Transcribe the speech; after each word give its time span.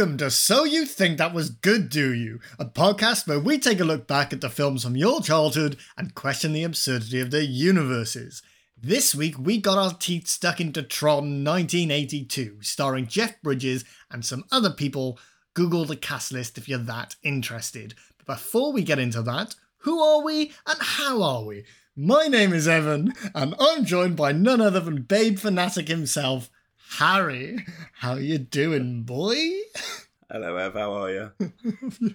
Welcome 0.00 0.16
to 0.16 0.30
So 0.30 0.64
You 0.64 0.86
Think 0.86 1.18
That 1.18 1.34
Was 1.34 1.50
Good, 1.50 1.90
Do 1.90 2.14
You? 2.14 2.40
A 2.58 2.64
podcast 2.64 3.28
where 3.28 3.38
we 3.38 3.58
take 3.58 3.80
a 3.80 3.84
look 3.84 4.06
back 4.06 4.32
at 4.32 4.40
the 4.40 4.48
films 4.48 4.82
from 4.82 4.96
your 4.96 5.20
childhood 5.20 5.76
and 5.94 6.14
question 6.14 6.54
the 6.54 6.64
absurdity 6.64 7.20
of 7.20 7.30
their 7.30 7.42
universes. 7.42 8.42
This 8.82 9.14
week 9.14 9.38
we 9.38 9.58
got 9.58 9.76
our 9.76 9.92
teeth 9.92 10.26
stuck 10.26 10.58
into 10.58 10.82
Tron 10.82 11.44
1982, 11.44 12.62
starring 12.62 13.08
Jeff 13.08 13.42
Bridges 13.42 13.84
and 14.10 14.24
some 14.24 14.44
other 14.50 14.70
people. 14.70 15.18
Google 15.52 15.84
the 15.84 15.96
cast 15.96 16.32
list 16.32 16.56
if 16.56 16.66
you're 16.66 16.78
that 16.78 17.16
interested. 17.22 17.92
But 18.16 18.36
before 18.36 18.72
we 18.72 18.82
get 18.82 18.98
into 18.98 19.20
that, 19.20 19.54
who 19.80 20.00
are 20.02 20.24
we 20.24 20.54
and 20.66 20.78
how 20.80 21.22
are 21.22 21.44
we? 21.44 21.64
My 21.94 22.26
name 22.26 22.54
is 22.54 22.66
Evan, 22.66 23.12
and 23.34 23.54
I'm 23.60 23.84
joined 23.84 24.16
by 24.16 24.32
none 24.32 24.62
other 24.62 24.80
than 24.80 25.02
Babe 25.02 25.38
Fanatic 25.38 25.88
himself, 25.88 26.48
Harry, 26.98 27.64
how 27.94 28.16
you 28.16 28.36
doing, 28.36 29.04
boy? 29.04 29.36
Hello, 30.30 30.56
Ev. 30.56 30.74
How 30.74 30.92
are 30.92 31.10
you? 31.10 31.32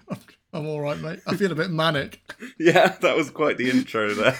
I'm 0.52 0.66
all 0.66 0.80
right, 0.80 1.00
mate. 1.00 1.20
I 1.26 1.34
feel 1.34 1.50
a 1.50 1.56
bit 1.56 1.70
manic. 1.70 2.20
yeah, 2.58 2.88
that 3.00 3.16
was 3.16 3.30
quite 3.30 3.56
the 3.56 3.70
intro 3.70 4.14
there. 4.14 4.36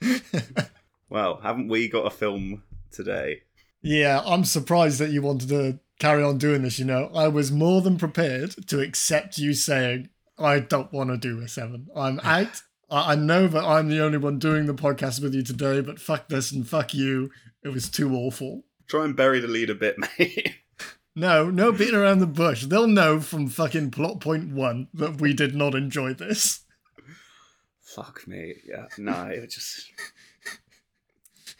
well, 1.08 1.40
haven't 1.42 1.68
we 1.68 1.88
got 1.88 2.06
a 2.06 2.10
film 2.10 2.64
today? 2.90 3.42
Yeah, 3.82 4.20
I'm 4.26 4.44
surprised 4.44 4.98
that 4.98 5.10
you 5.10 5.22
wanted 5.22 5.48
to 5.50 5.78
carry 6.00 6.22
on 6.22 6.36
doing 6.36 6.62
this. 6.62 6.78
You 6.78 6.84
know, 6.84 7.10
I 7.14 7.28
was 7.28 7.52
more 7.52 7.80
than 7.80 7.98
prepared 7.98 8.50
to 8.66 8.80
accept 8.80 9.38
you 9.38 9.54
saying 9.54 10.10
I 10.38 10.58
don't 10.58 10.92
want 10.92 11.10
to 11.10 11.16
do 11.16 11.40
a 11.40 11.48
seven. 11.48 11.86
I'm 11.96 12.20
out. 12.20 12.62
I 12.90 13.14
know 13.14 13.46
that 13.46 13.64
I'm 13.64 13.88
the 13.88 14.00
only 14.00 14.18
one 14.18 14.40
doing 14.40 14.66
the 14.66 14.74
podcast 14.74 15.22
with 15.22 15.34
you 15.34 15.44
today, 15.44 15.80
but 15.80 16.00
fuck 16.00 16.28
this 16.28 16.50
and 16.50 16.68
fuck 16.68 16.92
you. 16.92 17.30
It 17.62 17.68
was 17.68 17.88
too 17.88 18.12
awful. 18.14 18.64
Try 18.90 19.04
and 19.04 19.14
bury 19.14 19.38
the 19.38 19.46
lead 19.46 19.70
a 19.70 19.74
bit, 19.76 19.96
mate. 20.18 20.56
No, 21.14 21.48
no 21.48 21.70
beating 21.70 21.94
around 21.94 22.18
the 22.18 22.26
bush. 22.26 22.64
They'll 22.64 22.88
know 22.88 23.20
from 23.20 23.46
fucking 23.46 23.92
plot 23.92 24.18
point 24.18 24.52
one 24.52 24.88
that 24.92 25.20
we 25.20 25.32
did 25.32 25.54
not 25.54 25.76
enjoy 25.76 26.14
this. 26.14 26.64
Fuck 27.80 28.26
me. 28.26 28.56
Yeah, 28.66 28.86
no, 28.98 29.26
it 29.26 29.42
was 29.42 29.54
just. 29.54 29.92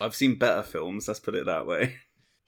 I've 0.01 0.17
seen 0.17 0.41
better 0.41 0.65
films, 0.65 1.07
let's 1.07 1.21
put 1.21 1.37
it 1.37 1.47
that 1.47 1.69
way. 1.69 1.99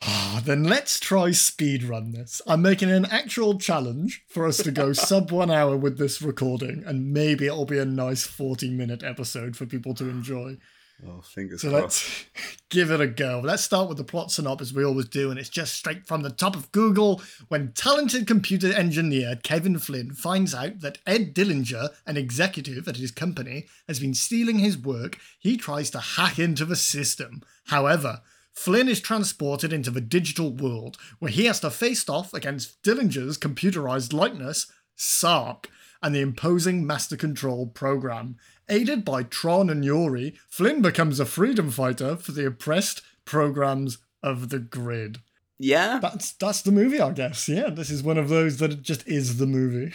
Ah, 0.03 0.43
then 0.45 0.65
let's 0.65 0.99
try 0.99 1.29
speedrun 1.29 2.13
this. 2.13 2.43
I'm 2.45 2.63
making 2.63 2.91
an 2.91 3.05
actual 3.05 3.61
challenge 3.61 4.25
for 4.29 4.47
us 4.47 4.57
to 4.65 4.73
go 4.73 4.93
sub 4.93 5.31
one 5.31 5.51
hour 5.51 5.77
with 5.77 5.97
this 5.97 6.21
recording, 6.21 6.83
and 6.85 7.13
maybe 7.13 7.47
it'll 7.47 7.67
be 7.67 7.79
a 7.79 7.85
nice 7.85 8.27
40 8.27 8.71
minute 8.71 9.05
episode 9.05 9.55
for 9.57 9.65
people 9.65 9.95
to 9.95 10.09
enjoy. 10.09 10.57
Oh, 11.07 11.21
fingers 11.21 11.63
so 11.63 11.71
crossed. 11.71 11.83
let's 11.83 12.57
give 12.71 12.91
it 12.91 13.01
a 13.01 13.07
go. 13.07 13.41
Let's 13.43 13.65
start 13.65 13.89
with 13.89 13.99
the 13.99 14.05
plot 14.05 14.31
synopsis 14.31 14.73
we 14.73 14.85
always 14.85 15.09
do, 15.09 15.31
and 15.31 15.39
it's 15.39 15.49
just 15.49 15.75
straight 15.75 16.07
from 16.07 16.23
the 16.23 16.31
top 16.31 16.55
of 16.55 16.71
Google. 16.71 17.21
When 17.49 17.73
talented 17.73 18.27
computer 18.27 18.73
engineer 18.73 19.39
Kevin 19.43 19.79
Flynn 19.79 20.13
finds 20.13 20.55
out 20.55 20.81
that 20.81 20.99
Ed 21.07 21.35
Dillinger, 21.35 21.89
an 22.07 22.17
executive 22.17 22.87
at 22.87 22.97
his 22.97 23.11
company, 23.11 23.67
has 23.89 23.99
been 23.99 24.15
stealing 24.15 24.59
his 24.61 24.79
work, 24.79 25.19
he 25.39 25.57
tries 25.57 25.91
to 25.91 25.99
hack 25.99 26.39
into 26.39 26.65
the 26.65 26.77
system. 26.77 27.43
However, 27.67 28.21
Flynn 28.53 28.89
is 28.89 29.01
transported 29.01 29.73
into 29.73 29.91
the 29.91 30.01
digital 30.01 30.53
world, 30.53 30.99
where 31.19 31.31
he 31.31 31.47
has 31.47 31.59
to 31.61 31.71
face 31.71 32.09
off 32.09 32.35
against 32.35 32.83
Dillinger's 32.83 33.39
computerized 33.39 34.13
likeness, 34.13 34.71
Sark, 34.95 35.69
and 36.03 36.15
the 36.15 36.21
imposing 36.21 36.87
Master 36.87 37.17
Control 37.17 37.67
program. 37.67 38.37
Aided 38.69 39.05
by 39.05 39.23
Tron 39.25 39.69
and 39.71 39.85
Yori, 39.85 40.35
Flynn 40.49 40.83
becomes 40.83 41.21
a 41.21 41.27
freedom 41.27 41.71
fighter 41.71 42.17
for 42.17 42.33
the 42.33 42.47
oppressed 42.47 43.03
programs 43.25 43.99
of 44.23 44.49
the 44.49 44.59
grid. 44.59 45.19
Yeah? 45.59 45.99
That's 46.01 46.33
that's 46.33 46.63
the 46.63 46.73
movie, 46.73 47.01
I 47.01 47.13
guess. 47.13 47.49
Yeah, 47.49 47.71
this 47.71 47.91
is 47.91 48.03
one 48.03 48.19
of 48.19 48.29
those 48.29 48.59
that 48.59 48.83
just 48.83 49.07
is 49.07 49.39
the 49.39 49.47
movie. 49.47 49.93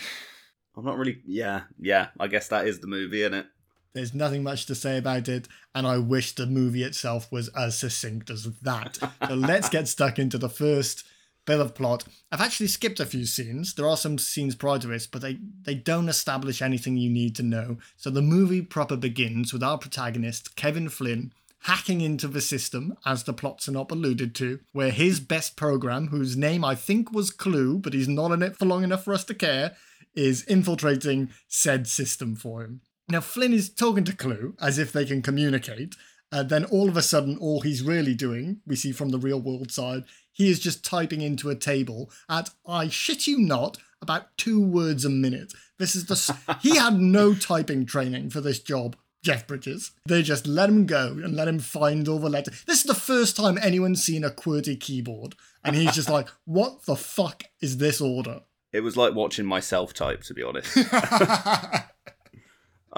I'm 0.76 0.86
not 0.86 0.98
really. 0.98 1.22
Yeah, 1.26 1.62
yeah, 1.80 2.10
I 2.20 2.28
guess 2.28 2.48
that 2.50 2.68
is 2.68 2.80
the 2.80 2.88
movie, 2.88 3.22
isn't 3.22 3.34
it? 3.34 3.48
There's 3.94 4.14
nothing 4.14 4.44
much 4.44 4.68
to 4.68 4.76
say 4.76 4.98
about 4.98 5.28
it, 5.28 5.48
and 5.74 5.88
I 5.88 5.98
wish 5.98 6.36
the 6.36 6.46
movie 6.46 6.84
itself 6.84 7.32
was 7.32 7.48
as 7.50 7.78
succinct 7.78 8.30
as 8.30 8.44
that. 8.62 8.98
so 9.28 9.34
let's 9.34 9.70
get 9.72 9.88
stuck 9.88 10.20
into 10.20 10.38
the 10.38 10.50
first 10.50 11.04
bit 11.48 11.60
of 11.60 11.74
plot. 11.74 12.04
I've 12.32 12.42
actually 12.42 12.68
skipped 12.68 13.00
a 13.00 13.06
few 13.06 13.26
scenes. 13.26 13.74
There 13.74 13.88
are 13.88 13.98
some 13.98 14.20
scenes 14.20 14.54
prior 14.54 14.78
to 14.78 14.88
this, 14.88 15.08
but 15.08 15.24
they, 15.24 15.40
they 15.64 15.74
don't 15.74 16.10
establish 16.10 16.62
anything 16.62 16.98
you 16.98 17.10
need 17.10 17.36
to 17.38 17.44
know. 17.44 17.78
So 17.96 18.12
the 18.12 18.22
movie 18.22 18.62
proper 18.62 18.98
begins 18.98 19.52
with 19.52 19.64
our 19.64 19.80
protagonist, 19.80 20.56
Kevin 20.56 20.90
Flynn, 20.90 21.34
hacking 21.62 22.02
into 22.02 22.28
the 22.28 22.42
system, 22.42 22.98
as 23.06 23.24
the 23.24 23.34
plot 23.34 23.62
synop 23.62 23.90
alluded 23.90 24.36
to, 24.36 24.60
where 24.74 24.92
his 24.92 25.20
best 25.20 25.56
program, 25.56 26.10
whose 26.10 26.38
name 26.38 26.64
I 26.64 26.76
think 26.76 27.12
was 27.12 27.32
Clu, 27.32 27.80
but 27.80 27.94
he's 27.94 28.08
not 28.08 28.32
in 28.32 28.44
it 28.44 28.58
for 28.58 28.66
long 28.66 28.84
enough 28.84 29.04
for 29.04 29.14
us 29.14 29.24
to 29.24 29.34
care, 29.34 29.76
is 30.16 30.44
infiltrating 30.44 31.30
said 31.48 31.88
system 31.88 32.36
for 32.36 32.64
him. 32.64 32.82
Now, 33.10 33.22
Flynn 33.22 33.54
is 33.54 33.70
talking 33.70 34.04
to 34.04 34.16
Clu 34.16 34.56
as 34.62 34.78
if 34.78 34.92
they 34.92 35.06
can 35.06 35.22
communicate. 35.22 35.96
Uh, 36.32 36.44
then 36.44 36.66
all 36.66 36.90
of 36.90 36.98
a 36.98 37.02
sudden, 37.02 37.38
all 37.38 37.62
he's 37.62 37.82
really 37.82 38.14
doing, 38.14 38.62
we 38.66 38.76
see 38.76 38.92
from 38.92 39.10
the 39.10 39.18
real 39.18 39.40
world 39.40 39.72
side, 39.72 40.04
he 40.32 40.50
is 40.50 40.60
just 40.60 40.84
typing 40.84 41.22
into 41.22 41.50
a 41.50 41.56
table 41.56 42.12
at, 42.30 42.50
I 42.68 42.90
shit 42.90 43.28
you 43.28 43.40
not, 43.40 43.78
about 44.02 44.38
two 44.38 44.62
words 44.62 45.06
a 45.06 45.10
minute. 45.10 45.54
This 45.80 45.96
is 45.96 46.06
the. 46.06 46.58
he 46.62 46.76
had 46.78 47.00
no 47.00 47.34
typing 47.34 47.86
training 47.86 48.30
for 48.30 48.42
this 48.42 48.60
job, 48.60 48.96
Jeff 49.24 49.48
Bridges. 49.48 49.92
They 50.06 50.22
just 50.22 50.46
let 50.46 50.70
him 50.70 50.86
go 50.86 51.08
and 51.08 51.36
let 51.36 51.48
him 51.48 51.60
find 51.60 52.08
all 52.08 52.20
the 52.20 52.30
letters. 52.30 52.64
This 52.66 52.80
is 52.80 52.86
the 52.86 52.94
first 52.94 53.36
time 53.36 53.58
anyone's 53.62 54.04
seen 54.04 54.24
a 54.24 54.30
QWERTY 54.30 54.80
keyboard. 54.80 55.36
And 55.64 55.76
he's 55.76 55.96
just 55.96 56.10
like, 56.10 56.28
what 56.46 56.86
the 56.86 56.96
fuck 56.96 57.44
is 57.62 57.78
this 57.78 58.00
order? 58.02 58.42
It 58.72 58.82
was 58.82 58.98
like 58.98 59.16
watching 59.16 59.46
myself 59.46 59.94
type, 59.94 60.22
to 60.24 60.34
be 60.34 60.44
honest. 60.44 60.72
I 60.76 61.84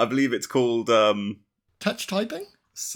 believe 0.08 0.34
it's 0.34 0.48
called. 0.48 0.90
um 0.90 1.42
Touch 1.80 2.08
typing? 2.08 2.46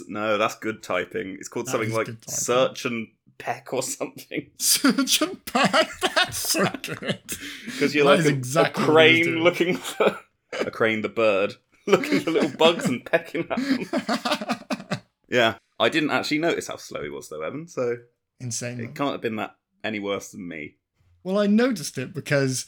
No, 0.08 0.38
that's 0.38 0.56
good 0.56 0.82
typing. 0.82 1.34
It's 1.38 1.48
called 1.48 1.66
That 1.66 1.72
something 1.72 1.92
like 1.92 2.08
search 2.26 2.84
and 2.84 3.08
peck 3.38 3.72
or 3.72 3.82
something. 3.82 4.50
Search 4.58 5.20
and 5.22 5.44
peck. 5.44 5.88
That's 6.00 6.38
so 6.38 6.64
good. 6.82 7.20
Because 7.64 7.94
you're 7.94 8.04
That 8.04 8.18
like 8.18 8.26
a, 8.26 8.28
exactly 8.28 8.84
a 8.84 8.86
what 8.92 9.06
he 9.10 9.18
was 9.18 9.26
crane 9.26 9.42
looking 9.44 9.76
for 9.76 10.18
a 10.60 10.70
crane, 10.70 11.02
the 11.02 11.08
bird, 11.08 11.54
looking 11.86 12.20
for 12.20 12.30
little 12.30 12.56
bugs 12.56 12.86
and 12.86 13.04
pecking 13.04 13.46
at 13.50 13.56
them. 13.58 15.00
Yeah, 15.28 15.54
I 15.80 15.88
didn't 15.88 16.10
actually 16.10 16.38
notice 16.38 16.68
how 16.68 16.76
slow 16.76 17.02
he 17.02 17.08
was 17.08 17.28
though, 17.28 17.42
Evan. 17.42 17.66
So 17.66 17.96
Insane. 18.38 18.78
it 18.78 18.94
can't 18.94 19.12
have 19.12 19.20
been 19.20 19.36
that 19.36 19.56
any 19.82 19.98
worse 19.98 20.30
than 20.30 20.46
me. 20.46 20.76
Well, 21.24 21.38
I 21.38 21.46
noticed 21.46 21.98
it 21.98 22.14
because, 22.14 22.66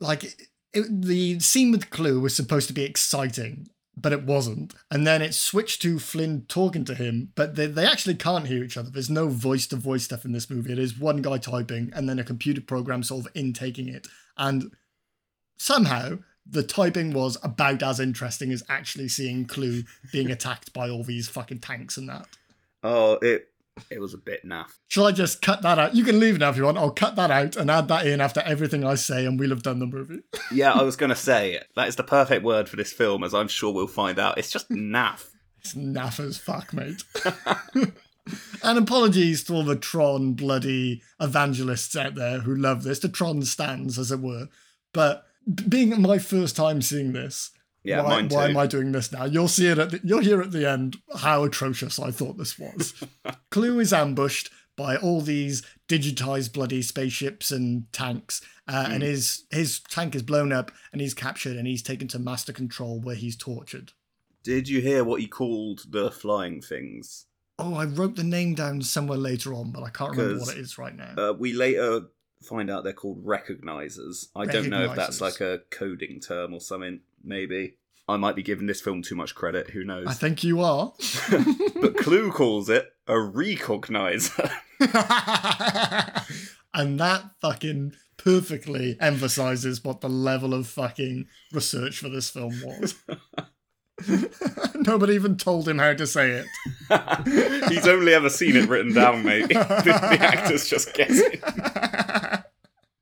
like, 0.00 0.24
it, 0.74 0.86
the 0.90 1.38
scene 1.40 1.70
with 1.70 1.88
Clu 1.90 2.20
was 2.20 2.34
supposed 2.36 2.66
to 2.66 2.74
be 2.74 2.82
exciting, 2.84 3.68
but 3.96 4.12
it 4.12 4.24
wasn't. 4.24 4.74
And 4.90 5.06
then 5.06 5.22
it 5.22 5.34
switched 5.34 5.82
to 5.82 5.98
Flynn 5.98 6.46
talking 6.48 6.84
to 6.86 6.94
him, 6.94 7.32
but 7.34 7.54
they, 7.54 7.66
they 7.66 7.86
actually 7.86 8.16
can't 8.16 8.46
hear 8.46 8.64
each 8.64 8.76
other. 8.76 8.90
There's 8.90 9.10
no 9.10 9.28
voice 9.28 9.66
to 9.68 9.76
voice 9.76 10.04
stuff 10.04 10.24
in 10.24 10.32
this 10.32 10.50
movie. 10.50 10.72
It 10.72 10.78
is 10.78 10.98
one 10.98 11.22
guy 11.22 11.38
typing 11.38 11.92
and 11.94 12.08
then 12.08 12.18
a 12.18 12.24
computer 12.24 12.60
program 12.60 13.02
sort 13.02 13.26
of 13.26 13.32
intaking 13.34 13.88
it. 13.88 14.06
And 14.36 14.72
somehow 15.56 16.18
the 16.46 16.62
typing 16.62 17.12
was 17.12 17.38
about 17.42 17.82
as 17.82 18.00
interesting 18.00 18.52
as 18.52 18.62
actually 18.68 19.08
seeing 19.08 19.46
Clu 19.46 19.84
being 20.12 20.30
attacked 20.30 20.72
by 20.72 20.90
all 20.90 21.04
these 21.04 21.28
fucking 21.28 21.60
tanks 21.60 21.96
and 21.96 22.08
that. 22.08 22.26
Oh, 22.82 23.14
it 23.22 23.48
it 23.90 24.00
was 24.00 24.14
a 24.14 24.18
bit 24.18 24.44
naff. 24.44 24.72
Shall 24.88 25.06
I 25.06 25.12
just 25.12 25.42
cut 25.42 25.62
that 25.62 25.78
out? 25.78 25.94
You 25.94 26.04
can 26.04 26.20
leave 26.20 26.38
now 26.38 26.50
if 26.50 26.56
you 26.56 26.64
want. 26.64 26.78
I'll 26.78 26.90
cut 26.90 27.16
that 27.16 27.30
out 27.30 27.56
and 27.56 27.70
add 27.70 27.88
that 27.88 28.06
in 28.06 28.20
after 28.20 28.40
everything 28.40 28.84
I 28.84 28.94
say, 28.94 29.26
and 29.26 29.38
we'll 29.38 29.50
have 29.50 29.62
done 29.62 29.78
the 29.78 29.86
movie. 29.86 30.20
Yeah, 30.52 30.72
I 30.72 30.82
was 30.82 30.96
gonna 30.96 31.16
say 31.16 31.60
that 31.74 31.88
is 31.88 31.96
the 31.96 32.04
perfect 32.04 32.44
word 32.44 32.68
for 32.68 32.76
this 32.76 32.92
film, 32.92 33.24
as 33.24 33.34
I'm 33.34 33.48
sure 33.48 33.72
we'll 33.72 33.86
find 33.86 34.18
out. 34.18 34.38
It's 34.38 34.50
just 34.50 34.70
naff. 34.70 35.30
It's 35.58 35.74
naff 35.74 36.20
as 36.20 36.38
fuck, 36.38 36.72
mate. 36.72 37.02
and 38.62 38.78
apologies 38.78 39.42
to 39.44 39.54
all 39.54 39.64
the 39.64 39.76
Tron 39.76 40.34
bloody 40.34 41.02
evangelists 41.20 41.96
out 41.96 42.14
there 42.14 42.40
who 42.40 42.54
love 42.54 42.84
this, 42.84 43.00
the 43.00 43.08
Tron 43.08 43.42
stands, 43.42 43.98
as 43.98 44.12
it 44.12 44.20
were. 44.20 44.48
But 44.92 45.24
being 45.68 46.00
my 46.00 46.18
first 46.18 46.56
time 46.56 46.82
seeing 46.82 47.12
this, 47.12 47.50
Yeah, 47.84 48.02
why, 48.02 48.08
mine 48.08 48.28
too. 48.28 48.34
why 48.34 48.48
am 48.48 48.56
I 48.56 48.66
doing 48.66 48.92
this 48.92 49.12
now? 49.12 49.26
You'll 49.26 49.48
see 49.48 49.68
it 49.68 49.78
at 49.78 49.90
the, 49.90 50.00
you'll 50.02 50.20
hear 50.20 50.40
at 50.40 50.52
the 50.52 50.68
end 50.68 50.96
how 51.18 51.44
atrocious 51.44 51.98
I 51.98 52.10
thought 52.10 52.38
this 52.38 52.58
was. 52.58 52.94
Clu 53.50 53.78
is 53.78 53.92
ambushed 53.92 54.50
by 54.76 54.96
all 54.96 55.20
these 55.20 55.62
digitized 55.88 56.52
bloody 56.52 56.82
spaceships 56.82 57.50
and 57.50 57.92
tanks, 57.92 58.40
uh, 58.66 58.88
and 58.90 59.02
his 59.02 59.44
his 59.50 59.80
tank 59.80 60.14
is 60.14 60.22
blown 60.22 60.52
up, 60.52 60.72
and 60.92 61.00
he's 61.00 61.14
captured, 61.14 61.56
and 61.56 61.66
he's 61.66 61.82
taken 61.82 62.08
to 62.08 62.18
master 62.18 62.52
control 62.52 63.00
where 63.00 63.14
he's 63.14 63.36
tortured. 63.36 63.92
Did 64.42 64.68
you 64.68 64.80
hear 64.80 65.04
what 65.04 65.20
he 65.20 65.26
called 65.26 65.84
the 65.90 66.10
flying 66.10 66.60
things? 66.60 67.26
Oh, 67.58 67.74
I 67.74 67.84
wrote 67.84 68.16
the 68.16 68.24
name 68.24 68.54
down 68.54 68.82
somewhere 68.82 69.18
later 69.18 69.54
on, 69.54 69.70
but 69.70 69.84
I 69.84 69.90
can't 69.90 70.16
remember 70.16 70.40
what 70.40 70.56
it 70.56 70.58
is 70.58 70.76
right 70.76 70.94
now. 70.94 71.14
Uh, 71.16 71.32
we 71.32 71.52
later 71.52 72.06
find 72.42 72.70
out 72.70 72.84
they're 72.84 72.92
called 72.92 73.24
recognizers. 73.24 74.28
I 74.34 74.44
don't 74.46 74.68
know 74.68 74.84
if 74.84 74.96
that's 74.96 75.20
like 75.20 75.40
a 75.40 75.60
coding 75.70 76.20
term 76.20 76.52
or 76.52 76.60
something. 76.60 77.00
Maybe 77.24 77.76
I 78.06 78.16
might 78.16 78.36
be 78.36 78.42
giving 78.42 78.66
this 78.66 78.80
film 78.80 79.02
too 79.02 79.14
much 79.14 79.34
credit. 79.34 79.70
Who 79.70 79.84
knows? 79.84 80.06
I 80.06 80.12
think 80.12 80.44
you 80.44 80.60
are. 80.60 80.92
but 81.80 81.96
Clu 81.96 82.30
calls 82.30 82.68
it 82.68 82.92
a 83.06 83.14
recognizer. 83.14 84.50
and 86.74 87.00
that 87.00 87.24
fucking 87.40 87.94
perfectly 88.16 88.96
emphasizes 89.00 89.82
what 89.82 90.00
the 90.00 90.08
level 90.08 90.54
of 90.54 90.66
fucking 90.66 91.26
research 91.52 91.98
for 91.98 92.08
this 92.08 92.30
film 92.30 92.54
was. 92.64 92.94
Nobody 94.74 95.14
even 95.14 95.36
told 95.36 95.68
him 95.68 95.78
how 95.78 95.94
to 95.94 96.06
say 96.06 96.30
it. 96.30 96.46
He's 97.70 97.86
only 97.86 98.12
ever 98.12 98.28
seen 98.28 98.56
it 98.56 98.68
written 98.68 98.92
down, 98.92 99.24
mate. 99.24 99.48
the, 99.48 99.54
the 99.54 100.18
actor's 100.20 100.68
just 100.68 100.92
guessing. 100.94 101.40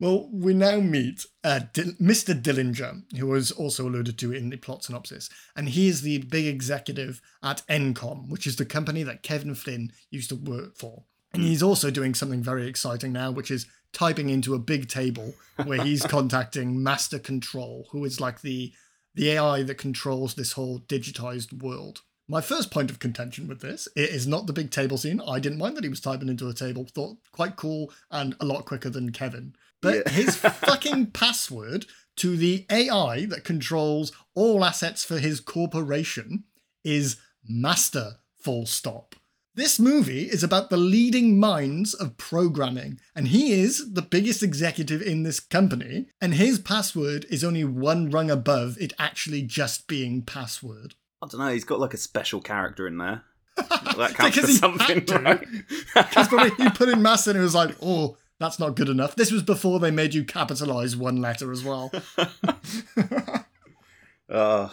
Well, 0.03 0.29
we 0.33 0.53
now 0.53 0.81
meet 0.81 1.27
uh, 1.45 1.61
D- 1.73 1.95
Mr. 2.01 2.35
Dillinger, 2.35 3.05
who 3.17 3.29
was 3.29 3.53
also 3.53 3.87
alluded 3.87 4.19
to 4.19 4.33
in 4.33 4.51
the 4.51 4.57
plot 4.57 4.83
synopsis, 4.83 5.31
and 5.55 5.69
he 5.69 5.87
is 5.87 6.03
the 6.03 6.19
big 6.19 6.45
executive 6.45 7.23
at 7.41 7.63
Encom, 7.69 8.29
which 8.29 8.45
is 8.45 8.57
the 8.57 8.65
company 8.65 9.05
that 9.05 9.23
Kevin 9.23 9.55
Flynn 9.55 9.93
used 10.11 10.31
to 10.31 10.35
work 10.35 10.75
for. 10.77 11.05
And 11.33 11.45
he's 11.45 11.63
also 11.63 11.93
doing 11.93 12.15
something 12.15 12.43
very 12.43 12.67
exciting 12.67 13.13
now, 13.13 13.31
which 13.31 13.49
is 13.49 13.67
typing 13.93 14.29
into 14.29 14.57
a 14.57 14.59
big 14.59 14.89
table 14.89 15.35
where 15.67 15.85
he's 15.85 16.05
contacting 16.09 16.83
Master 16.83 17.21
Control, 17.21 17.87
who 17.93 18.05
is 18.05 18.21
like 18.21 18.41
the 18.41 18.73
the 19.15 19.31
AI 19.31 19.63
that 19.63 19.79
controls 19.79 20.35
this 20.35 20.53
whole 20.53 20.81
digitized 20.81 21.63
world. 21.63 22.01
My 22.27 22.41
first 22.41 22.73
point 22.73 22.91
of 22.91 22.99
contention 22.99 23.47
with 23.47 23.61
this 23.61 23.87
it 23.95 24.11
is 24.11 24.27
not 24.27 24.49
the 24.49 24.53
big 24.53 24.73
table 24.73 24.99
scene. 24.99 25.21
I 25.21 25.39
didn't 25.39 25.59
mind 25.59 25.77
that 25.77 25.85
he 25.85 25.91
was 25.91 26.01
typing 26.01 26.29
into 26.29 26.49
a 26.49 26.55
table. 26.55 26.87
Thought 26.93 27.19
quite 27.31 27.55
cool 27.55 27.93
and 28.11 28.35
a 28.41 28.45
lot 28.45 28.65
quicker 28.65 28.91
than 28.91 29.13
Kevin. 29.13 29.55
But 29.83 30.05
yeah. 30.07 30.13
his 30.13 30.37
fucking 30.37 31.11
password 31.11 31.87
to 32.17 32.37
the 32.37 32.67
AI 32.71 33.27
that 33.27 33.45
controls 33.45 34.13
all 34.35 34.65
assets 34.65 35.05
for 35.05 35.19
his 35.19 35.41
corporation 35.41 36.45
is 36.85 37.17
master 37.47 38.17
full 38.39 38.67
stop. 38.67 39.15
This 39.55 39.79
movie 39.79 40.31
is 40.31 40.43
about 40.43 40.71
the 40.71 40.79
leading 40.79 41.39
minds 41.39 41.93
of 41.93 42.17
programming, 42.17 42.99
and 43.15 43.29
he 43.29 43.53
is 43.53 43.93
the 43.93 44.01
biggest 44.01 44.43
executive 44.43 45.03
in 45.03 45.25
this 45.25 45.41
company, 45.41 46.07
and 46.23 46.35
his 46.35 46.59
password 46.59 47.27
is 47.29 47.45
only 47.45 47.63
one 47.63 48.09
rung 48.09 48.31
above 48.31 48.79
it 48.81 48.95
actually 48.99 49.43
just 49.43 49.87
being 49.89 50.23
password. 50.23 50.95
I 51.21 51.27
don't 51.27 51.39
know, 51.39 51.53
he's 51.53 51.65
got 51.65 51.81
like 51.81 51.93
a 51.93 51.99
special 51.99 52.41
character 52.41 52.87
in 52.87 52.97
there. 52.97 53.25
that 53.57 54.15
counts 54.15 54.39
for 54.39 54.47
something, 54.47 55.05
right? 55.23 55.47
Because 55.95 56.53
he 56.57 56.71
put 56.71 56.89
in 56.89 57.03
mass 57.03 57.27
and 57.27 57.37
he 57.37 57.43
was 57.43 57.55
like, 57.55 57.77
oh, 57.83 58.17
that's 58.43 58.59
not 58.59 58.77
good 58.77 58.89
enough. 58.89 59.15
This 59.15 59.31
was 59.31 59.43
before 59.43 59.79
they 59.79 59.91
made 59.91 60.15
you 60.15 60.25
capitalize 60.25 60.97
one 60.97 61.17
letter 61.17 61.53
as 61.53 61.65
well. 61.65 61.93
uh, 64.29 64.69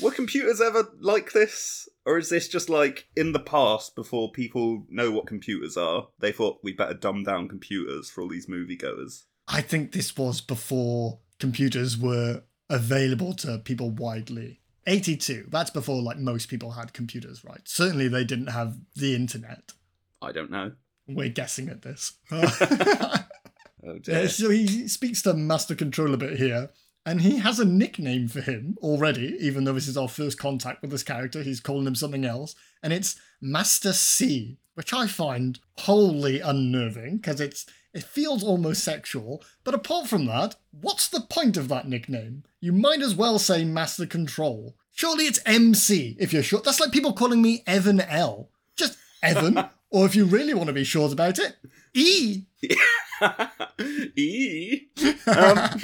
were 0.00 0.10
computers 0.10 0.60
ever 0.60 0.88
like 1.00 1.32
this? 1.32 1.88
Or 2.06 2.18
is 2.18 2.28
this 2.28 2.48
just 2.48 2.68
like 2.68 3.08
in 3.16 3.32
the 3.32 3.40
past 3.40 3.94
before 3.94 4.30
people 4.30 4.84
know 4.90 5.10
what 5.10 5.26
computers 5.26 5.76
are? 5.76 6.08
They 6.18 6.32
thought 6.32 6.60
we 6.62 6.72
better 6.72 6.94
dumb 6.94 7.24
down 7.24 7.48
computers 7.48 8.10
for 8.10 8.22
all 8.22 8.28
these 8.28 8.46
moviegoers. 8.46 9.24
I 9.48 9.60
think 9.60 9.92
this 9.92 10.16
was 10.16 10.40
before 10.40 11.18
computers 11.38 11.98
were 11.98 12.42
available 12.68 13.34
to 13.34 13.58
people 13.58 13.90
widely. 13.90 14.60
82, 14.86 15.46
that's 15.48 15.70
before 15.70 16.02
like 16.02 16.18
most 16.18 16.48
people 16.48 16.72
had 16.72 16.92
computers, 16.92 17.44
right? 17.44 17.60
Certainly 17.64 18.08
they 18.08 18.24
didn't 18.24 18.48
have 18.48 18.78
the 18.94 19.14
internet. 19.14 19.72
I 20.20 20.32
don't 20.32 20.50
know. 20.50 20.72
We're 21.06 21.28
guessing 21.28 21.68
at 21.68 21.82
this. 21.82 22.14
oh 22.32 23.98
dear. 24.02 24.28
so 24.28 24.50
he 24.50 24.88
speaks 24.88 25.22
to 25.22 25.34
Master 25.34 25.74
Control 25.74 26.14
a 26.14 26.18
bit 26.18 26.38
here. 26.38 26.70
And 27.06 27.20
he 27.20 27.36
has 27.38 27.60
a 27.60 27.66
nickname 27.66 28.28
for 28.28 28.40
him 28.40 28.78
already, 28.80 29.36
even 29.38 29.64
though 29.64 29.74
this 29.74 29.88
is 29.88 29.96
our 29.98 30.08
first 30.08 30.38
contact 30.38 30.80
with 30.80 30.90
this 30.90 31.02
character. 31.02 31.42
He's 31.42 31.60
calling 31.60 31.86
him 31.86 31.94
something 31.94 32.24
else. 32.24 32.54
And 32.82 32.94
it's 32.94 33.16
Master 33.42 33.92
C, 33.92 34.56
which 34.72 34.94
I 34.94 35.06
find 35.06 35.60
wholly 35.80 36.40
unnerving 36.40 37.16
because 37.16 37.42
it's 37.42 37.66
it 37.92 38.02
feels 38.02 38.42
almost 38.42 38.82
sexual. 38.82 39.42
But 39.62 39.74
apart 39.74 40.08
from 40.08 40.24
that, 40.26 40.56
what's 40.72 41.08
the 41.08 41.20
point 41.20 41.56
of 41.56 41.68
that 41.68 41.86
nickname? 41.86 42.42
You 42.60 42.72
might 42.72 43.02
as 43.02 43.14
well 43.14 43.38
say 43.38 43.64
Master 43.64 44.06
Control. 44.06 44.74
Surely 44.90 45.26
it's 45.26 45.40
MC 45.44 46.16
if 46.18 46.32
you're 46.32 46.42
short. 46.42 46.64
That's 46.64 46.80
like 46.80 46.90
people 46.90 47.12
calling 47.12 47.42
me 47.42 47.62
Evan 47.66 48.00
L. 48.00 48.48
Just 48.76 48.96
Evan, 49.22 49.62
or 49.94 50.04
if 50.06 50.16
you 50.16 50.24
really 50.24 50.54
want 50.54 50.66
to 50.66 50.72
be 50.72 50.82
short 50.82 51.12
about 51.12 51.38
it, 51.38 51.56
E. 51.94 52.46
e. 54.16 54.88
Um, 55.24 55.80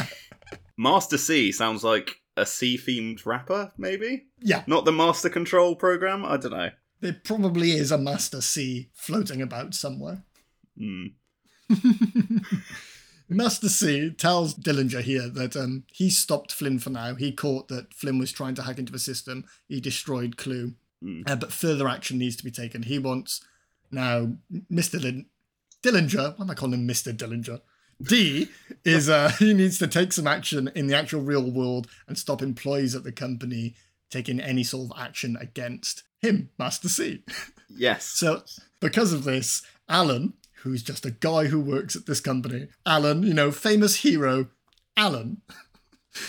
Master 0.77 1.17
C 1.17 1.53
sounds 1.53 1.85
like 1.85 2.17
a 2.37 2.45
C 2.45 2.77
themed 2.77 3.25
rapper, 3.25 3.71
maybe? 3.79 4.27
Yeah. 4.41 4.65
Not 4.67 4.85
the 4.85 4.91
Master 4.91 5.31
Control 5.31 5.77
program? 5.77 6.25
I 6.25 6.39
don't 6.39 6.51
know. 6.51 6.71
There 7.01 7.21
probably 7.23 7.71
is 7.71 7.93
a 7.93 7.99
Master 7.99 8.41
C 8.41 8.91
floating 8.95 9.41
about 9.41 9.75
somewhere. 9.75 10.25
Hmm. 10.77 11.07
Master 13.29 13.69
C 13.69 14.11
tells 14.11 14.57
Dillinger 14.57 15.03
here 15.03 15.29
that 15.29 15.55
um, 15.55 15.85
he 15.87 16.11
stopped 16.11 16.51
Flynn 16.51 16.81
for 16.81 16.91
now. 16.91 17.15
He 17.15 17.31
caught 17.31 17.69
that 17.69 17.95
Flynn 17.95 18.19
was 18.19 18.33
trying 18.33 18.57
to 18.57 18.62
hack 18.62 18.81
into 18.81 18.91
the 18.91 18.99
system. 18.99 19.45
He 19.69 19.81
destroyed 19.81 20.37
Clu. 20.37 20.75
Mm. 21.03 21.31
Uh, 21.31 21.37
but 21.37 21.53
further 21.53 21.89
action 21.89 22.19
needs 22.19 22.35
to 22.37 22.45
be 22.45 22.51
taken. 22.51 22.83
He 22.83 22.99
wants 22.99 23.41
now 23.91 24.33
Mr. 24.73 25.01
Lin- 25.01 25.27
Dillinger. 25.83 26.39
Why 26.39 26.45
am 26.45 26.51
I 26.51 26.55
calling 26.55 26.81
him 26.81 26.89
Mr. 26.89 27.17
Dillinger? 27.17 27.61
D 28.03 28.49
is 28.85 29.09
uh, 29.09 29.31
he 29.39 29.53
needs 29.55 29.79
to 29.79 29.87
take 29.87 30.13
some 30.13 30.27
action 30.27 30.71
in 30.75 30.87
the 30.87 30.97
actual 30.97 31.21
real 31.21 31.51
world 31.51 31.87
and 32.09 32.17
stop 32.17 32.41
employees 32.43 32.95
at 32.95 33.05
the 33.05 33.13
company 33.13 33.75
taking 34.11 34.41
any 34.41 34.65
sort 34.65 34.91
of 34.91 34.99
action 35.01 35.37
against 35.41 36.03
him, 36.21 36.51
Master 36.59 36.89
C. 36.89 37.23
Yes. 37.73 38.05
so 38.05 38.43
because 38.81 39.13
of 39.13 39.23
this, 39.23 39.63
Alan, 39.89 40.33
who's 40.63 40.83
just 40.83 41.07
a 41.07 41.13
guy 41.13 41.45
who 41.45 41.61
works 41.61 41.95
at 41.95 42.07
this 42.07 42.21
company, 42.21 42.67
Alan, 42.85 43.23
you 43.23 43.33
know, 43.33 43.53
famous 43.53 43.97
hero, 43.97 44.49
Alan. 44.97 45.43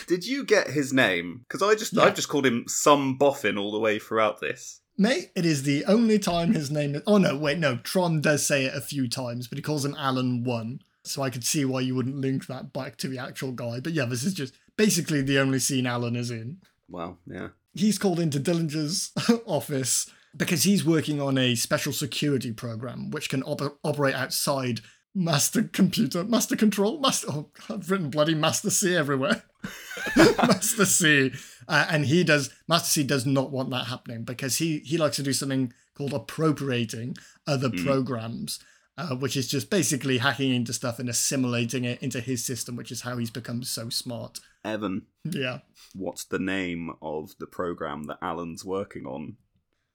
Did 0.06 0.24
you 0.24 0.44
get 0.44 0.68
his 0.70 0.92
name? 0.92 1.44
Because 1.48 1.60
I 1.62 1.74
just 1.74 1.94
Yeah. 1.94 2.04
I've 2.04 2.14
just 2.14 2.28
called 2.28 2.46
him 2.46 2.64
some 2.68 3.18
boffin 3.18 3.58
all 3.58 3.72
the 3.72 3.80
way 3.80 3.98
throughout 3.98 4.40
this. 4.40 4.81
Mate, 4.98 5.30
it 5.34 5.46
is 5.46 5.62
the 5.62 5.84
only 5.86 6.18
time 6.18 6.52
his 6.52 6.70
name 6.70 6.94
is. 6.94 7.02
Oh 7.06 7.18
no, 7.18 7.36
wait, 7.36 7.58
no. 7.58 7.76
Tron 7.76 8.20
does 8.20 8.46
say 8.46 8.64
it 8.66 8.74
a 8.74 8.80
few 8.80 9.08
times, 9.08 9.48
but 9.48 9.58
he 9.58 9.62
calls 9.62 9.84
him 9.84 9.96
Alan 9.98 10.44
One. 10.44 10.80
So 11.04 11.22
I 11.22 11.30
could 11.30 11.44
see 11.44 11.64
why 11.64 11.80
you 11.80 11.94
wouldn't 11.94 12.20
link 12.20 12.46
that 12.46 12.72
back 12.72 12.96
to 12.98 13.08
the 13.08 13.18
actual 13.18 13.52
guy. 13.52 13.80
But 13.80 13.92
yeah, 13.92 14.04
this 14.04 14.22
is 14.22 14.34
just 14.34 14.54
basically 14.76 15.22
the 15.22 15.38
only 15.38 15.58
scene 15.58 15.86
Alan 15.86 16.14
is 16.14 16.30
in. 16.30 16.58
Well, 16.88 17.18
yeah. 17.26 17.48
He's 17.74 17.98
called 17.98 18.20
into 18.20 18.38
Dillinger's 18.38 19.10
office 19.46 20.10
because 20.36 20.62
he's 20.62 20.84
working 20.84 21.20
on 21.20 21.38
a 21.38 21.54
special 21.54 21.92
security 21.92 22.52
program 22.52 23.10
which 23.10 23.28
can 23.28 23.42
op- 23.42 23.78
operate 23.82 24.14
outside 24.14 24.80
Master 25.14 25.64
Computer, 25.64 26.24
Master 26.24 26.56
Control, 26.56 27.00
Master. 27.00 27.26
Oh, 27.30 27.48
I've 27.68 27.90
written 27.90 28.10
bloody 28.10 28.34
Master 28.34 28.70
C 28.70 28.94
everywhere. 28.94 29.42
Master 30.16 30.84
C, 30.86 31.32
uh, 31.68 31.86
and 31.90 32.06
he 32.06 32.24
does. 32.24 32.50
Master 32.68 32.88
C 32.88 33.02
does 33.04 33.24
not 33.26 33.50
want 33.50 33.70
that 33.70 33.86
happening 33.86 34.24
because 34.24 34.56
he 34.56 34.78
he 34.80 34.96
likes 34.98 35.16
to 35.16 35.22
do 35.22 35.32
something 35.32 35.72
called 35.94 36.12
appropriating 36.14 37.16
other 37.46 37.68
Mm. 37.68 37.84
programs. 37.84 38.58
Uh, 38.98 39.16
which 39.16 39.38
is 39.38 39.48
just 39.48 39.70
basically 39.70 40.18
hacking 40.18 40.54
into 40.54 40.70
stuff 40.70 40.98
and 40.98 41.08
assimilating 41.08 41.82
it 41.86 41.98
into 42.02 42.20
his 42.20 42.44
system, 42.44 42.76
which 42.76 42.92
is 42.92 43.00
how 43.00 43.16
he's 43.16 43.30
become 43.30 43.62
so 43.62 43.88
smart. 43.88 44.38
Evan, 44.66 45.06
Yeah. 45.24 45.60
what's 45.94 46.24
the 46.24 46.38
name 46.38 46.92
of 47.00 47.30
the 47.38 47.46
program 47.46 48.02
that 48.04 48.18
Alan's 48.20 48.66
working 48.66 49.06
on? 49.06 49.38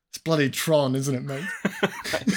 It's 0.10 0.18
bloody 0.18 0.50
Tron, 0.50 0.96
isn't 0.96 1.14
it, 1.14 1.24
mate? 1.24 1.46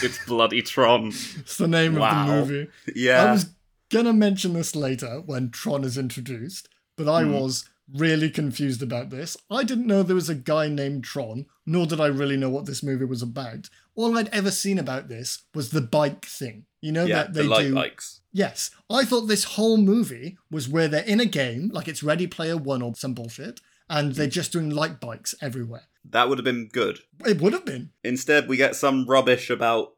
it's 0.03 0.23
bloody 0.27 0.61
Tron. 0.61 1.07
It's 1.39 1.57
the 1.57 1.67
name 1.67 1.95
Wow. 1.95 2.41
of 2.43 2.49
the 2.49 2.53
movie. 2.55 2.71
Yeah. 2.95 3.25
I 3.25 3.33
was 3.33 3.47
gonna 3.89 4.13
mention 4.13 4.53
this 4.53 4.77
later 4.77 5.23
when 5.25 5.49
Tron 5.51 5.83
is 5.83 5.97
introduced, 5.97 6.69
but 6.95 7.09
I 7.09 7.23
Hmm. 7.25 7.33
was 7.33 7.65
really 7.95 8.31
confused 8.31 8.83
about 8.83 9.11
this. 9.11 9.37
I 9.51 9.65
didn't 9.65 9.87
know 9.87 10.03
there 10.03 10.15
was 10.15 10.29
a 10.29 10.35
guy 10.35 10.69
named 10.69 11.05
Tron, 11.05 11.47
nor 11.67 11.87
did 11.87 12.01
I 12.01 12.07
really 12.07 12.37
know 12.37 12.51
what 12.51 12.67
this 12.67 12.83
movie 12.83 13.05
was 13.05 13.23
about. 13.23 13.69
All 13.95 14.17
I'd 14.17 14.29
ever 14.29 14.51
seen 14.51 14.79
about 14.79 15.09
this 15.09 15.43
was 15.55 15.71
the 15.71 15.81
bike 15.81 16.25
thing. 16.25 16.67
You 16.81 16.93
know 16.93 17.05
yeah, 17.05 17.17
that 17.17 17.35
they 17.35 17.43
the 17.43 17.49
light 17.49 17.63
do. 17.63 17.75
bikes. 17.75 18.21
Yes, 18.33 18.71
I 18.89 19.05
thought 19.05 19.23
this 19.23 19.45
whole 19.45 19.77
movie 19.77 20.39
was 20.51 20.69
where 20.69 20.89
they're 20.89 21.03
in 21.05 21.21
a 21.21 21.27
game, 21.27 21.71
like 21.73 21.89
it's 21.89 22.03
Ready 22.03 22.27
Player 22.27 22.57
One 22.57 22.81
or 22.81 22.95
some 22.95 23.13
bullshit, 23.13 23.61
and 23.89 24.15
they're 24.15 24.29
mm. 24.29 24.33
just 24.33 24.53
doing 24.53 24.71
light 24.71 25.01
bikes 25.01 25.35
everywhere. 25.43 25.89
That 26.09 26.29
would 26.29 26.39
have 26.39 26.45
been 26.45 26.69
good. 26.69 27.01
It 27.27 27.41
would 27.43 27.53
have 27.53 27.67
been. 27.67 27.91
Instead, 28.03 28.49
we 28.49 28.57
get 28.57 28.77
some 28.77 29.05
rubbish 29.05 29.51
about 29.51 29.95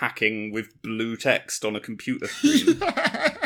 hacking 0.00 0.52
with 0.52 0.80
blue 0.82 1.16
text 1.16 1.64
on 1.64 1.76
a 1.76 1.80
computer 1.80 2.26
screen. 2.26 2.80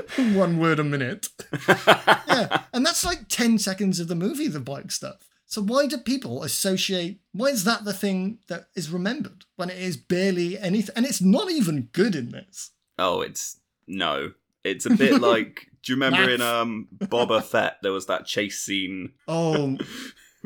One 0.34 0.58
word 0.58 0.78
a 0.78 0.84
minute. 0.84 1.28
yeah, 1.68 2.62
and 2.72 2.84
that's 2.84 3.04
like 3.04 3.28
10 3.28 3.58
seconds 3.58 4.00
of 4.00 4.08
the 4.08 4.14
movie, 4.14 4.48
the 4.48 4.60
bike 4.60 4.90
stuff. 4.90 5.28
So 5.46 5.60
why 5.62 5.86
do 5.86 5.98
people 5.98 6.42
associate, 6.42 7.20
why 7.32 7.48
is 7.48 7.64
that 7.64 7.84
the 7.84 7.92
thing 7.92 8.38
that 8.48 8.68
is 8.74 8.90
remembered 8.90 9.44
when 9.56 9.68
it 9.70 9.78
is 9.78 9.96
barely 9.98 10.58
anything? 10.58 10.94
And 10.96 11.04
it's 11.04 11.20
not 11.20 11.50
even 11.50 11.88
good 11.92 12.14
in 12.14 12.30
this. 12.30 12.70
oh, 12.98 13.20
it's 13.20 13.60
no. 13.86 14.32
It's 14.64 14.86
a 14.86 14.90
bit 14.90 15.20
like. 15.20 15.66
Do 15.82 15.92
you 15.92 15.96
remember 15.96 16.30
in 16.30 16.40
um 16.40 16.86
Boba 16.96 17.42
Fett 17.42 17.78
there 17.82 17.90
was 17.92 18.06
that 18.06 18.24
chase 18.24 18.60
scene 18.60 19.12
Oh, 19.26 19.76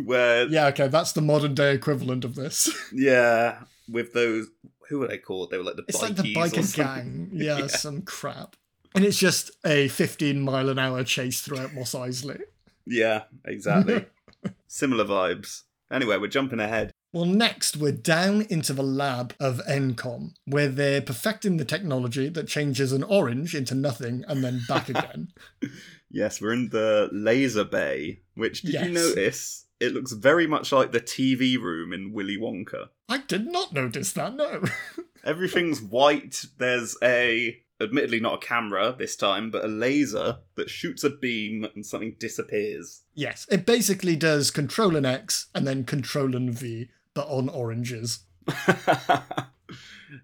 where 0.03 0.47
yeah, 0.49 0.67
okay, 0.69 0.89
that's 0.89 1.13
the 1.13 1.21
modern 1.21 1.55
day 1.55 1.75
equivalent 1.75 2.25
of 2.25 2.35
this. 2.35 2.69
yeah 2.93 3.61
with 3.89 4.13
those 4.15 4.49
who 4.89 4.99
were 5.01 5.07
they 5.09 5.19
called? 5.19 5.51
They 5.51 5.59
were 5.59 5.65
like 5.65 5.77
the 5.77 5.85
It's 5.89 5.99
bikies 5.99 6.03
like 6.03 6.17
the 6.17 6.35
biker 6.61 6.77
gang. 6.77 7.31
Yeah, 7.33 7.59
Yeah. 7.59 7.67
some 7.69 8.03
crap. 8.03 8.57
And 8.97 9.05
it's 9.05 9.19
just 9.19 9.51
a 9.65 9.89
15 9.89 10.41
mile 10.41 10.69
an 10.71 10.79
hour 10.79 11.05
chase 11.05 11.41
throughout 11.43 11.75
Mos 11.75 11.93
Eisley. 11.93 12.41
Yeah, 12.87 13.25
exactly. 13.45 14.07
Similar 14.67 15.05
vibes. 15.05 15.63
Anyway, 15.93 16.17
we're 16.17 16.29
jumping 16.29 16.61
ahead. 16.61 16.93
Well, 17.13 17.25
next, 17.27 17.77
we're 17.77 17.93
down 17.93 18.43
into 18.51 18.73
the 18.73 18.83
lab 18.83 19.35
of 19.39 19.61
Encom, 19.69 20.33
where 20.45 20.69
they're 20.69 21.01
perfecting 21.01 21.57
the 21.57 21.65
technology 21.65 22.29
that 22.31 22.49
changes 22.49 22.93
an 22.93 23.03
orange 23.05 23.55
into 23.55 23.75
nothing 23.75 24.25
and 24.29 24.43
then 24.43 24.63
back 24.69 24.89
again. 24.89 25.29
Yes, 26.09 26.41
we're 26.41 26.53
in 26.53 26.69
the 26.69 27.09
laser 27.13 27.65
bay, 27.65 28.21
which 28.37 28.63
did 28.63 28.75
Yes. 28.75 28.87
you 28.87 28.93
notice? 28.93 29.67
It 29.81 29.93
looks 29.93 30.13
very 30.13 30.47
much 30.47 30.71
like 30.71 30.93
the 30.93 31.01
TV 31.01 31.59
room 31.61 31.93
in 31.93 32.13
Willy 32.13 32.39
Wonka. 32.39 32.91
I 33.09 33.19
did 33.19 33.47
not 33.49 33.73
notice 33.75 34.13
that, 34.13 34.35
no. 34.35 34.63
Everything's 35.25 35.83
white. 35.83 36.45
There's 36.59 36.97
a, 37.03 37.59
admittedly 37.81 38.21
not 38.21 38.35
a 38.43 38.47
camera 38.47 38.95
this 38.99 39.17
time, 39.17 39.51
but 39.51 39.65
a 39.65 39.69
laser 39.69 40.39
that 40.55 40.71
shoots 40.71 41.05
a 41.05 41.11
beam 41.11 41.67
and 41.75 41.85
something 41.85 42.17
disappears. 42.19 43.03
yes, 43.15 43.47
it 43.51 43.67
basically 43.67 44.17
does 44.17 44.51
Control 44.51 44.97
and 44.97 45.05
X 45.07 45.49
and 45.55 45.67
then 45.67 45.85
Control 45.85 46.35
and 46.35 46.53
V, 46.53 46.89
but 47.15 47.27
on 47.29 47.49
oranges. 47.49 48.21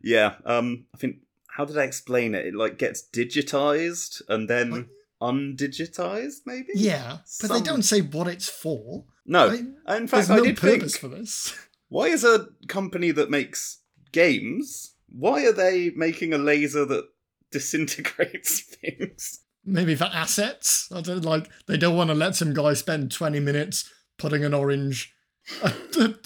yeah, 0.03 0.35
um, 0.45 0.87
I 0.95 0.99
think, 0.99 1.17
how 1.49 1.65
did 1.65 1.77
I 1.79 1.85
explain 1.85 2.35
it? 2.35 2.47
It 2.47 2.55
like 2.55 2.79
gets 2.79 3.03
digitized 3.03 4.23
and 4.29 4.49
then 4.49 4.71
Like- 4.71 4.89
undigitized, 5.21 6.41
maybe? 6.47 6.69
Yeah, 6.75 7.19
but 7.41 7.51
they 7.51 7.61
don't 7.61 7.83
say 7.83 8.01
what 8.01 8.27
it's 8.29 8.49
for. 8.49 9.05
No. 9.27 9.57
I- 9.87 9.97
In 9.97 10.07
fact, 10.07 10.31
I 10.31 10.37
no 10.37 10.45
did 10.45 10.57
purpose 10.57 10.97
think, 10.97 11.01
for 11.01 11.09
this. 11.09 11.55
why 11.89 12.07
is 12.07 12.25
a 12.25 12.49
company 12.69 13.11
that 13.13 13.31
makes 13.31 13.79
games, 14.13 14.95
why 15.09 15.45
are 15.47 15.53
they 15.53 15.91
making 15.91 16.33
a 16.33 16.39
laser 16.39 16.85
that 16.87 17.05
disintegrates 17.53 18.61
things? 18.83 19.41
Maybe 19.65 19.95
for 19.95 20.11
assets. 20.13 20.89
I 20.93 21.01
don't 21.01 21.25
like. 21.25 21.49
They 21.69 21.77
don't 21.77 21.97
want 21.97 22.11
to 22.11 22.15
let 22.15 22.35
some 22.35 22.53
guy 22.53 22.75
spend 22.75 23.13
20 23.13 23.39
minutes 23.39 23.89
putting 24.19 24.45
an 24.45 24.55
orange, 24.55 25.15
a, 25.63 25.69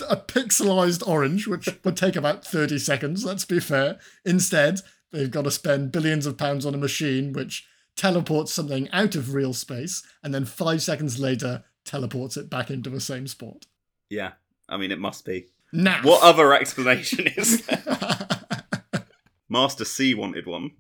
a 0.09 0.16
pixelized 0.16 1.06
orange, 1.06 1.47
which 1.47 1.68
would 1.85 1.97
take 1.97 2.16
about 2.16 2.45
30 2.45 2.78
seconds. 2.78 3.25
Let's 3.25 3.45
be 3.45 3.61
fair. 3.61 3.99
Instead, 4.25 4.80
they've 5.12 5.30
got 5.30 5.42
to 5.45 5.50
spend 5.50 5.92
billions 5.92 6.25
of 6.25 6.38
pounds 6.38 6.64
on 6.64 6.75
a 6.75 6.78
machine 6.78 7.33
which 7.35 7.66
teleports 7.97 8.52
something 8.52 8.88
out 8.92 9.14
of 9.14 9.35
real 9.35 9.52
space, 9.52 10.02
and 10.23 10.33
then 10.35 10.45
five 10.45 10.83
seconds 10.83 11.18
later 11.18 11.64
teleports 11.85 12.37
it 12.37 12.50
back 12.50 12.71
into 12.71 12.90
the 12.90 13.00
same 13.00 13.26
spot. 13.26 13.66
Yeah, 14.11 14.33
I 14.68 14.76
mean, 14.76 14.92
it 14.92 14.99
must 14.99 15.25
be. 15.25 15.47
Now, 15.73 16.00
What 16.02 16.23
other 16.23 16.54
explanation 16.54 17.26
is 17.26 17.66
there? 17.66 17.83
Master 19.49 19.85
C 19.85 20.14
wanted 20.14 20.47
one. 20.47 20.73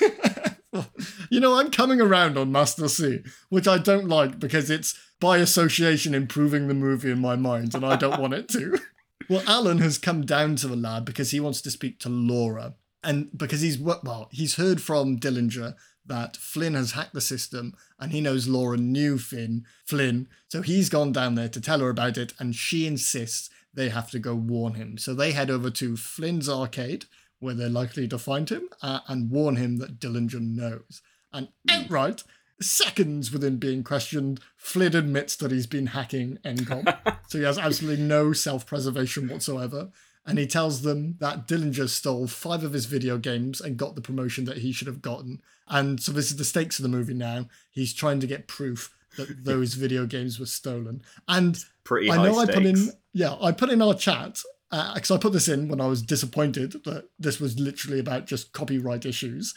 you 1.30 1.40
know, 1.40 1.58
I'm 1.58 1.70
coming 1.70 2.00
around 2.00 2.36
on 2.36 2.52
Master 2.52 2.88
C, 2.88 3.20
which 3.48 3.68
I 3.68 3.78
don't 3.78 4.08
like 4.08 4.38
because 4.38 4.70
it's 4.70 4.98
by 5.20 5.38
association 5.38 6.14
improving 6.14 6.68
the 6.68 6.74
movie 6.74 7.10
in 7.10 7.20
my 7.20 7.36
mind, 7.36 7.74
and 7.74 7.84
I 7.84 7.96
don't 7.96 8.20
want 8.20 8.34
it 8.34 8.48
to. 8.50 8.78
Well, 9.30 9.42
Alan 9.46 9.78
has 9.78 9.96
come 9.96 10.26
down 10.26 10.56
to 10.56 10.68
the 10.68 10.76
lab 10.76 11.06
because 11.06 11.30
he 11.30 11.40
wants 11.40 11.62
to 11.62 11.70
speak 11.70 11.98
to 12.00 12.10
Laura, 12.10 12.74
and 13.02 13.30
because 13.34 13.62
he's 13.62 13.78
well, 13.78 14.28
he's 14.30 14.56
heard 14.56 14.82
from 14.82 15.18
Dillinger 15.18 15.76
that 16.04 16.36
Flynn 16.36 16.74
has 16.74 16.92
hacked 16.92 17.14
the 17.14 17.22
system, 17.22 17.72
and 17.98 18.12
he 18.12 18.20
knows 18.20 18.48
Laura 18.48 18.76
knew 18.76 19.16
Finn 19.16 19.64
Flynn, 19.86 20.28
so 20.48 20.60
he's 20.60 20.90
gone 20.90 21.12
down 21.12 21.36
there 21.36 21.48
to 21.48 21.60
tell 21.60 21.80
her 21.80 21.88
about 21.88 22.18
it, 22.18 22.34
and 22.38 22.54
she 22.54 22.86
insists 22.86 23.48
they 23.72 23.88
have 23.88 24.10
to 24.10 24.18
go 24.18 24.34
warn 24.34 24.74
him. 24.74 24.98
So 24.98 25.14
they 25.14 25.32
head 25.32 25.50
over 25.50 25.70
to 25.70 25.96
Flynn's 25.96 26.48
arcade, 26.48 27.06
where 27.44 27.54
they're 27.54 27.68
likely 27.68 28.08
to 28.08 28.18
find 28.18 28.48
him, 28.48 28.68
uh, 28.82 29.00
and 29.06 29.30
warn 29.30 29.56
him 29.56 29.76
that 29.78 30.00
Dillinger 30.00 30.40
knows. 30.40 31.02
And 31.32 31.48
outright, 31.70 32.24
seconds 32.60 33.30
within 33.30 33.58
being 33.58 33.84
questioned, 33.84 34.40
Flynn 34.56 34.96
admits 34.96 35.36
that 35.36 35.50
he's 35.50 35.66
been 35.66 35.88
hacking 35.88 36.38
Encom. 36.44 36.96
so 37.28 37.38
he 37.38 37.44
has 37.44 37.58
absolutely 37.58 38.04
no 38.04 38.32
self 38.32 38.66
preservation 38.66 39.28
whatsoever. 39.28 39.90
And 40.26 40.38
he 40.38 40.46
tells 40.46 40.82
them 40.82 41.16
that 41.20 41.46
Dillinger 41.46 41.88
stole 41.88 42.26
five 42.26 42.64
of 42.64 42.72
his 42.72 42.86
video 42.86 43.18
games 43.18 43.60
and 43.60 43.76
got 43.76 43.94
the 43.94 44.00
promotion 44.00 44.46
that 44.46 44.58
he 44.58 44.72
should 44.72 44.86
have 44.86 45.02
gotten. 45.02 45.42
And 45.68 46.00
so 46.00 46.12
this 46.12 46.30
is 46.30 46.36
the 46.36 46.44
stakes 46.44 46.78
of 46.78 46.82
the 46.82 46.88
movie 46.88 47.12
now. 47.12 47.46
He's 47.70 47.92
trying 47.92 48.20
to 48.20 48.26
get 48.26 48.48
proof 48.48 48.94
that 49.18 49.44
those 49.44 49.74
video 49.74 50.06
games 50.06 50.40
were 50.40 50.46
stolen. 50.46 51.02
And 51.28 51.62
Pretty 51.84 52.10
I 52.10 52.16
high 52.16 52.24
know 52.24 52.38
I 52.38 52.46
put 52.46 52.64
in, 52.64 52.90
yeah, 53.12 53.36
I 53.38 53.52
put 53.52 53.68
in 53.68 53.82
our 53.82 53.92
chat 53.92 54.40
because 54.70 55.10
I 55.10 55.18
put 55.18 55.32
this 55.32 55.48
in 55.48 55.68
when 55.68 55.80
I 55.80 55.86
was 55.86 56.02
disappointed 56.02 56.72
that 56.84 57.08
this 57.18 57.40
was 57.40 57.58
literally 57.58 58.00
about 58.00 58.26
just 58.26 58.52
copyright 58.52 59.06
issues. 59.06 59.54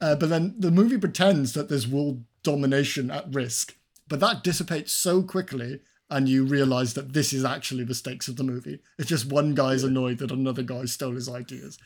Uh, 0.00 0.16
but 0.16 0.28
then 0.28 0.54
the 0.58 0.70
movie 0.70 0.98
pretends 0.98 1.52
that 1.54 1.68
there's 1.68 1.86
world 1.86 2.24
domination 2.42 3.10
at 3.10 3.32
risk, 3.32 3.76
but 4.08 4.20
that 4.20 4.42
dissipates 4.42 4.92
so 4.92 5.22
quickly, 5.22 5.80
and 6.10 6.28
you 6.28 6.44
realize 6.44 6.94
that 6.94 7.12
this 7.12 7.32
is 7.32 7.44
actually 7.44 7.84
the 7.84 7.94
stakes 7.94 8.28
of 8.28 8.36
the 8.36 8.44
movie. 8.44 8.80
It's 8.98 9.08
just 9.08 9.30
one 9.30 9.54
guy's 9.54 9.84
annoyed 9.84 10.18
that 10.18 10.32
another 10.32 10.62
guy 10.62 10.84
stole 10.86 11.14
his 11.14 11.28
ideas. 11.28 11.78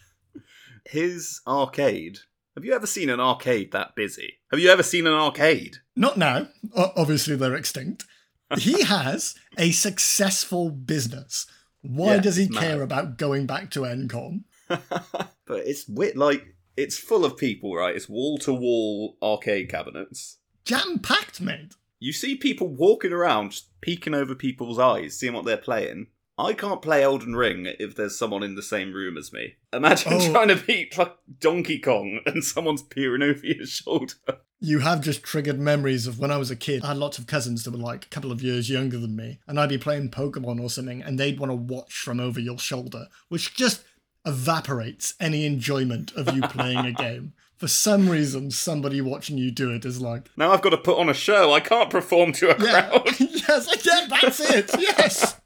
His 0.87 1.41
arcade. 1.47 2.19
Have 2.57 2.65
you 2.65 2.73
ever 2.73 2.87
seen 2.87 3.11
an 3.11 3.21
arcade 3.21 3.73
that 3.73 3.95
busy? 3.95 4.39
Have 4.51 4.59
you 4.59 4.71
ever 4.71 4.83
seen 4.83 5.07
an 5.07 5.13
arcade? 5.13 5.77
Not 5.95 6.17
now. 6.17 6.49
O- 6.75 6.93
obviously, 6.97 7.37
they're 7.37 7.55
extinct. 7.55 8.05
He 8.59 8.83
has 8.85 9.35
a 9.59 9.73
successful 9.73 10.71
business. 10.71 11.47
Why 11.89 12.15
Yeah, 12.17 12.21
does 12.21 12.37
he 12.37 12.49
mad. 12.49 12.61
care 12.63 12.83
about 12.83 13.19
going 13.19 13.47
back 13.47 13.71
to 13.73 13.81
Encom? 13.81 14.45
but 14.69 15.31
it's 15.49 15.87
wit 15.89 16.17
like 16.17 16.55
it's 16.77 16.99
full 16.99 17.25
of 17.25 17.37
people, 17.37 17.75
right? 17.75 17.95
It's 17.97 18.09
wall 18.09 18.39
to 18.39 18.53
wall 18.53 19.17
arcade 19.23 19.69
cabinets. 19.71 20.39
Jam 20.65 20.99
packed, 20.99 21.41
mate. 21.41 21.75
You 22.01 22.13
see 22.13 22.37
people 22.37 22.69
walking 22.69 23.13
around, 23.13 23.53
just 23.53 23.69
peeking 23.81 24.15
over 24.15 24.35
people's 24.35 24.79
eyes, 24.79 25.19
seeing 25.19 25.33
what 25.33 25.45
they're 25.45 25.57
playing. 25.57 26.09
I 26.39 26.53
can't 26.53 26.83
play 26.83 27.03
Elden 27.03 27.35
Ring 27.35 27.67
if 27.79 27.95
there's 27.97 28.19
someone 28.19 28.43
in 28.43 28.57
the 28.57 28.63
same 28.63 28.93
room 28.93 29.17
as 29.17 29.33
me. 29.33 29.55
Imagine 29.73 30.13
Oh. 30.15 30.33
trying 30.33 30.49
to 30.49 30.57
beat 30.57 30.99
like 30.99 31.17
Donkey 31.39 31.79
Kong 31.79 32.21
and 32.27 32.45
someone's 32.45 32.83
peering 32.83 33.23
over 33.23 33.47
your 33.47 33.65
shoulder. 33.67 34.15
You 34.59 34.79
have 34.79 35.03
just 35.03 35.23
triggered 35.23 35.59
memories 35.59 36.07
of 36.07 36.19
when 36.19 36.31
I 36.31 36.39
was 36.39 36.51
a 36.51 36.57
kid. 36.57 36.83
I 36.83 36.89
had 36.89 36.97
lots 36.97 37.19
of 37.19 37.27
cousins 37.27 37.65
that 37.65 37.73
were 37.73 37.79
like 37.79 38.07
a 38.07 38.09
couple 38.09 38.33
of 38.33 38.43
years 38.43 38.71
younger 38.71 38.99
than 38.99 39.15
me, 39.15 39.39
and 39.47 39.61
I'd 39.61 39.69
be 39.69 39.79
playing 39.79 40.11
Pokemon 40.11 40.61
or 40.63 40.71
something, 40.71 41.03
and 41.03 41.19
they'd 41.19 41.39
want 41.39 41.51
to 41.51 41.57
watch 41.57 41.95
from 41.99 42.21
over 42.21 42.41
your 42.41 42.59
shoulder, 42.59 43.09
which 43.29 43.55
just 43.55 43.85
evaporates 44.25 45.15
any 45.21 45.45
enjoyment 45.47 46.13
of 46.15 46.35
you 46.35 46.43
playing 46.43 46.87
a 46.87 46.93
game. 46.93 47.35
For 47.57 47.69
some 47.69 48.09
reason, 48.11 48.51
somebody 48.51 49.01
watching 49.01 49.39
you 49.39 49.51
do 49.51 49.71
it 49.71 49.85
is 49.85 50.01
like, 50.01 50.29
Now 50.37 50.53
I've 50.53 50.63
got 50.63 50.71
to 50.71 50.77
put 50.77 50.99
on 50.99 51.09
a 51.09 51.15
show. 51.15 51.53
I 51.53 51.61
can't 51.61 51.89
perform 51.89 52.33
to 52.33 52.51
a 52.51 52.63
yeah, 52.63 52.89
crowd. 52.89 53.07
yes, 53.21 53.87
yeah, 53.87 54.07
that's 54.21 54.41
it, 54.41 54.71
yes. 54.79 55.41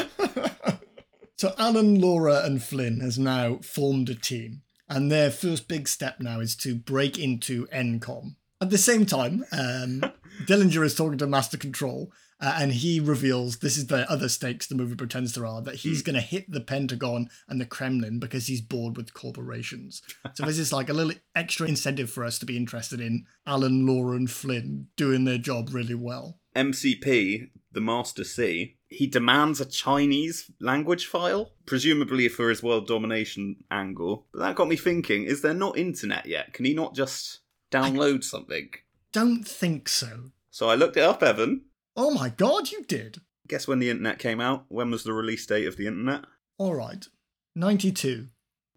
so 1.38 1.54
Alan, 1.58 2.00
Laura, 2.00 2.42
and 2.44 2.62
Flynn 2.62 3.00
has 3.00 3.18
now 3.18 3.58
formed 3.58 4.10
a 4.10 4.16
team, 4.16 4.62
and 4.88 5.12
their 5.12 5.32
first 5.32 5.68
big 5.68 5.88
step 5.88 6.20
now 6.20 6.40
is 6.40 6.56
to 6.58 6.76
break 6.76 7.18
into 7.18 7.68
Encom. 7.68 8.36
At 8.62 8.70
the 8.70 8.78
same 8.78 9.06
time, 9.06 9.44
um, 9.52 10.02
Dillinger 10.46 10.84
is 10.86 10.96
talking 10.96 11.18
to 11.18 11.28
Master 11.28 11.58
Control, 11.58 12.12
uh, 12.42 12.58
and 12.60 12.74
he 12.74 13.00
reveals 13.00 13.58
this 13.58 13.78
is 13.78 13.88
the 13.88 14.10
other 14.12 14.28
stakes 14.28 14.68
the 14.68 14.76
movie 14.76 14.96
pretends 14.96 15.34
there 15.34 15.46
are 15.46 15.62
that 15.62 15.76
he's 15.76 16.02
going 16.02 16.16
to 16.16 16.22
hit 16.22 16.50
the 16.52 16.62
Pentagon 16.62 17.30
and 17.48 17.62
the 17.62 17.66
Kremlin 17.66 18.20
because 18.20 18.48
he's 18.48 18.62
bored 18.62 18.98
with 18.98 19.14
corporations. 19.14 20.02
So 20.34 20.46
this 20.46 20.60
is 20.60 20.74
like 20.74 20.90
a 20.90 20.94
little 20.94 21.14
extra 21.34 21.68
incentive 21.68 22.10
for 22.10 22.26
us 22.26 22.38
to 22.40 22.46
be 22.46 22.58
interested 22.58 23.00
in 23.00 23.26
Alan, 23.48 23.86
Laura, 23.86 24.18
and 24.18 24.30
Flynn 24.30 24.88
doing 24.98 25.24
their 25.24 25.38
job 25.38 25.70
really 25.72 25.96
well. 25.96 26.40
MCP, 26.56 27.50
the 27.72 27.82
Master 27.82 28.24
C, 28.24 28.78
he 28.88 29.08
demands 29.08 29.60
a 29.60 29.66
Chinese 29.66 30.50
language 30.60 31.06
file, 31.06 31.52
presumably 31.66 32.30
for 32.30 32.50
his 32.50 32.64
world 32.64 32.88
domination 32.88 33.58
angle. 33.70 34.28
But 34.32 34.40
that 34.40 34.56
got 34.56 34.68
me 34.68 34.76
thinking: 34.76 35.24
is 35.24 35.42
there 35.42 35.54
not 35.54 35.78
internet 35.78 36.26
yet? 36.26 36.54
Can 36.54 36.66
he 36.66 36.74
not 36.74 36.96
just 36.96 37.40
download 37.72 38.24
something? 38.24 38.70
Don't 39.12 39.46
think 39.48 39.90
so. 39.90 40.32
So 40.50 40.70
I 40.70 40.76
looked 40.76 40.98
it 40.98 41.04
up, 41.04 41.22
Evan. 41.22 41.64
Oh 41.96 42.12
my 42.12 42.30
god, 42.30 42.72
you 42.72 42.84
did. 42.84 43.22
Guess 43.48 43.68
when 43.68 43.80
the 43.80 43.90
internet 43.90 44.20
came 44.20 44.42
out? 44.42 44.66
When 44.70 44.92
was 44.92 45.04
the 45.04 45.14
release 45.14 45.46
date 45.46 45.68
of 45.68 45.78
the 45.78 45.88
internet? 45.88 46.26
All 46.58 46.74
right. 46.74 47.08
92. 47.56 48.28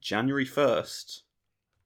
January 0.00 0.46
1st, 0.46 1.22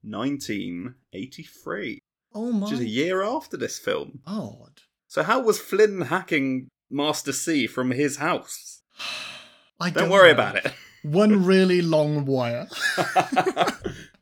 1983. 0.03 1.99
Oh 2.35 2.51
my 2.51 2.65
Which 2.65 2.73
is 2.73 2.79
a 2.79 2.87
year 2.87 3.23
after 3.23 3.57
this 3.57 3.77
film. 3.79 4.19
Odd. 4.25 4.81
So 5.07 5.23
how 5.23 5.39
was 5.41 5.59
Flynn 5.59 6.01
hacking 6.01 6.67
Master 6.89 7.31
C 7.31 7.67
from 7.67 7.91
his 7.91 8.17
house? 8.17 8.81
I 9.79 9.89
Don't 9.89 10.03
don't 10.03 10.11
worry 10.11 10.27
know. 10.29 10.33
about 10.33 10.55
it. 10.57 10.73
One 11.03 11.43
really 11.45 11.81
long 11.81 12.25
wire. 12.25 12.67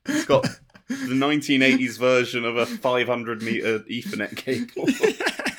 it's 0.05 0.25
got 0.25 0.43
the 0.87 0.95
1980s 1.13 1.99
version 1.99 2.43
of 2.43 2.57
a 2.57 2.65
500 2.65 3.41
meter 3.43 3.79
Ethernet 3.81 4.35
cable. 4.35 4.87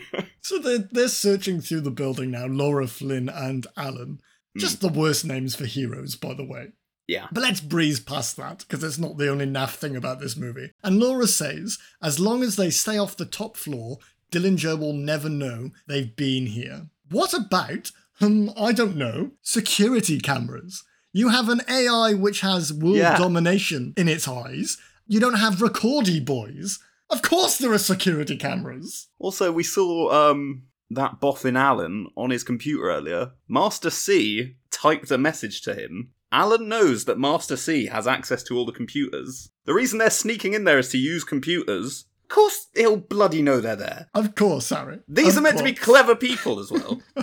so 0.40 0.58
they're, 0.58 0.88
they're 0.90 1.08
searching 1.08 1.60
through 1.60 1.80
the 1.82 1.90
building 1.90 2.30
now 2.30 2.46
Laura, 2.46 2.86
Flynn, 2.86 3.28
and 3.28 3.66
Alan. 3.76 4.20
Just 4.56 4.80
the 4.82 4.88
worst 4.88 5.24
names 5.24 5.54
for 5.54 5.64
heroes, 5.64 6.14
by 6.14 6.34
the 6.34 6.44
way. 6.44 6.72
Yeah. 7.08 7.26
But 7.32 7.42
let's 7.42 7.60
breeze 7.60 8.00
past 8.00 8.36
that 8.36 8.58
because 8.60 8.84
it's 8.84 8.98
not 8.98 9.16
the 9.16 9.28
only 9.28 9.46
naff 9.46 9.74
thing 9.76 9.96
about 9.96 10.20
this 10.20 10.36
movie. 10.36 10.72
And 10.84 11.00
Laura 11.00 11.26
says, 11.26 11.78
as 12.02 12.20
long 12.20 12.42
as 12.42 12.56
they 12.56 12.68
stay 12.70 12.98
off 12.98 13.16
the 13.16 13.24
top 13.24 13.56
floor, 13.56 13.98
Dillinger 14.30 14.78
will 14.78 14.92
never 14.92 15.28
know 15.28 15.70
they've 15.86 16.14
been 16.14 16.46
here. 16.46 16.86
What 17.10 17.32
about, 17.34 17.90
um, 18.20 18.52
I 18.56 18.72
don't 18.72 18.96
know, 18.96 19.32
security 19.40 20.20
cameras? 20.20 20.84
You 21.14 21.28
have 21.30 21.48
an 21.48 21.62
AI 21.68 22.14
which 22.14 22.40
has 22.40 22.72
world 22.72 22.96
Yeah. 22.96 23.18
domination 23.18 23.94
in 23.96 24.08
its 24.08 24.28
eyes. 24.28 24.78
You 25.06 25.18
don't 25.20 25.34
have 25.34 25.56
recordy 25.60 26.24
boys. 26.24 26.78
Of 27.12 27.22
course 27.22 27.58
there 27.58 27.72
are 27.72 27.78
security 27.78 28.36
cameras. 28.36 29.08
Also, 29.18 29.52
we 29.52 29.62
saw 29.62 30.10
um 30.30 30.64
that 30.90 31.20
boffin 31.20 31.56
Alan 31.56 32.08
on 32.16 32.30
his 32.30 32.42
computer 32.42 32.90
earlier. 32.90 33.32
Master 33.48 33.90
C 33.90 34.56
typed 34.70 35.10
a 35.10 35.18
message 35.18 35.62
to 35.62 35.74
him. 35.74 36.10
Alan 36.32 36.68
knows 36.68 37.04
that 37.04 37.18
Master 37.18 37.56
C 37.56 37.86
has 37.86 38.06
access 38.06 38.42
to 38.44 38.56
all 38.56 38.64
the 38.64 38.72
computers. 38.72 39.50
The 39.66 39.74
reason 39.74 39.98
they're 39.98 40.10
sneaking 40.10 40.54
in 40.54 40.64
there 40.64 40.78
is 40.78 40.88
to 40.90 40.98
use 40.98 41.24
computers. 41.24 42.06
Of 42.24 42.28
course, 42.28 42.68
he'll 42.74 42.96
bloody 42.96 43.42
know 43.42 43.60
they're 43.60 43.76
there. 43.76 44.08
Of 44.14 44.34
course, 44.34 44.70
Harry. 44.70 45.00
These 45.06 45.36
Of 45.36 45.40
are 45.40 45.42
meant 45.42 45.58
to 45.58 45.64
be 45.64 45.74
clever 45.74 46.16
people 46.16 46.58
as 46.58 46.70
well. 46.70 47.02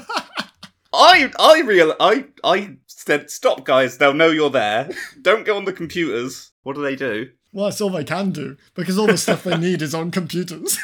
I 0.93 1.31
I 1.39 1.61
real 1.61 1.95
I 1.99 2.25
I 2.43 2.77
said 2.87 3.29
stop 3.29 3.63
guys, 3.65 3.97
they'll 3.97 4.13
know 4.13 4.29
you're 4.29 4.49
there. 4.49 4.89
Don't 5.21 5.45
go 5.45 5.57
on 5.57 5.65
the 5.65 5.73
computers. 5.73 6.51
What 6.63 6.75
do 6.75 6.83
they 6.83 6.95
do? 6.95 7.29
Well, 7.51 7.65
that's 7.65 7.81
all 7.81 7.89
they 7.89 8.03
can 8.03 8.31
do 8.31 8.57
because 8.75 8.97
all 8.97 9.07
the 9.07 9.17
stuff 9.17 9.43
they 9.43 9.57
need 9.57 9.81
is 9.81 9.95
on 9.95 10.11
computers. 10.11 10.77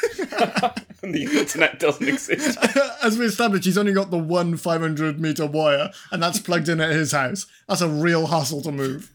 the 1.00 1.28
internet 1.32 1.78
doesn't 1.78 2.08
exist. 2.08 2.58
As 3.02 3.16
we 3.16 3.26
established, 3.26 3.64
he's 3.64 3.78
only 3.78 3.92
got 3.92 4.10
the 4.10 4.18
one 4.18 4.56
500 4.56 5.20
meter 5.20 5.46
wire, 5.46 5.90
and 6.10 6.22
that's 6.22 6.40
plugged 6.40 6.68
in 6.68 6.80
at 6.80 6.90
his 6.90 7.12
house. 7.12 7.46
That's 7.68 7.82
a 7.82 7.88
real 7.88 8.26
hassle 8.26 8.62
to 8.62 8.72
move. 8.72 9.12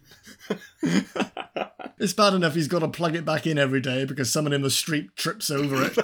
it's 2.00 2.14
bad 2.14 2.34
enough 2.34 2.56
he's 2.56 2.68
got 2.68 2.80
to 2.80 2.88
plug 2.88 3.16
it 3.16 3.26
back 3.26 3.46
in 3.46 3.58
every 3.58 3.80
day 3.82 4.06
because 4.06 4.32
someone 4.32 4.54
in 4.54 4.62
the 4.62 4.70
street 4.70 5.16
trips 5.16 5.50
over 5.50 5.84
it. 5.84 5.98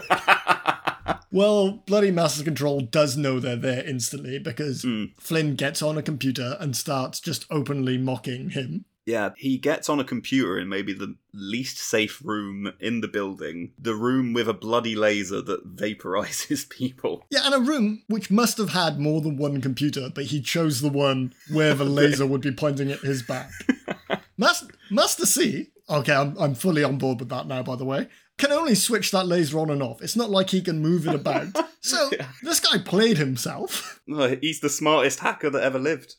well, 1.31 1.71
bloody 1.85 2.11
Master 2.11 2.43
Control 2.43 2.81
does 2.81 3.15
know 3.17 3.39
they're 3.39 3.55
there 3.55 3.85
instantly 3.85 4.37
because 4.37 4.83
hmm. 4.83 5.05
Flynn 5.17 5.55
gets 5.55 5.81
on 5.81 5.97
a 5.97 6.03
computer 6.03 6.57
and 6.59 6.75
starts 6.75 7.21
just 7.21 7.45
openly 7.49 7.97
mocking 7.97 8.49
him. 8.49 8.85
Yeah, 9.07 9.29
he 9.37 9.57
gets 9.57 9.87
on 9.87 10.01
a 10.01 10.03
computer 10.03 10.59
in 10.59 10.67
maybe 10.67 10.91
the 10.91 11.15
least 11.33 11.77
safe 11.77 12.21
room 12.23 12.73
in 12.81 12.99
the 12.99 13.07
building, 13.07 13.71
the 13.79 13.95
room 13.95 14.33
with 14.33 14.49
a 14.49 14.53
bloody 14.53 14.97
laser 14.97 15.41
that 15.41 15.77
vaporizes 15.77 16.69
people. 16.69 17.25
Yeah, 17.29 17.45
and 17.45 17.55
a 17.55 17.59
room 17.59 18.03
which 18.07 18.29
must 18.29 18.57
have 18.57 18.71
had 18.71 18.99
more 18.99 19.21
than 19.21 19.37
one 19.37 19.61
computer, 19.61 20.09
but 20.13 20.25
he 20.25 20.41
chose 20.41 20.81
the 20.81 20.89
one 20.89 21.33
where 21.49 21.73
the 21.73 21.85
laser 21.85 22.25
would 22.25 22.41
be 22.41 22.51
pointing 22.51 22.91
at 22.91 22.99
his 22.99 23.23
back. 23.23 23.49
Master, 24.37 24.67
Master 24.91 25.25
C, 25.25 25.69
okay, 25.89 26.13
I'm, 26.13 26.37
I'm 26.37 26.53
fully 26.53 26.83
on 26.83 26.97
board 26.97 27.21
with 27.21 27.29
that 27.29 27.47
now, 27.47 27.63
by 27.63 27.77
the 27.77 27.85
way, 27.85 28.09
can 28.37 28.51
only 28.51 28.75
switch 28.75 29.11
that 29.11 29.25
laser 29.25 29.57
on 29.59 29.69
and 29.69 29.81
off. 29.81 30.01
It's 30.01 30.17
not 30.17 30.29
like 30.29 30.49
he 30.49 30.61
can 30.61 30.81
move 30.81 31.07
it 31.07 31.15
about. 31.15 31.47
So 31.79 32.09
this 32.43 32.59
guy 32.59 32.79
played 32.79 33.17
himself. 33.17 34.01
Oh, 34.11 34.35
he's 34.41 34.59
the 34.59 34.67
smartest 34.67 35.19
hacker 35.19 35.49
that 35.49 35.63
ever 35.63 35.79
lived. 35.79 36.15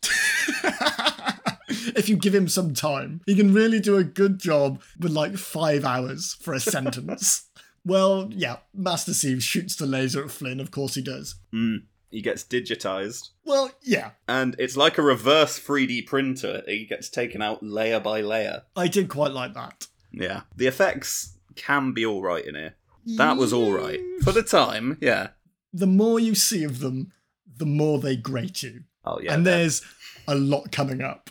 If 1.96 2.08
you 2.08 2.16
give 2.16 2.34
him 2.34 2.48
some 2.48 2.74
time, 2.74 3.20
he 3.26 3.34
can 3.34 3.52
really 3.54 3.80
do 3.80 3.96
a 3.96 4.04
good 4.04 4.38
job 4.38 4.82
with 4.98 5.12
like 5.12 5.36
five 5.36 5.84
hours 5.84 6.36
for 6.40 6.54
a 6.54 6.60
sentence. 6.60 7.48
well, 7.84 8.28
yeah, 8.30 8.58
Master 8.74 9.14
C 9.14 9.38
shoots 9.40 9.76
the 9.76 9.86
laser 9.86 10.24
at 10.24 10.30
Flynn, 10.30 10.60
of 10.60 10.70
course 10.70 10.94
he 10.94 11.02
does. 11.02 11.36
Mm, 11.52 11.82
he 12.10 12.22
gets 12.22 12.44
digitized. 12.44 13.30
Well, 13.44 13.70
yeah, 13.82 14.10
And 14.26 14.56
it's 14.58 14.76
like 14.76 14.98
a 14.98 15.02
reverse 15.02 15.58
3D 15.58 16.06
printer. 16.06 16.62
He 16.66 16.86
gets 16.86 17.08
taken 17.08 17.42
out 17.42 17.62
layer 17.62 18.00
by 18.00 18.20
layer. 18.20 18.62
I 18.76 18.88
did 18.88 19.08
quite 19.08 19.32
like 19.32 19.54
that. 19.54 19.86
Yeah. 20.12 20.42
The 20.56 20.66
effects 20.66 21.38
can 21.54 21.92
be 21.92 22.06
alright 22.06 22.46
in 22.46 22.54
here. 22.54 22.74
That 23.16 23.38
was 23.38 23.52
alright. 23.54 24.00
For 24.22 24.32
the 24.32 24.42
time, 24.42 24.98
yeah. 25.00 25.28
the 25.72 25.86
more 25.86 26.20
you 26.20 26.34
see 26.34 26.62
of 26.62 26.80
them, 26.80 27.12
the 27.56 27.66
more 27.66 27.98
they 27.98 28.16
grate 28.16 28.62
you. 28.62 28.84
Oh, 29.08 29.20
yeah. 29.20 29.32
and 29.34 29.46
there's 29.46 29.82
a 30.26 30.34
lot 30.34 30.70
coming 30.70 31.00
up. 31.00 31.30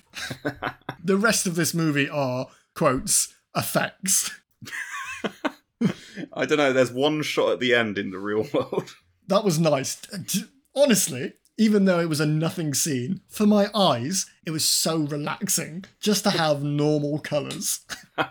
the 1.03 1.17
rest 1.17 1.45
of 1.45 1.55
this 1.55 1.73
movie 1.73 2.09
are, 2.09 2.47
quotes, 2.73 3.33
effects. 3.55 4.31
I 6.33 6.45
don't 6.45 6.57
know, 6.57 6.73
there's 6.73 6.91
one 6.91 7.21
shot 7.21 7.51
at 7.51 7.59
the 7.59 7.75
end 7.75 7.97
in 7.97 8.09
the 8.09 8.19
real 8.19 8.47
world. 8.53 8.95
That 9.29 9.43
was 9.43 9.59
nice. 9.59 9.97
Honestly, 10.73 11.33
even 11.57 11.83
though 11.83 11.99
it 11.99 12.07
was 12.07 12.21
a 12.21 12.25
nothing 12.25 12.73
scene, 12.73 13.19
for 13.27 13.45
my 13.45 13.69
eyes, 13.75 14.25
it 14.45 14.51
was 14.51 14.63
so 14.63 14.99
relaxing 14.99 15.83
just 15.99 16.23
to 16.23 16.29
have 16.29 16.63
normal 16.63 17.19
colours. 17.19 17.81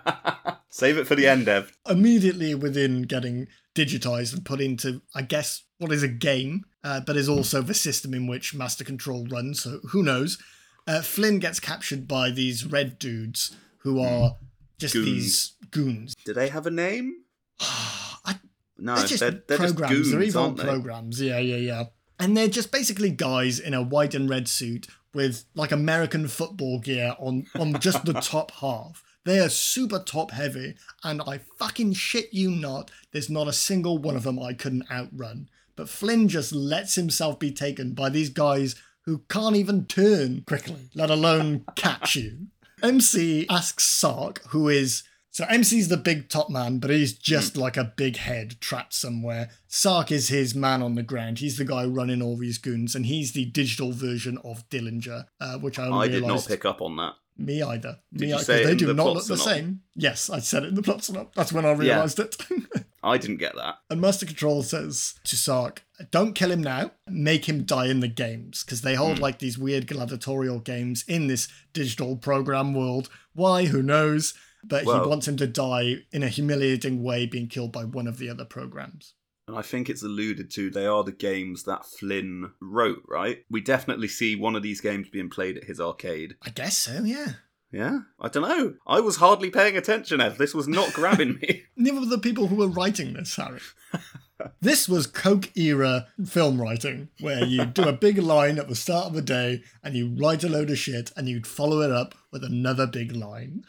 Save 0.70 0.96
it 0.96 1.06
for 1.06 1.14
the 1.14 1.28
end, 1.28 1.48
Ev. 1.48 1.76
Immediately 1.86 2.54
within 2.54 3.02
getting 3.02 3.46
digitized 3.74 4.32
and 4.32 4.42
put 4.42 4.62
into, 4.62 5.02
I 5.14 5.20
guess, 5.20 5.64
what 5.78 5.92
is 5.92 6.02
a 6.02 6.08
game, 6.08 6.64
uh, 6.84 7.00
but 7.00 7.16
is 7.16 7.28
also 7.28 7.62
the 7.62 7.74
system 7.74 8.14
in 8.14 8.26
which 8.26 8.54
Master 8.54 8.84
Control 8.84 9.26
runs, 9.30 9.62
so 9.62 9.80
who 9.90 10.02
knows. 10.02 10.38
Uh, 10.86 11.02
Flynn 11.02 11.38
gets 11.38 11.58
captured 11.60 12.06
by 12.06 12.30
these 12.30 12.64
red 12.64 12.98
dudes 12.98 13.56
who 13.78 14.00
are 14.00 14.36
just 14.78 14.94
Goons. 14.94 15.06
these 15.06 15.52
goons. 15.70 16.14
Do 16.24 16.32
they 16.32 16.48
have 16.48 16.66
a 16.66 16.70
name? 16.70 17.22
I, 17.60 18.36
No, 18.78 18.94
they're 18.96 19.06
just 19.06 19.20
they're, 19.20 19.30
they're 19.48 19.58
just 19.58 19.76
programs. 19.76 19.92
goons, 19.96 20.10
they're 20.12 20.22
evil 20.22 20.42
aren't 20.42 20.56
they? 20.58 20.62
programs. 20.64 21.20
Yeah, 21.20 21.38
yeah, 21.38 21.56
yeah. 21.56 21.84
And 22.18 22.36
they're 22.36 22.48
just 22.48 22.72
basically 22.72 23.10
guys 23.10 23.58
in 23.58 23.74
a 23.74 23.82
white 23.82 24.14
and 24.14 24.28
red 24.30 24.48
suit 24.48 24.86
with 25.12 25.44
like 25.54 25.72
American 25.72 26.28
football 26.28 26.78
gear 26.78 27.14
on 27.18 27.46
on 27.58 27.78
just 27.80 28.04
the 28.04 28.12
top 28.20 28.50
half. 28.52 29.02
They 29.24 29.40
are 29.40 29.48
super 29.48 29.98
top 29.98 30.30
heavy, 30.30 30.76
and 31.02 31.20
I 31.22 31.40
fucking 31.58 31.94
shit 31.94 32.32
you 32.32 32.48
not, 32.50 32.92
there's 33.10 33.28
not 33.28 33.48
a 33.48 33.52
single 33.52 33.98
one 33.98 34.14
of 34.14 34.22
them 34.22 34.38
I 34.38 34.52
couldn't 34.52 34.88
outrun. 34.90 35.48
But 35.76 35.88
Flynn 35.88 36.28
just 36.28 36.52
lets 36.52 36.94
himself 36.94 37.38
be 37.38 37.52
taken 37.52 37.92
by 37.92 38.08
these 38.08 38.30
guys 38.30 38.74
who 39.02 39.18
can't 39.28 39.56
even 39.56 39.84
turn 39.86 40.42
quickly, 40.46 40.90
let 40.94 41.10
alone 41.10 41.64
catch 41.76 42.16
you. 42.16 42.48
MC 42.82 43.46
asks 43.48 43.84
Sark, 43.84 44.42
who 44.48 44.68
is 44.68 45.04
so 45.36 45.44
MC's 45.50 45.88
the 45.88 45.98
big 45.98 46.30
top 46.30 46.48
man, 46.48 46.78
but 46.78 46.88
he's 46.88 47.12
just 47.12 47.58
like 47.58 47.76
a 47.76 47.92
big 47.96 48.16
head 48.16 48.58
trapped 48.58 48.94
somewhere. 48.94 49.50
Sark 49.68 50.10
is 50.10 50.28
his 50.28 50.54
man 50.54 50.82
on 50.82 50.94
the 50.94 51.02
ground. 51.02 51.40
He's 51.40 51.58
the 51.58 51.64
guy 51.66 51.84
running 51.84 52.22
all 52.22 52.38
these 52.38 52.56
goons, 52.56 52.94
and 52.94 53.04
he's 53.04 53.32
the 53.32 53.44
digital 53.44 53.92
version 53.92 54.38
of 54.42 54.66
Dillinger, 54.70 55.26
uh, 55.38 55.58
which 55.58 55.78
I 55.78 55.88
only 55.88 56.08
I 56.08 56.10
did 56.10 56.26
not 56.26 56.46
pick 56.46 56.64
up 56.64 56.80
on 56.80 56.96
that. 56.96 57.16
Me 57.36 57.60
either. 57.60 57.98
Did 58.14 58.28
Me 58.28 58.32
either, 58.32 58.64
they 58.64 58.74
do 58.74 58.86
the 58.86 58.94
not 58.94 59.12
look 59.12 59.26
the 59.26 59.36
same. 59.36 59.82
Yes, 59.94 60.30
I 60.30 60.38
said 60.38 60.64
it 60.64 60.68
in 60.68 60.74
the 60.74 60.82
plot 60.82 61.04
synopsis. 61.04 61.34
That's 61.36 61.52
when 61.52 61.66
I 61.66 61.72
realized 61.72 62.18
it. 62.18 62.34
I 63.06 63.18
didn't 63.18 63.36
get 63.36 63.54
that. 63.54 63.76
And 63.88 64.00
Master 64.00 64.26
Control 64.26 64.62
says 64.62 65.14
to 65.24 65.36
Sark, 65.36 65.84
don't 66.10 66.34
kill 66.34 66.50
him 66.50 66.62
now, 66.62 66.90
make 67.08 67.48
him 67.48 67.64
die 67.64 67.86
in 67.86 68.00
the 68.00 68.08
games. 68.08 68.64
Because 68.64 68.82
they 68.82 68.94
hold 68.94 69.18
hmm. 69.18 69.22
like 69.22 69.38
these 69.38 69.58
weird 69.58 69.86
gladiatorial 69.86 70.60
games 70.60 71.04
in 71.06 71.28
this 71.28 71.48
digital 71.72 72.16
program 72.16 72.74
world. 72.74 73.08
Why? 73.32 73.66
Who 73.66 73.82
knows? 73.82 74.34
But 74.64 74.84
Well- 74.84 75.04
he 75.04 75.08
wants 75.08 75.28
him 75.28 75.36
to 75.36 75.46
die 75.46 75.98
in 76.12 76.22
a 76.22 76.28
humiliating 76.28 77.02
way, 77.02 77.26
being 77.26 77.48
killed 77.48 77.72
by 77.72 77.84
one 77.84 78.06
of 78.06 78.18
the 78.18 78.28
other 78.28 78.44
programs. 78.44 79.14
And 79.48 79.56
I 79.56 79.62
think 79.62 79.88
it's 79.88 80.02
alluded 80.02 80.50
to 80.52 80.70
they 80.70 80.86
are 80.86 81.04
the 81.04 81.12
games 81.12 81.62
that 81.64 81.86
Flynn 81.86 82.50
wrote, 82.60 83.04
right? 83.06 83.44
We 83.48 83.60
definitely 83.60 84.08
see 84.08 84.34
one 84.34 84.56
of 84.56 84.64
these 84.64 84.80
games 84.80 85.08
being 85.08 85.30
played 85.30 85.56
at 85.56 85.64
his 85.64 85.80
arcade. 85.80 86.34
I 86.42 86.50
guess 86.50 86.76
so, 86.76 87.04
yeah. 87.04 87.34
Yeah? 87.72 88.00
I 88.20 88.28
don't 88.28 88.48
know. 88.48 88.74
I 88.86 89.00
was 89.00 89.16
hardly 89.16 89.50
paying 89.50 89.76
attention. 89.76 90.20
This 90.38 90.54
was 90.54 90.68
not 90.68 90.92
grabbing 90.92 91.38
me. 91.40 91.64
Neither 91.76 92.00
were 92.00 92.06
the 92.06 92.18
people 92.18 92.46
who 92.46 92.56
were 92.56 92.68
writing 92.68 93.14
this, 93.14 93.36
Harry. 93.36 93.60
this 94.60 94.88
was 94.88 95.06
Coke 95.06 95.50
era 95.56 96.06
film 96.24 96.60
writing, 96.60 97.08
where 97.20 97.44
you 97.44 97.66
do 97.66 97.82
a 97.82 97.92
big 97.92 98.18
line 98.18 98.58
at 98.58 98.68
the 98.68 98.74
start 98.76 99.06
of 99.06 99.14
the 99.14 99.22
day 99.22 99.62
and 99.82 99.94
you 99.94 100.14
write 100.18 100.44
a 100.44 100.48
load 100.48 100.70
of 100.70 100.78
shit 100.78 101.12
and 101.16 101.28
you'd 101.28 101.46
follow 101.46 101.80
it 101.80 101.90
up 101.90 102.14
with 102.32 102.44
another 102.44 102.86
big 102.86 103.14
line. 103.14 103.64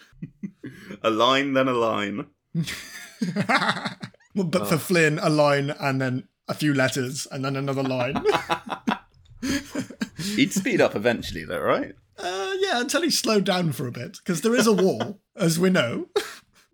a 1.02 1.10
line, 1.10 1.54
then 1.54 1.68
a 1.68 1.74
line. 1.74 2.28
Well, 2.56 3.96
but 4.46 4.68
for 4.68 4.76
oh. 4.76 4.80
Flynn, 4.80 5.20
a 5.20 5.30
line 5.30 5.72
and 5.72 6.00
then 6.00 6.28
a 6.48 6.54
few 6.54 6.74
letters 6.74 7.28
and 7.32 7.44
then 7.44 7.56
another 7.56 7.84
line. 7.84 8.24
He'd 10.36 10.54
speed 10.54 10.82
up 10.82 10.96
eventually, 10.96 11.44
though, 11.46 11.62
right? 11.62 11.94
Uh, 12.18 12.54
yeah, 12.60 12.80
until 12.80 13.02
he 13.02 13.10
slowed 13.10 13.44
down 13.44 13.72
for 13.72 13.88
a 13.88 13.92
bit, 13.92 14.18
because 14.18 14.42
there 14.42 14.56
is 14.56 14.68
a 14.68 14.74
wall, 14.74 15.20
as 15.36 15.60
we 15.60 15.70
know. 15.70 16.08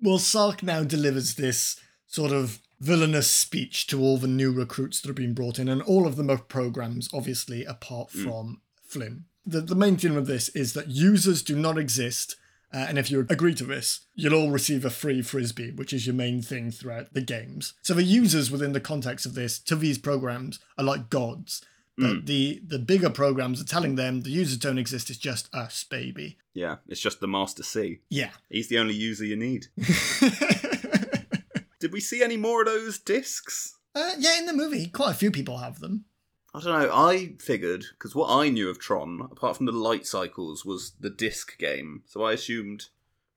well, 0.02 0.20
Sark 0.20 0.64
now 0.64 0.84
delivers 0.84 1.36
this 1.36 1.80
sort 2.08 2.32
of 2.32 2.60
villainous 2.80 3.30
speech 3.30 3.88
to 3.88 4.02
all 4.02 4.18
the 4.18 4.28
new 4.28 4.52
recruits 4.52 5.02
that 5.02 5.08
have 5.08 5.16
been 5.16 5.34
brought 5.34 5.60
in, 5.60 5.70
and 5.70 5.82
all 5.82 6.06
of 6.06 6.16
them 6.16 6.30
are 6.30 6.38
programs, 6.38 7.10
obviously, 7.14 7.66
apart 7.66 8.12
from 8.12 8.62
Flynn. 8.86 9.26
The, 9.46 9.62
the 9.62 9.76
main 9.76 9.98
theme 9.98 10.18
of 10.18 10.28
this 10.28 10.50
is 10.50 10.74
that 10.74 10.90
users 10.90 11.42
do 11.42 11.58
not 11.58 11.78
exist. 11.78 12.36
Uh, 12.74 12.86
and 12.90 12.98
if 12.98 13.12
you 13.12 13.20
agree 13.30 13.54
to 13.54 13.66
this, 13.66 14.08
you'll 14.16 14.34
all 14.34 14.50
receive 14.50 14.84
a 14.84 14.90
free 14.90 15.22
frisbee, 15.22 15.72
which 15.72 15.94
is 15.94 16.08
your 16.08 16.16
main 16.16 16.42
thing 16.42 16.72
throughout 16.72 17.14
the 17.14 17.22
games. 17.22 17.74
So 17.84 17.94
the 17.94 18.04
users 18.04 18.50
within 18.50 18.74
the 18.74 18.80
context 18.80 19.28
of 19.28 19.36
this 19.36 19.60
to 19.60 19.76
these 19.76 20.00
programs 20.00 20.60
are 20.78 20.84
like 20.84 21.10
gods 21.10 21.64
But 21.98 22.26
the 22.26 22.62
the 22.66 22.80
bigger 22.80 23.10
programs 23.10 23.62
are 23.62 23.66
telling 23.66 23.96
them 23.96 24.22
the 24.22 24.32
users 24.32 24.58
don't 24.58 24.78
exist. 24.78 25.10
It's 25.10 25.20
just 25.20 25.54
us, 25.54 25.84
baby. 25.84 26.38
Yeah, 26.54 26.78
it's 26.88 27.02
just 27.02 27.20
the 27.20 27.28
Master 27.28 27.64
C. 27.64 28.00
Yeah. 28.10 28.32
He's 28.50 28.68
the 28.68 28.80
only 28.80 28.96
user 28.96 29.26
you 29.26 29.36
need. 29.36 29.68
Did 31.80 31.92
we 31.92 32.00
see 32.00 32.24
any 32.24 32.38
more 32.38 32.62
of 32.62 32.68
those 32.68 32.98
discs? 32.98 33.78
Uh, 33.94 34.14
yeah, 34.18 34.40
in 34.40 34.46
the 34.46 34.54
movie, 34.54 34.88
quite 34.88 35.12
a 35.12 35.16
few 35.16 35.32
people 35.32 35.58
have 35.58 35.80
them. 35.80 36.06
I 36.54 36.60
don't 36.60 36.82
know. 36.82 36.96
I 36.96 37.34
figured 37.40 37.86
because 37.92 38.16
what 38.16 38.30
I 38.30 38.50
knew 38.50 38.70
of 38.70 38.80
Tron, 38.80 39.28
apart 39.32 39.58
from 39.58 39.66
the 39.66 39.72
light 39.72 40.06
cycles, 40.06 40.64
was 40.64 40.94
the 41.00 41.10
disc 41.10 41.58
game. 41.58 42.04
So 42.06 42.24
I 42.24 42.34
assumed, 42.34 42.86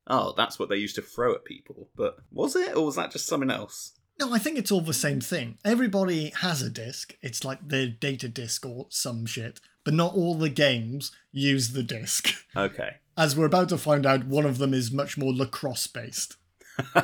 oh, 0.06 0.34
that's 0.36 0.58
what 0.58 0.68
they 0.68 0.76
used 0.76 0.96
to 0.96 1.02
throw 1.02 1.34
at 1.34 1.44
people. 1.44 1.88
But 1.96 2.18
was 2.30 2.54
it, 2.56 2.76
or 2.76 2.86
was 2.86 2.96
that 2.96 3.10
just 3.10 3.26
something 3.26 3.50
else? 3.50 3.92
No, 4.18 4.32
I 4.32 4.38
think 4.38 4.56
it's 4.58 4.72
all 4.72 4.80
the 4.80 4.94
same 4.94 5.20
thing. 5.20 5.58
Everybody 5.64 6.32
has 6.40 6.62
a 6.62 6.70
disc. 6.70 7.14
It's 7.22 7.44
like 7.44 7.68
their 7.68 7.86
data 7.86 8.28
disc 8.28 8.64
or 8.64 8.86
some 8.88 9.26
shit. 9.26 9.60
But 9.84 9.94
not 9.94 10.14
all 10.14 10.34
the 10.34 10.48
games 10.48 11.12
use 11.32 11.72
the 11.72 11.82
disc. 11.82 12.30
Okay. 12.56 12.96
As 13.18 13.36
we're 13.36 13.44
about 13.46 13.68
to 13.68 13.76
find 13.76 14.06
out, 14.06 14.24
one 14.26 14.46
of 14.46 14.56
them 14.56 14.72
is 14.72 14.90
much 14.90 15.18
more 15.18 15.32
lacrosse 15.32 15.86
based. 15.86 16.36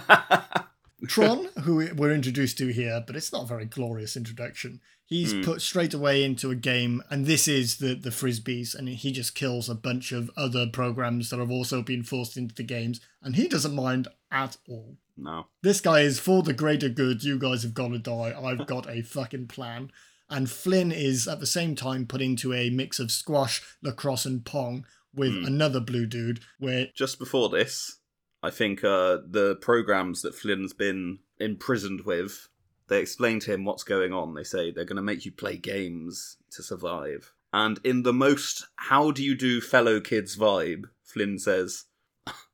Tron, 1.09 1.49
who 1.65 1.89
we're 1.97 2.13
introduced 2.15 2.57
to 2.59 2.69
here, 2.73 3.03
but 3.07 3.17
it's 3.17 3.33
not 3.33 3.45
a 3.45 3.49
very 3.49 3.65
glorious 3.67 4.17
introduction. 4.17 4.81
He's 5.05 5.33
Hmm. 5.33 5.43
put 5.43 5.61
straight 5.61 5.93
away 5.93 6.23
into 6.25 6.51
a 6.51 6.55
game, 6.55 7.03
and 7.11 7.27
this 7.27 7.47
is 7.49 7.77
the 7.79 7.95
the 7.95 8.11
frisbees, 8.11 8.75
and 8.75 8.89
he 8.89 9.11
just 9.13 9.35
kills 9.35 9.69
a 9.69 9.75
bunch 9.75 10.13
of 10.13 10.31
other 10.37 10.67
programs 10.67 11.29
that 11.31 11.39
have 11.41 11.51
also 11.51 11.83
been 11.83 12.03
forced 12.03 12.37
into 12.37 12.55
the 12.55 12.63
games, 12.63 13.01
and 13.21 13.35
he 13.37 13.49
doesn't 13.49 13.75
mind 13.75 14.09
at 14.31 14.57
all. 14.69 14.97
No. 15.17 15.47
This 15.63 15.81
guy 15.81 16.01
is 16.01 16.19
for 16.19 16.43
the 16.43 16.53
greater 16.53 16.89
good. 16.89 17.23
You 17.25 17.39
guys 17.39 17.63
have 17.63 17.75
got 17.75 17.89
to 17.89 17.99
die. 17.99 18.35
I've 18.41 18.67
got 18.75 18.89
a 18.89 19.03
fucking 19.03 19.49
plan. 19.49 19.91
And 20.31 20.51
Flynn 20.51 20.93
is 20.93 21.29
at 21.29 21.41
the 21.41 21.47
same 21.47 21.75
time 21.75 22.07
put 22.07 22.23
into 22.23 22.53
a 22.55 22.71
mix 22.71 22.99
of 22.99 23.11
squash, 23.11 23.61
lacrosse, 23.83 24.25
and 24.25 24.45
pong 24.45 24.87
with 25.15 25.33
Hmm. 25.33 25.45
another 25.45 25.81
blue 25.81 26.07
dude. 26.07 26.41
Where 26.59 26.89
Just 26.97 27.19
before 27.19 27.51
this, 27.51 27.99
I 28.43 28.51
think 28.51 28.83
uh, 28.83 29.19
the 29.29 29.57
programs 29.61 30.23
that 30.23 30.35
Flynn's 30.35 30.73
been 30.73 31.19
imprisoned 31.39 32.03
with, 32.07 32.49
they 32.89 33.01
explain 33.01 33.41
to 33.41 33.53
him 33.53 33.65
what's 33.67 33.85
going 33.85 34.13
on. 34.15 34.33
They 34.35 34.43
say 34.45 34.71
they're 34.71 34.85
going 34.87 34.97
to 34.97 35.03
make 35.03 35.25
you 35.27 35.33
play 35.33 35.57
games 35.59 36.39
to 36.53 36.63
survive. 36.63 37.33
And 37.53 37.79
in 37.85 38.03
the 38.03 38.15
most 38.15 38.67
how 38.77 39.11
do 39.11 39.23
you 39.23 39.35
do 39.37 39.61
fellow 39.61 40.01
kids 40.01 40.37
vibe, 40.39 40.85
Flynn 41.05 41.39
says, 41.39 41.85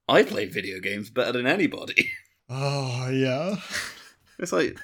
I 0.09 0.25
play 0.25 0.47
video 0.47 0.81
games 0.81 1.11
better 1.11 1.31
than 1.33 1.47
anybody. 1.47 2.11
oh 2.49 3.09
yeah, 3.11 3.57
It's 4.39 4.53
like, 4.53 4.79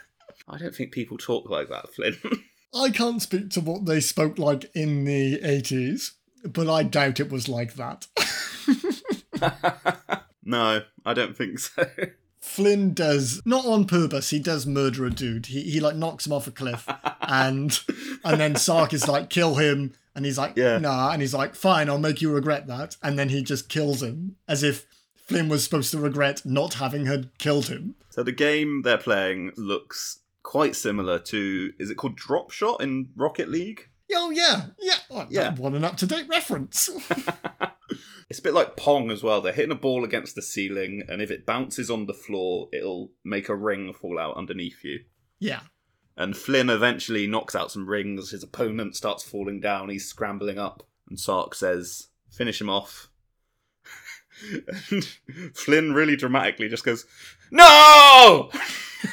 I 0.49 0.59
don't 0.59 0.75
think 0.75 0.93
people 0.93 1.17
talk 1.19 1.49
like 1.49 1.69
that, 1.69 1.93
Flynn. 1.95 2.17
I 2.75 2.91
can't 2.91 3.23
speak 3.23 3.51
to 3.51 3.61
what 3.61 3.85
they 3.87 4.01
spoke 4.01 4.39
like 4.39 4.71
in 4.75 5.05
the 5.05 5.41
eighties, 5.43 6.13
but 6.45 6.69
I 6.69 6.83
doubt 6.83 7.21
it 7.21 7.31
was 7.31 7.49
like 7.49 7.75
that. 7.75 8.07
no, 10.45 10.83
I 11.07 11.15
don't 11.15 11.37
think 11.37 11.59
so. 11.61 11.87
Flynn 12.41 12.93
does 12.93 13.41
not 13.47 13.65
on 13.65 13.87
purpose. 13.87 14.31
He 14.31 14.39
does 14.39 14.67
murder 14.67 15.07
a 15.07 15.11
dude. 15.11 15.47
He 15.47 15.63
he 15.63 15.81
like 15.81 15.97
knocks 15.97 16.27
him 16.27 16.33
off 16.33 16.47
a 16.47 16.51
cliff, 16.51 16.87
and 17.23 17.79
and 18.25 18.41
then 18.41 18.57
Sark 18.57 18.93
is 18.93 19.09
like 19.09 19.31
kill 19.31 19.55
him, 19.55 19.93
and 20.15 20.25
he's 20.25 20.37
like 20.39 20.57
Yeah. 20.57 20.79
nah, 20.79 21.11
and 21.13 21.23
he's 21.23 21.33
like 21.35 21.55
fine, 21.55 21.89
I'll 21.89 21.99
make 21.99 22.21
you 22.21 22.31
regret 22.33 22.67
that, 22.67 22.97
and 23.03 23.19
then 23.19 23.29
he 23.31 23.43
just 23.43 23.69
kills 23.69 24.03
him 24.03 24.37
as 24.47 24.63
if 24.63 24.87
Flynn 25.25 25.49
was 25.49 25.65
supposed 25.65 25.91
to 25.93 25.99
regret 25.99 26.43
not 26.45 26.75
having 26.75 27.07
had 27.07 27.37
killed 27.39 27.69
him. 27.69 27.95
So 28.11 28.23
the 28.23 28.33
game 28.33 28.83
they're 28.83 28.99
playing 28.99 29.53
looks 29.57 30.21
quite 30.43 30.77
similar 30.77 31.19
to 31.19 31.73
is 31.79 31.91
it 31.91 31.97
called 31.97 32.17
Drop 32.17 32.51
Shot 32.51 32.83
in 32.83 33.11
Rocket 33.17 33.49
League? 33.49 33.89
Oh 34.15 34.31
yeah, 34.31 34.67
yeah, 34.81 34.99
oh, 35.11 35.27
Yeah. 35.31 35.55
What 35.57 35.73
an 35.73 35.85
up 35.85 35.97
to 35.99 36.07
date 36.07 36.29
reference. 36.29 36.91
It's 38.31 38.39
a 38.39 38.43
bit 38.43 38.55
like 38.55 38.77
Pong 38.77 39.11
as 39.11 39.23
well. 39.23 39.41
They're 39.41 39.53
hitting 39.53 39.71
a 39.71 39.77
ball 39.77 40.03
against 40.05 40.35
the 40.35 40.43
ceiling, 40.43 41.03
and 41.09 41.21
if 41.21 41.31
it 41.31 41.47
bounces 41.47 41.91
on 41.91 42.07
the 42.07 42.15
floor, 42.15 42.69
it'll 42.73 43.13
make 43.25 43.49
a 43.49 43.55
ring 43.55 43.93
fall 43.93 44.19
out 44.19 44.37
underneath 44.37 44.83
you. 44.83 45.01
yeah, 45.39 45.61
And 46.17 46.37
Flynn 46.37 46.71
eventually 46.71 47.27
knocks 47.27 47.55
out 47.55 47.71
some 47.71 47.89
rings. 47.89 48.31
His 48.31 48.43
opponent 48.43 48.97
starts 48.97 49.23
falling 49.23 49.61
down. 49.61 49.91
He's 49.91 50.09
scrambling 50.09 50.59
up, 50.59 50.83
and 51.09 51.21
Sark 51.21 51.55
says, 51.55 52.09
"Finish 52.31 52.61
him 52.61 52.71
off." 52.71 53.11
And 54.91 55.05
Flynn 55.55 55.93
really 55.93 56.17
dramatically 56.17 56.69
just 56.69 56.85
goes, 56.85 57.07
"No!" 57.51 58.51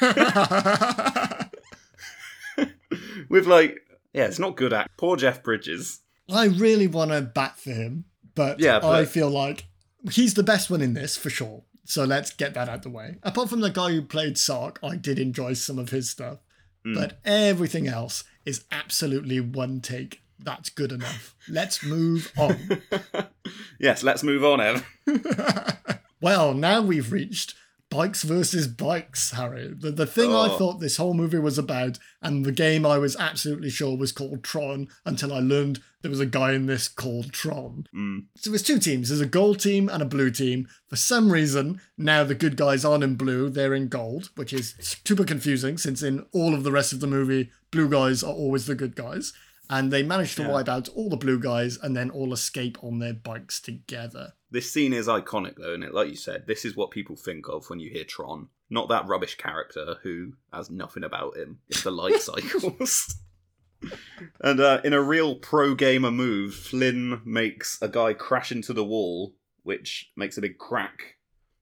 With 3.28 3.46
like, 3.46 3.80
yeah, 4.12 4.24
it's 4.26 4.38
not 4.38 4.56
good 4.56 4.72
act. 4.72 4.90
Poor 4.96 5.16
Jeff 5.16 5.42
Bridges. 5.42 6.00
I 6.30 6.46
really 6.46 6.86
want 6.86 7.10
to 7.12 7.20
bat 7.22 7.58
for 7.58 7.70
him, 7.70 8.04
but 8.34 8.60
Yeah, 8.60 8.80
I 8.82 9.04
feel 9.06 9.30
like 9.30 9.66
he's 10.10 10.34
the 10.34 10.42
best 10.42 10.70
one 10.70 10.82
in 10.82 10.94
this 10.94 11.16
for 11.16 11.30
sure. 11.30 11.62
So 11.84 12.04
let's 12.04 12.30
get 12.32 12.54
that 12.54 12.68
out 12.68 12.82
the 12.82 12.90
way. 12.90 13.16
Apart 13.22 13.48
from 13.48 13.60
the 13.60 13.70
guy 13.70 13.90
who 13.90 14.02
played 14.02 14.38
Sark, 14.38 14.78
I 14.82 14.96
did 14.96 15.18
enjoy 15.18 15.54
some 15.54 15.78
of 15.78 15.90
his 15.90 16.10
stuff, 16.10 16.38
Mm. 16.86 16.94
but 16.96 17.18
everything 17.24 17.86
else 17.86 18.24
is 18.44 18.64
absolutely 18.72 19.38
one 19.40 19.80
take. 19.80 20.21
That's 20.44 20.70
good 20.70 20.92
enough. 20.92 21.34
Let's 21.48 21.84
move 21.84 22.32
on. 22.36 22.82
yes, 23.80 24.02
let's 24.02 24.22
move 24.22 24.44
on, 24.44 24.60
Ev. 24.60 24.86
well, 26.20 26.54
now 26.54 26.80
we've 26.82 27.12
reached 27.12 27.54
bikes 27.90 28.22
versus 28.22 28.66
bikes, 28.66 29.32
Harry. 29.32 29.74
The, 29.78 29.90
the 29.90 30.06
thing 30.06 30.30
I 30.30 30.48
Oh. 30.50 30.56
thought 30.56 30.80
this 30.80 30.96
whole 30.96 31.12
movie 31.12 31.38
was 31.38 31.58
about, 31.58 31.98
and 32.22 32.44
the 32.46 32.52
game 32.52 32.86
I 32.86 32.96
was 32.96 33.16
absolutely 33.16 33.68
sure 33.68 33.96
was 33.98 34.12
called 34.12 34.42
Tron 34.42 34.88
until 35.04 35.32
I 35.34 35.40
learned 35.40 35.80
there 36.00 36.10
was 36.10 36.18
a 36.20 36.24
guy 36.26 36.52
in 36.52 36.64
this 36.66 36.88
called 36.88 37.32
Tron. 37.32 37.86
Mm. 37.94 38.24
So 38.36 38.48
there's 38.50 38.62
two 38.62 38.78
teams. 38.78 39.08
There's 39.10 39.20
a 39.20 39.26
gold 39.26 39.60
team 39.60 39.90
and 39.90 40.02
a 40.02 40.06
blue 40.06 40.30
team. 40.30 40.68
For 40.88 40.96
some 40.96 41.30
reason, 41.30 41.80
now 41.98 42.24
the 42.24 42.34
good 42.34 42.56
guys 42.56 42.82
aren't 42.84 43.04
in 43.04 43.14
blue, 43.16 43.50
they're 43.50 43.74
in 43.74 43.88
gold, 43.88 44.30
which 44.36 44.54
is 44.54 44.74
super 45.04 45.24
confusing 45.24 45.76
since 45.76 46.02
in 46.02 46.24
all 46.32 46.54
of 46.54 46.64
the 46.64 46.72
rest 46.72 46.94
of 46.94 47.00
the 47.00 47.06
movie, 47.06 47.50
blue 47.70 47.88
guys 47.90 48.22
are 48.22 48.32
always 48.32 48.64
the 48.66 48.74
good 48.74 48.96
guys. 48.96 49.34
And 49.72 49.90
they 49.90 50.02
manage 50.02 50.34
to 50.36 50.42
Yeah. 50.42 50.48
wipe 50.52 50.68
out 50.68 50.88
all 50.90 51.08
the 51.08 51.16
blue 51.16 51.38
guys 51.38 51.78
and 51.78 51.96
then 51.96 52.10
all 52.10 52.34
escape 52.34 52.76
on 52.84 52.98
their 52.98 53.14
bikes 53.14 53.58
together. 53.58 54.34
This 54.50 54.70
scene 54.70 54.92
is 54.92 55.06
iconic, 55.08 55.56
though, 55.56 55.70
isn't 55.70 55.82
it? 55.82 55.94
Like 55.94 56.10
you 56.10 56.16
said, 56.16 56.46
this 56.46 56.66
is 56.66 56.76
what 56.76 56.90
people 56.90 57.16
think 57.16 57.48
of 57.48 57.70
when 57.70 57.80
you 57.80 57.88
hear 57.90 58.04
Tron. 58.04 58.48
Not 58.68 58.90
that 58.90 59.06
rubbish 59.06 59.36
character 59.36 59.96
who 60.02 60.34
has 60.52 60.70
nothing 60.70 61.04
about 61.04 61.38
him. 61.38 61.60
It's 61.70 61.82
the 61.82 61.90
light 61.90 62.20
cycles. 62.20 63.16
and 64.42 64.60
uh, 64.60 64.80
in 64.84 64.92
a 64.92 65.00
real 65.02 65.36
pro 65.36 65.74
gamer 65.74 66.10
move, 66.10 66.54
Flynn 66.54 67.22
makes 67.24 67.80
a 67.80 67.88
guy 67.88 68.12
crash 68.12 68.52
into 68.52 68.74
the 68.74 68.84
wall, 68.84 69.34
which 69.62 70.10
makes 70.16 70.36
a 70.36 70.42
big 70.42 70.58
crack. 70.58 71.16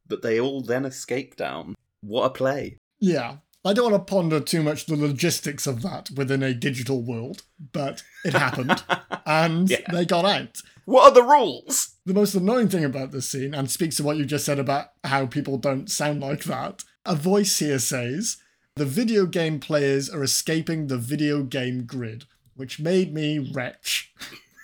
But 0.09 0.23
they 0.23 0.41
all 0.41 0.63
then 0.63 0.85
escape 0.85 1.37
down. 1.37 1.77
What 2.01 2.25
a 2.25 2.31
play! 2.31 2.79
Yeah. 2.99 3.37
I 3.65 3.75
don't 3.75 3.93
want 3.93 4.07
to 4.07 4.11
ponder 4.15 4.41
too 4.41 4.63
much 4.63 4.87
the 4.87 4.97
logistics 4.97 5.67
of 5.67 5.83
that 5.83 6.09
within 6.17 6.43
a 6.43 6.55
digital 6.55 7.03
world, 7.03 7.43
but 7.73 8.03
it 8.25 8.33
happened 8.33 8.83
and 9.27 9.69
Yeah. 9.69 9.81
they 9.93 10.07
got 10.07 10.25
out. 10.25 10.63
What 10.87 11.05
are 11.11 11.15
the 11.15 11.23
rules? 11.23 11.97
The 12.07 12.15
most 12.15 12.35
annoying 12.35 12.69
thing 12.69 12.85
about 12.85 13.13
this 13.13 13.29
scene, 13.29 13.55
and 13.55 13.71
speaks 13.71 13.97
to 13.99 14.03
what 14.03 14.17
you 14.17 14.25
just 14.25 14.47
said 14.47 14.59
about 14.59 14.87
how 15.05 15.27
people 15.27 15.59
don't 15.59 15.91
sound 15.91 16.21
like 16.21 16.45
that, 16.45 16.85
a 17.05 17.15
voice 17.15 17.59
here 17.59 17.79
says, 17.79 18.39
The 18.77 18.87
video 18.87 19.27
game 19.27 19.61
players 19.61 20.09
are 20.09 20.23
escaping 20.23 20.87
the 20.87 20.97
video 20.99 21.43
game 21.43 21.85
grid, 21.85 22.25
which 22.57 22.81
made 22.81 23.13
me 23.13 23.39
retch. 23.39 24.13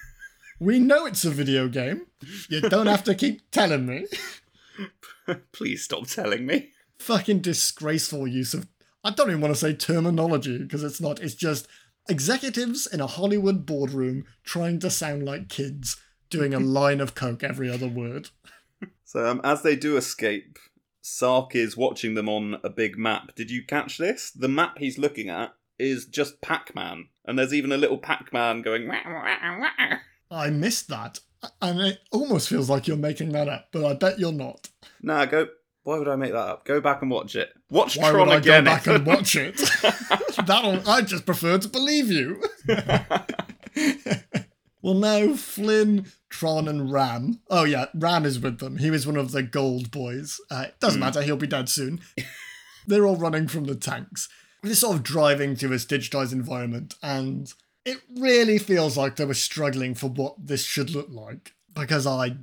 we 0.59 0.79
know 0.79 1.05
it's 1.05 1.25
a 1.25 1.31
video 1.31 1.69
game. 1.69 2.07
You 2.49 2.63
don't 2.63 2.87
have 2.87 3.05
to 3.05 3.15
keep 3.15 3.51
telling 3.51 3.85
me. 3.87 4.07
Please 5.53 5.85
stop 5.85 6.07
telling 6.07 6.47
me. 6.47 6.71
Fucking 6.99 7.41
disgraceful 7.41 8.27
use 8.27 8.55
of. 8.55 8.67
I 9.07 9.11
don't 9.11 9.29
even 9.29 9.41
want 9.41 9.55
to 9.55 9.61
say 9.61 9.73
terminology 9.73 10.59
because 10.59 10.83
it's 10.83 11.01
not. 11.01 11.21
It's 11.21 11.37
just 11.37 11.69
executives 12.09 12.89
in 12.89 13.01
a 13.01 13.07
Hollywood 13.07 13.65
boardroom 13.65 14.25
trying 14.43 14.81
to 14.81 14.91
sound 14.91 15.25
like 15.25 15.49
kids 15.49 15.97
doing 16.29 16.53
a 16.53 16.59
line 16.79 17.01
of 17.01 17.15
coke 17.15 17.45
every 17.45 17.71
other 17.71 17.87
word. 17.87 18.31
So, 19.05 19.25
um, 19.25 19.41
as 19.45 19.63
they 19.63 19.77
do 19.77 19.97
escape, 19.97 20.59
Sark 21.03 21.55
is 21.55 21.77
watching 21.77 22.15
them 22.15 22.29
on 22.29 22.57
a 22.65 22.69
big 22.69 22.99
map. 22.99 23.37
Did 23.37 23.49
you 23.49 23.65
catch 23.65 23.97
this? 23.97 24.33
The 24.33 24.49
map 24.49 24.79
he's 24.79 24.99
looking 24.99 25.31
at 25.31 25.55
is 25.79 26.07
just 26.07 26.41
Pac 26.41 26.75
Man, 26.75 27.07
and 27.25 27.39
there's 27.39 27.55
even 27.55 27.71
a 27.71 27.77
little 27.77 27.99
Pac 27.99 28.33
Man 28.33 28.61
going. 28.61 28.89
"Wah, 28.89 29.03
wah, 29.07 29.59
wah." 29.61 29.99
I 30.33 30.51
missed 30.51 30.89
that. 30.89 31.21
And 31.63 31.81
it 31.81 32.01
almost 32.11 32.49
feels 32.49 32.69
like 32.69 32.89
you're 32.89 32.97
making 32.97 33.31
that 33.33 33.49
up, 33.49 33.69
but 33.71 33.85
I 33.85 33.95
bet 33.95 34.19
you're 34.19 34.33
not. 34.33 34.69
Nah, 35.01 35.27
go. 35.27 35.47
Why 35.87 35.99
would 35.99 36.09
I 36.09 36.17
make 36.17 36.33
that 36.33 36.39
up? 36.39 36.65
Go 36.65 36.81
back 36.81 37.01
and 37.03 37.13
watch 37.13 37.37
it. 37.37 37.53
Watch 37.71 37.97
Why 37.97 38.11
Tron 38.11 38.27
would 38.27 38.35
I 38.35 38.39
again. 38.39 38.65
go 38.65 38.71
back 38.71 38.87
and 38.89 39.07
watch 39.07 39.37
it? 39.37 39.57
That'll 40.45 40.83
I 40.89 41.03
just 41.03 41.25
prefer 41.25 41.59
to 41.59 41.69
believe 41.69 42.11
you. 42.11 42.43
well 44.83 44.95
now 44.95 45.35
Flynn, 45.35 46.07
Tron 46.29 46.67
and 46.67 46.91
Ram. 46.91 47.41
Oh 47.49 47.63
yeah, 47.63 47.87
Ram 47.95 48.25
is 48.25 48.41
with 48.41 48.59
them. 48.59 48.79
He 48.79 48.91
was 48.91 49.07
one 49.07 49.17
of 49.17 49.31
the 49.31 49.45
gold 49.45 49.93
boys. 49.93 50.41
Uh, 50.51 50.65
it 50.69 50.81
doesn't 50.81 50.99
matter, 50.99 51.23
he'll 51.23 51.37
be 51.37 51.47
dead 51.47 51.69
soon. 51.69 52.01
They're 52.89 53.07
all 53.07 53.17
running 53.17 53.47
from 53.47 53.67
the 53.67 53.77
tanks. 53.77 54.29
They're 54.65 54.75
sort 54.75 54.97
of 54.97 55.03
driving 55.05 55.55
to 55.57 55.69
this 55.69 55.87
digitized 55.87 56.33
environment 56.33 56.97
and 57.01 57.53
It 57.85 57.99
really 58.17 58.59
feels 58.59 58.97
like 58.97 59.15
they 59.15 59.25
were 59.25 59.35
struggling 59.35 59.95
for 59.95 60.09
what 60.09 60.35
this 60.47 60.65
should 60.65 60.91
look 60.91 61.11
like 61.11 61.53
because 61.75 62.09
I 62.09 62.39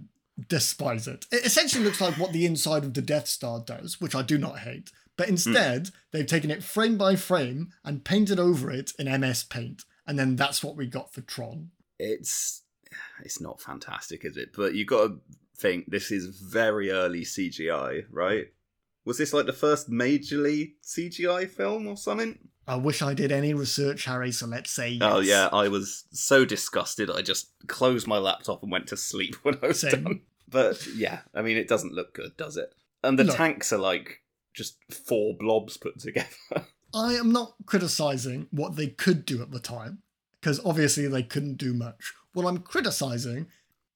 despise 0.48 1.08
it. 1.08 1.26
It 1.32 1.46
essentially 1.46 1.84
looks 1.84 2.02
like 2.02 2.18
what 2.18 2.34
the 2.34 2.46
inside 2.46 2.84
of 2.84 2.94
the 2.94 3.02
Death 3.02 3.28
Star 3.28 3.60
does, 3.60 4.02
which 4.02 4.16
I 4.16 4.22
do 4.22 4.38
not 4.38 4.60
hate. 4.60 4.92
But 5.18 5.28
hmm. 5.28 5.34
instead, 5.34 5.90
they've 6.12 6.26
taken 6.26 6.52
it 6.52 6.64
frame 6.64 6.98
by 6.98 7.16
frame 7.16 7.72
and 7.84 8.04
painted 8.04 8.40
over 8.40 8.72
it 8.72 8.92
in 8.98 9.22
MS 9.22 9.44
Paint. 9.44 9.84
And 10.06 10.20
then 10.20 10.36
that's 10.36 10.64
what 10.64 10.76
we 10.76 10.88
got 10.88 11.14
for 11.14 11.22
Tron. 11.22 11.72
It's 12.00 12.62
it's 13.24 13.42
not 13.42 13.62
fantastic, 13.62 14.26
is 14.26 14.38
it? 14.38 14.50
But 14.56 14.76
you 14.76 14.86
got 14.86 15.08
to 15.08 15.20
think 15.58 15.86
this 15.90 16.12
is 16.12 16.28
very 16.28 16.92
early 16.92 17.22
CGI, 17.22 18.06
right? 18.12 18.48
Was 19.06 19.18
this 19.18 19.34
like 19.34 19.46
the 19.46 19.54
first 19.54 19.90
majorly 19.90 20.74
CGI 20.84 21.50
film 21.50 21.88
or 21.88 21.98
something? 21.98 22.38
I 22.68 22.76
wish 22.78 23.02
I 23.02 23.14
did 23.14 23.32
any 23.32 23.54
research, 23.54 24.06
Harry, 24.06 24.32
so 24.32 24.46
let's 24.46 24.72
say 24.72 24.98
oh, 25.02 25.08
yes. 25.10 25.14
Oh 25.16 25.20
yeah, 25.20 25.50
I 25.52 25.68
was 25.68 26.06
so 26.12 26.46
disgusted. 26.46 27.10
I 27.10 27.22
just 27.22 27.50
closed 27.68 28.08
my 28.08 28.18
laptop 28.18 28.64
and 28.64 28.72
went 28.72 28.88
to 28.88 28.98
sleep 28.98 29.36
when 29.44 29.58
I 29.62 29.68
was 29.68 29.80
Same. 29.82 30.04
done. 30.04 30.22
But 30.50 30.86
yeah, 30.96 31.20
I 31.34 31.42
mean, 31.42 31.58
it 31.58 31.68
doesn't 31.68 31.94
look 31.94 32.14
good, 32.14 32.38
does 32.38 32.58
it? 32.58 32.74
And 33.04 33.20
the 33.20 33.24
No. 33.26 33.34
tanks 33.34 33.74
are 33.74 33.78
like 33.80 34.22
just 34.54 34.78
four 34.92 35.36
blobs 35.38 35.78
put 35.78 36.00
together. 36.00 36.28
I 36.94 37.14
am 37.16 37.32
not 37.32 37.56
criticizing 37.66 38.48
what 38.52 38.76
they 38.76 38.88
could 38.88 39.26
do 39.26 39.42
at 39.42 39.52
the 39.52 39.60
time, 39.60 40.04
because 40.40 40.60
obviously 40.64 41.08
they 41.08 41.24
couldn't 41.24 41.58
do 41.58 41.74
much. 41.74 42.14
What 42.34 42.46
I'm 42.46 42.60
criticizing 42.60 43.48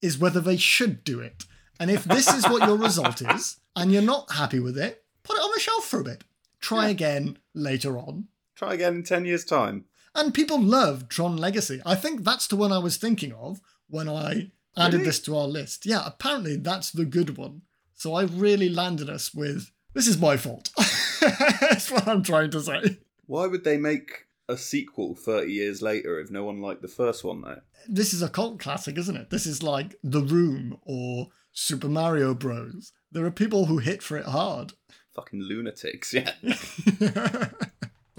is 0.02 0.18
whether 0.18 0.40
they 0.40 0.56
should 0.56 1.04
do 1.04 1.20
it. 1.20 1.44
And 1.80 1.90
if 1.92 2.02
this 2.04 2.26
is 2.32 2.44
what 2.48 2.66
your 2.66 2.76
result 2.88 3.22
is, 3.22 3.60
and 3.76 3.92
you're 3.92 4.02
not 4.02 4.32
happy 4.32 4.58
with 4.58 4.76
it, 4.76 5.04
put 5.22 5.36
it 5.36 5.40
on 5.42 5.52
the 5.54 5.60
shelf 5.60 5.84
for 5.86 6.00
a 6.00 6.04
bit. 6.04 6.24
Try 6.60 6.86
Yeah. 6.86 6.90
again 6.90 7.38
later 7.54 7.96
on. 7.98 8.26
Try 8.58 8.74
again 8.74 8.96
in 8.96 9.02
ten 9.04 9.24
years' 9.24 9.44
time. 9.44 9.84
And 10.16 10.34
people 10.34 10.60
love 10.60 11.08
Tron 11.08 11.36
Legacy. 11.36 11.80
I 11.86 11.94
think 11.94 12.24
that's 12.24 12.48
the 12.48 12.56
one 12.56 12.72
I 12.72 12.78
was 12.78 12.96
thinking 12.96 13.32
of 13.32 13.60
when 13.88 14.08
I 14.08 14.50
added 14.76 14.94
Really? 14.98 15.04
this 15.04 15.20
to 15.20 15.36
our 15.36 15.46
list. 15.46 15.86
Yeah, 15.86 16.02
apparently 16.04 16.56
that's 16.56 16.90
the 16.90 17.04
good 17.04 17.36
one. 17.36 17.62
So 17.94 18.14
I 18.14 18.24
really 18.24 18.68
landed 18.68 19.08
us 19.08 19.32
with 19.32 19.70
this 19.94 20.08
is 20.08 20.18
my 20.18 20.36
fault. 20.36 20.70
that's 21.20 21.88
what 21.90 22.08
I'm 22.08 22.22
trying 22.24 22.50
to 22.50 22.60
say. 22.60 22.98
Why 23.26 23.46
would 23.46 23.62
they 23.62 23.76
make 23.76 24.26
a 24.48 24.56
sequel 24.56 25.14
thirty 25.14 25.52
years 25.52 25.80
later 25.80 26.18
if 26.18 26.28
no 26.30 26.42
one 26.42 26.60
liked 26.60 26.82
the 26.82 26.88
first 26.88 27.22
one? 27.22 27.42
Though 27.42 27.60
This 27.88 28.12
is 28.12 28.22
a 28.22 28.28
cult 28.28 28.58
classic, 28.58 28.98
isn't 28.98 29.16
it? 29.16 29.30
This 29.30 29.46
is 29.46 29.62
like 29.62 29.94
The 30.02 30.22
Room 30.22 30.78
or 30.82 31.28
Super 31.52 31.88
Mario 31.88 32.34
Bros. 32.34 32.92
There 33.12 33.24
are 33.24 33.30
people 33.30 33.66
who 33.66 33.78
hit 33.78 34.02
for 34.02 34.16
it 34.16 34.26
hard. 34.26 34.72
fucking 35.14 35.42
lunatics. 35.42 36.12
Yeah. 36.12 36.32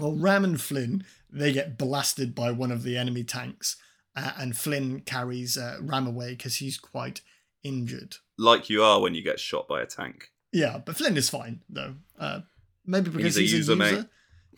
well, 0.00 0.16
Ram 0.16 0.44
and 0.44 0.60
Flynn, 0.60 1.04
they 1.30 1.52
get 1.52 1.78
blasted 1.78 2.34
by 2.34 2.50
one 2.50 2.72
of 2.72 2.82
the 2.82 2.96
enemy 2.96 3.22
tanks, 3.24 3.76
uh, 4.16 4.32
and 4.38 4.56
Flynn 4.56 5.00
carries 5.00 5.56
uh, 5.56 5.78
Ram 5.80 6.06
away 6.06 6.30
because 6.30 6.56
he's 6.56 6.78
quite 6.78 7.20
injured. 7.62 8.16
like 8.38 8.70
you 8.70 8.82
are 8.82 9.00
when 9.00 9.14
you 9.14 9.22
get 9.22 9.38
shot 9.38 9.68
by 9.68 9.82
a 9.82 9.86
tank. 9.86 10.30
Yeah, 10.52 10.78
but 10.84 10.96
Flynn 10.96 11.16
is 11.16 11.28
fine 11.30 11.60
though. 11.68 11.94
Uh, 12.18 12.40
maybe 12.86 13.10
because 13.10 13.36
He's 13.36 13.52
he's, 13.52 13.68
a 13.68 13.72
a 13.72 13.76
user, 13.76 13.84
user. 13.84 13.96
mate. 13.96 14.06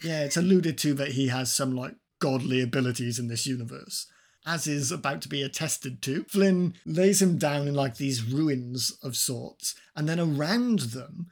Yeah, 0.03 0.25
it's 0.25 0.37
alluded 0.37 0.79
to 0.79 0.95
that 0.95 1.13
he 1.13 1.29
has 1.29 1.53
some 1.53 1.77
like 1.77 1.97
godly 2.21 2.61
abilities 2.63 3.19
in 3.19 3.29
this 3.29 3.47
universe. 3.47 4.07
As 4.47 4.67
is 4.67 4.91
about 4.91 5.23
to 5.23 5.29
be 5.29 5.43
attested 5.43 6.03
to, 6.03 6.25
Flynn 6.25 6.75
lays 6.87 7.23
him 7.23 7.39
down 7.39 7.69
in 7.69 7.75
like 7.75 7.97
these 7.97 8.25
ruins 8.25 8.97
of 9.03 9.17
sorts, 9.17 9.75
and 9.95 10.09
then 10.09 10.19
around 10.19 10.79
them, 10.81 11.27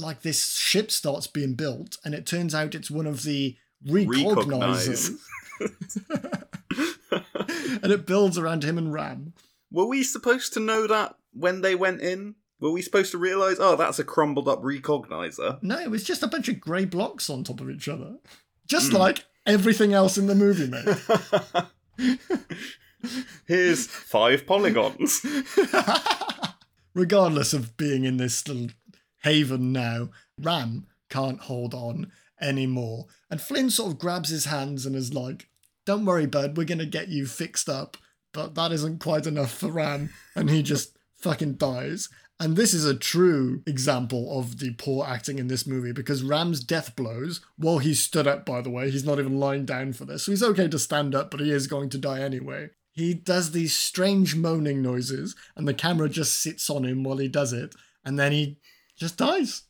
like 0.00 0.22
this 0.22 0.56
ship 0.56 0.90
starts 0.90 1.26
being 1.26 1.54
built, 1.54 1.98
and 2.04 2.14
it 2.14 2.26
turns 2.26 2.54
out 2.54 2.74
it's 2.74 2.90
one 2.90 3.06
of 3.06 3.22
the 3.22 3.56
recognizers, 3.86 5.10
and 7.82 7.92
it 7.92 8.06
builds 8.06 8.38
around 8.38 8.64
him 8.64 8.78
and 8.78 8.92
Ram. 8.92 9.34
Were 9.70 9.86
we 9.86 10.02
supposed 10.02 10.52
to 10.54 10.60
know 10.60 10.86
that 10.86 11.16
when 11.32 11.60
they 11.60 11.74
went 11.74 12.00
in? 12.00 12.36
Were 12.60 12.72
we 12.72 12.82
supposed 12.82 13.12
to 13.12 13.18
realise, 13.18 13.58
oh, 13.60 13.76
that's 13.76 14.00
a 14.00 14.04
crumbled 14.04 14.48
up 14.48 14.62
recognizer? 14.62 15.62
No, 15.62 15.78
it 15.78 15.90
was 15.90 16.02
just 16.02 16.24
a 16.24 16.26
bunch 16.26 16.48
of 16.48 16.60
grey 16.60 16.84
blocks 16.84 17.30
on 17.30 17.44
top 17.44 17.60
of 17.60 17.70
each 17.70 17.88
other, 17.88 18.16
just 18.66 18.90
Hmm. 18.90 18.96
like 18.98 19.24
everything 19.46 19.92
else 19.92 20.18
in 20.18 20.26
the 20.26 20.34
movie, 20.34 20.66
mate. 20.66 20.88
Here's 23.46 23.86
five 23.86 24.46
polygons. 24.46 25.24
Regardless 26.94 27.52
of 27.52 27.76
being 27.76 28.04
in 28.04 28.16
this 28.16 28.46
little 28.48 28.68
haven 29.22 29.72
now, 29.72 30.10
Ram 30.40 30.86
can't 31.08 31.40
hold 31.40 31.74
on 31.74 32.12
anymore. 32.40 33.06
And 33.30 33.40
Flynn 33.40 33.70
sort 33.70 33.92
of 33.92 33.98
grabs 33.98 34.28
his 34.28 34.46
hands 34.46 34.86
and 34.86 34.94
is 34.94 35.14
like, 35.14 35.48
Don't 35.84 36.04
worry, 36.04 36.26
bud, 36.26 36.56
we're 36.56 36.64
going 36.64 36.78
to 36.78 36.86
get 36.86 37.08
you 37.08 37.26
fixed 37.26 37.68
up. 37.68 37.96
But 38.32 38.54
that 38.54 38.72
isn't 38.72 39.00
quite 39.00 39.26
enough 39.26 39.52
for 39.52 39.68
Ram, 39.68 40.10
and 40.34 40.50
he 40.50 40.62
just 40.62 40.96
fucking 41.16 41.54
dies. 41.54 42.08
And 42.40 42.56
this 42.56 42.72
is 42.72 42.84
a 42.84 42.94
true 42.94 43.62
example 43.66 44.38
of 44.38 44.60
the 44.60 44.72
poor 44.74 45.04
acting 45.04 45.40
in 45.40 45.48
this 45.48 45.66
movie 45.66 45.90
because 45.90 46.22
Ram's 46.22 46.62
death 46.62 46.94
blows 46.94 47.40
while 47.56 47.78
he's 47.78 48.00
stood 48.00 48.28
up, 48.28 48.46
by 48.46 48.60
the 48.60 48.70
way. 48.70 48.90
He's 48.90 49.04
not 49.04 49.18
even 49.18 49.40
lying 49.40 49.64
down 49.64 49.92
for 49.92 50.04
this. 50.04 50.24
So 50.24 50.32
he's 50.32 50.42
okay 50.42 50.68
to 50.68 50.78
stand 50.78 51.16
up, 51.16 51.32
but 51.32 51.40
he 51.40 51.50
is 51.50 51.66
going 51.66 51.88
to 51.90 51.98
die 51.98 52.20
anyway. 52.20 52.70
He 52.92 53.14
does 53.14 53.50
these 53.50 53.76
strange 53.76 54.36
moaning 54.36 54.82
noises, 54.82 55.34
and 55.56 55.66
the 55.66 55.74
camera 55.74 56.08
just 56.08 56.40
sits 56.40 56.70
on 56.70 56.84
him 56.84 57.02
while 57.02 57.18
he 57.18 57.28
does 57.28 57.52
it, 57.52 57.74
and 58.04 58.18
then 58.18 58.32
he 58.32 58.58
just 58.98 59.16
dies. 59.16 59.62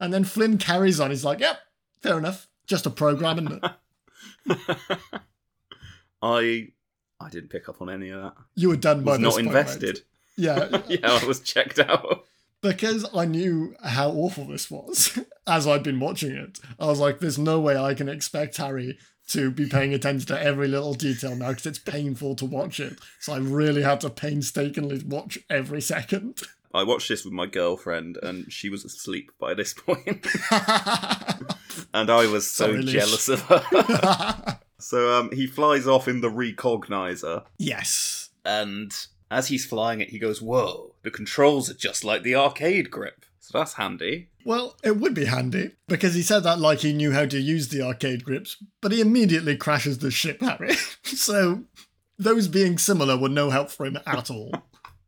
And 0.00 0.12
then 0.12 0.24
Flynn 0.24 0.58
carries 0.58 1.00
on. 1.00 1.10
He's 1.10 1.24
like, 1.24 1.40
yep, 1.40 1.58
fair 2.02 2.18
enough. 2.18 2.48
Just 2.66 2.86
a 2.86 2.90
program, 2.90 3.38
isn't 3.38 3.64
it? 3.64 4.60
I 6.22 6.68
I 7.20 7.28
didn't 7.30 7.50
pick 7.50 7.68
up 7.68 7.80
on 7.80 7.90
any 7.90 8.10
of 8.10 8.22
that. 8.22 8.34
You 8.54 8.68
were 8.70 8.76
done 8.76 9.04
by 9.04 9.12
Was 9.12 9.20
not 9.20 9.32
point, 9.34 9.46
invested. 9.46 9.96
right? 9.96 10.04
Yeah, 10.36 10.80
yeah, 10.88 10.98
I 11.22 11.24
was 11.26 11.40
checked 11.40 11.78
out. 11.78 12.24
because 12.60 13.06
I 13.14 13.24
knew 13.24 13.74
how 13.84 14.10
awful 14.10 14.46
this 14.46 14.70
was 14.70 15.18
as 15.46 15.66
I'd 15.66 15.82
been 15.82 16.00
watching 16.00 16.32
it. 16.32 16.58
I 16.78 16.86
was 16.86 16.98
like, 17.00 17.20
there's 17.20 17.38
no 17.38 17.60
way 17.60 17.76
I 17.76 17.94
can 17.94 18.08
expect 18.08 18.56
Harry 18.56 18.98
to 19.28 19.50
be 19.50 19.66
paying 19.66 19.94
attention 19.94 20.26
to 20.28 20.42
every 20.42 20.68
little 20.68 20.92
detail 20.94 21.34
now 21.36 21.50
because 21.50 21.66
it's 21.66 21.78
painful 21.78 22.34
to 22.36 22.44
watch 22.44 22.80
it. 22.80 22.98
So 23.20 23.32
I 23.34 23.38
really 23.38 23.82
had 23.82 24.00
to 24.02 24.10
painstakingly 24.10 25.02
watch 25.06 25.38
every 25.48 25.80
second. 25.80 26.40
I 26.74 26.82
watched 26.82 27.08
this 27.08 27.24
with 27.24 27.32
my 27.32 27.46
girlfriend, 27.46 28.18
and 28.20 28.52
she 28.52 28.68
was 28.68 28.84
asleep 28.84 29.30
by 29.38 29.54
this 29.54 29.72
point, 29.72 30.26
and 31.94 32.10
I 32.10 32.26
was 32.26 32.50
so 32.50 32.72
Sorry, 32.72 32.82
jealous 32.82 33.28
of 33.28 33.40
her. 33.42 34.58
so 34.80 35.18
um, 35.18 35.30
he 35.32 35.46
flies 35.46 35.86
off 35.86 36.08
in 36.08 36.20
the 36.20 36.30
recognizer, 36.30 37.44
yes. 37.58 38.30
and 38.44 38.92
as 39.30 39.48
he's 39.48 39.64
flying 39.64 40.00
it, 40.00 40.10
he 40.10 40.18
goes, 40.18 40.42
"Whoa! 40.42 40.96
The 41.02 41.12
controls 41.12 41.70
are 41.70 41.74
just 41.74 42.04
like 42.04 42.24
the 42.24 42.34
arcade 42.34 42.90
grip." 42.90 43.24
So 43.38 43.58
that's 43.58 43.74
handy. 43.74 44.30
Well, 44.44 44.76
it 44.82 44.96
would 44.96 45.14
be 45.14 45.26
handy 45.26 45.72
because 45.86 46.14
he 46.14 46.22
said 46.22 46.40
that 46.40 46.58
like 46.58 46.80
he 46.80 46.92
knew 46.92 47.12
how 47.12 47.26
to 47.26 47.38
use 47.38 47.68
the 47.68 47.82
arcade 47.82 48.24
grips, 48.24 48.56
but 48.80 48.90
he 48.90 49.00
immediately 49.00 49.56
crashes 49.56 49.98
the 49.98 50.10
ship, 50.10 50.40
Harry. 50.40 50.74
so 51.02 51.64
those 52.18 52.48
being 52.48 52.78
similar 52.78 53.16
were 53.16 53.28
no 53.28 53.50
help 53.50 53.70
for 53.70 53.86
him 53.86 53.98
at 54.06 54.30
all. 54.30 54.52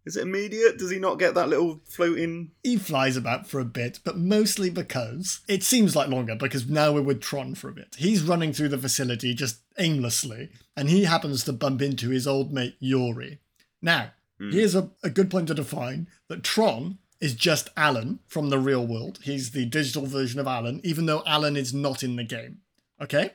Is 0.06 0.16
it 0.16 0.22
immediate? 0.22 0.78
Does 0.78 0.90
he 0.90 0.98
not 1.00 1.18
get 1.18 1.34
that 1.34 1.48
little 1.48 1.80
floating? 1.84 2.52
He 2.62 2.76
flies 2.76 3.16
about 3.16 3.48
for 3.48 3.58
a 3.58 3.64
bit, 3.64 3.98
but 4.04 4.16
mostly 4.16 4.70
because 4.70 5.40
it 5.48 5.64
seems 5.64 5.96
like 5.96 6.08
longer 6.08 6.36
because 6.36 6.68
now 6.70 6.92
we're 6.92 7.02
with 7.02 7.20
Tron 7.20 7.56
for 7.56 7.68
a 7.68 7.72
bit. 7.72 7.96
He's 7.98 8.22
running 8.22 8.52
through 8.52 8.68
the 8.68 8.78
facility 8.78 9.34
just 9.34 9.58
aimlessly, 9.78 10.50
and 10.76 10.88
he 10.88 11.04
happens 11.04 11.42
to 11.44 11.52
bump 11.52 11.82
into 11.82 12.10
his 12.10 12.26
old 12.26 12.52
mate 12.52 12.76
Yuri. 12.78 13.40
Now, 13.82 14.12
Hmm. 14.38 14.50
here's 14.52 14.74
a, 14.74 14.90
a 15.02 15.08
good 15.08 15.30
point 15.30 15.48
to 15.48 15.54
define 15.54 16.08
that 16.28 16.42
Tron 16.44 16.98
is 17.22 17.34
just 17.34 17.70
Alan 17.74 18.18
from 18.26 18.50
the 18.50 18.58
real 18.58 18.86
world. 18.86 19.18
He's 19.22 19.52
the 19.52 19.64
digital 19.64 20.04
version 20.04 20.38
of 20.38 20.46
Alan, 20.46 20.80
even 20.84 21.06
though 21.06 21.22
Alan 21.26 21.56
is 21.56 21.72
not 21.72 22.02
in 22.02 22.16
the 22.16 22.22
game. 22.24 22.58
Okay? 23.00 23.30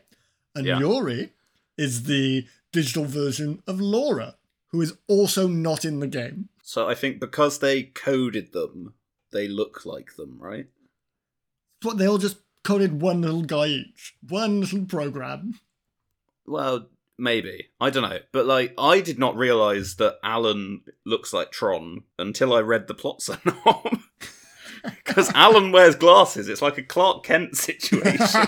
And 0.54 0.68
Yeah. 0.68 0.78
Yuri 0.80 1.32
is 1.78 2.04
the 2.04 2.46
digital 2.72 3.06
version 3.06 3.64
of 3.66 3.82
Laura, 3.82 4.36
who 4.68 4.80
is 4.82 4.94
also 5.08 5.48
not 5.48 5.84
in 5.86 6.00
the 6.00 6.08
game. 6.08 6.50
So 6.72 6.88
I 6.88 6.96
think 6.96 7.20
because 7.20 7.60
they 7.60 7.84
coded 7.84 8.54
them, 8.54 8.94
they 9.34 9.50
look 9.50 9.86
like 9.86 10.16
them, 10.16 10.38
right? 10.40 10.68
But 11.82 11.98
they 11.98 12.08
all 12.08 12.18
just 12.18 12.38
coded 12.64 13.02
one 13.02 13.20
little 13.22 13.42
guy 13.42 13.66
each, 13.66 14.16
one 14.26 14.62
little 14.62 14.86
program. 14.86 15.60
Well, 16.48 16.88
maybe. 17.18 17.72
I 17.82 17.90
don't 17.90 18.10
know. 18.10 18.20
But 18.32 18.46
like 18.46 18.74
I 18.78 19.02
did 19.02 19.20
not 19.20 19.36
realize 19.36 19.96
that 19.98 20.20
Alan 20.24 20.84
looks 21.06 21.34
like 21.34 21.52
Tron 21.52 22.04
until 22.18 22.54
I 22.54 22.62
read 22.62 22.88
the 22.88 22.94
plot 22.94 23.22
synopsis. 23.22 24.00
Cuz 25.04 25.30
Alan 25.36 25.74
wears 25.74 25.96
glasses. 25.96 26.48
It's 26.48 26.62
like 26.62 26.78
a 26.78 26.84
Clark 26.84 27.26
Kent 27.26 27.58
situation. 27.58 28.48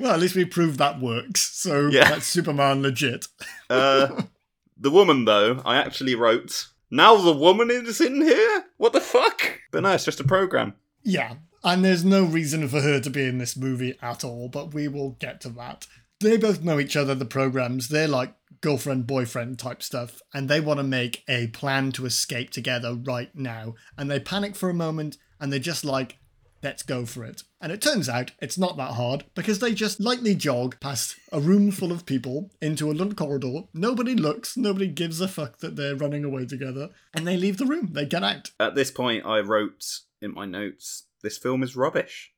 well, 0.00 0.10
at 0.12 0.18
least 0.18 0.34
we 0.34 0.44
proved 0.44 0.80
that 0.80 0.98
works. 1.00 1.40
So 1.56 1.86
Yeah. 1.86 2.10
that's 2.10 2.26
Superman 2.26 2.82
legit. 2.82 3.28
uh 3.70 4.22
the 4.78 4.90
woman 4.90 5.24
though, 5.24 5.62
I 5.64 5.76
actually 5.76 6.14
wrote 6.14 6.68
now 6.90 7.16
the 7.16 7.32
woman 7.32 7.70
is 7.70 8.00
in 8.00 8.22
here? 8.22 8.64
What 8.76 8.92
the 8.92 9.00
fuck? 9.00 9.60
But 9.70 9.82
no, 9.82 9.92
it's 9.92 10.04
just 10.04 10.20
a 10.20 10.24
program. 10.24 10.74
Yeah, 11.02 11.34
and 11.62 11.84
there's 11.84 12.04
no 12.04 12.24
reason 12.24 12.66
for 12.68 12.80
her 12.80 13.00
to 13.00 13.10
be 13.10 13.24
in 13.24 13.38
this 13.38 13.56
movie 13.56 13.98
at 14.00 14.24
all, 14.24 14.48
but 14.48 14.72
we 14.72 14.88
will 14.88 15.10
get 15.20 15.40
to 15.42 15.48
that 15.50 15.86
they 16.20 16.36
both 16.36 16.62
know 16.62 16.78
each 16.78 16.96
other, 16.96 17.14
the 17.14 17.24
programs. 17.24 17.88
They're 17.88 18.08
like 18.08 18.34
girlfriend, 18.60 19.06
boyfriend 19.06 19.58
type 19.58 19.82
stuff. 19.82 20.20
And 20.34 20.48
they 20.48 20.60
want 20.60 20.78
to 20.78 20.84
make 20.84 21.22
a 21.28 21.48
plan 21.48 21.92
to 21.92 22.06
escape 22.06 22.50
together 22.50 22.94
right 22.94 23.34
now. 23.34 23.74
And 23.96 24.10
they 24.10 24.20
panic 24.20 24.56
for 24.56 24.68
a 24.68 24.74
moment 24.74 25.16
and 25.40 25.52
they're 25.52 25.60
just 25.60 25.84
like, 25.84 26.17
let's 26.62 26.82
go 26.82 27.06
for 27.06 27.24
it. 27.24 27.42
And 27.60 27.72
it 27.72 27.82
turns 27.82 28.08
out 28.08 28.32
it's 28.40 28.58
not 28.58 28.76
that 28.76 28.92
hard 28.92 29.24
because 29.34 29.58
they 29.58 29.74
just 29.74 30.00
lightly 30.00 30.34
jog 30.34 30.78
past 30.80 31.16
a 31.32 31.40
room 31.40 31.70
full 31.70 31.92
of 31.92 32.06
people 32.06 32.50
into 32.60 32.90
a 32.90 32.92
little 32.92 33.14
corridor. 33.14 33.64
Nobody 33.74 34.14
looks, 34.14 34.56
nobody 34.56 34.88
gives 34.88 35.20
a 35.20 35.28
fuck 35.28 35.58
that 35.58 35.76
they're 35.76 35.96
running 35.96 36.24
away 36.24 36.46
together. 36.46 36.90
And 37.14 37.26
they 37.26 37.36
leave 37.36 37.58
the 37.58 37.66
room, 37.66 37.90
they 37.92 38.06
get 38.06 38.24
out. 38.24 38.50
At 38.60 38.74
this 38.74 38.90
point, 38.90 39.26
I 39.26 39.40
wrote 39.40 39.84
in 40.20 40.34
my 40.34 40.46
notes, 40.46 41.04
this 41.22 41.38
film 41.38 41.62
is 41.62 41.76
rubbish. 41.76 42.32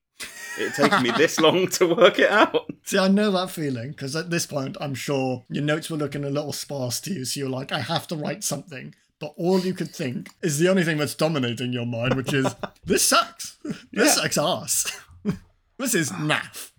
It 0.59 0.75
taken 0.75 1.03
me 1.03 1.11
this 1.13 1.41
long 1.41 1.69
to 1.69 1.95
work 1.95 2.19
it 2.19 2.31
out. 2.31 2.71
See, 2.85 2.99
I 2.99 3.09
know 3.09 3.31
that 3.31 3.51
feeling 3.51 3.91
because 3.91 4.17
at 4.17 4.31
this 4.31 4.47
point, 4.47 4.77
I'm 4.81 4.95
sure 4.95 5.45
your 5.49 5.65
notes 5.65 5.89
were 5.89 5.97
looking 5.97 6.25
a 6.25 6.31
little 6.31 6.53
sparse 6.53 7.01
to 7.03 7.13
you. 7.13 7.25
So 7.25 7.41
you're 7.41 7.49
like, 7.49 7.73
I 7.73 7.81
have 7.81 8.07
to 8.09 8.17
write 8.17 8.45
something. 8.45 8.95
But 9.21 9.35
all 9.37 9.61
you 9.61 9.75
could 9.75 9.95
think 9.95 10.31
is 10.43 10.59
the 10.59 10.69
only 10.69 10.83
thing 10.83 10.97
that's 10.97 11.15
dominating 11.15 11.73
your 11.75 11.85
mind, 11.87 12.15
which 12.15 12.33
is, 12.33 12.55
this 12.85 13.03
sucks. 13.07 13.59
This 13.63 13.77
Yeah. 13.93 14.07
sucks 14.15 14.39
ass. 14.39 15.01
this 15.79 15.95
is 15.95 16.11
naff. 16.13 16.71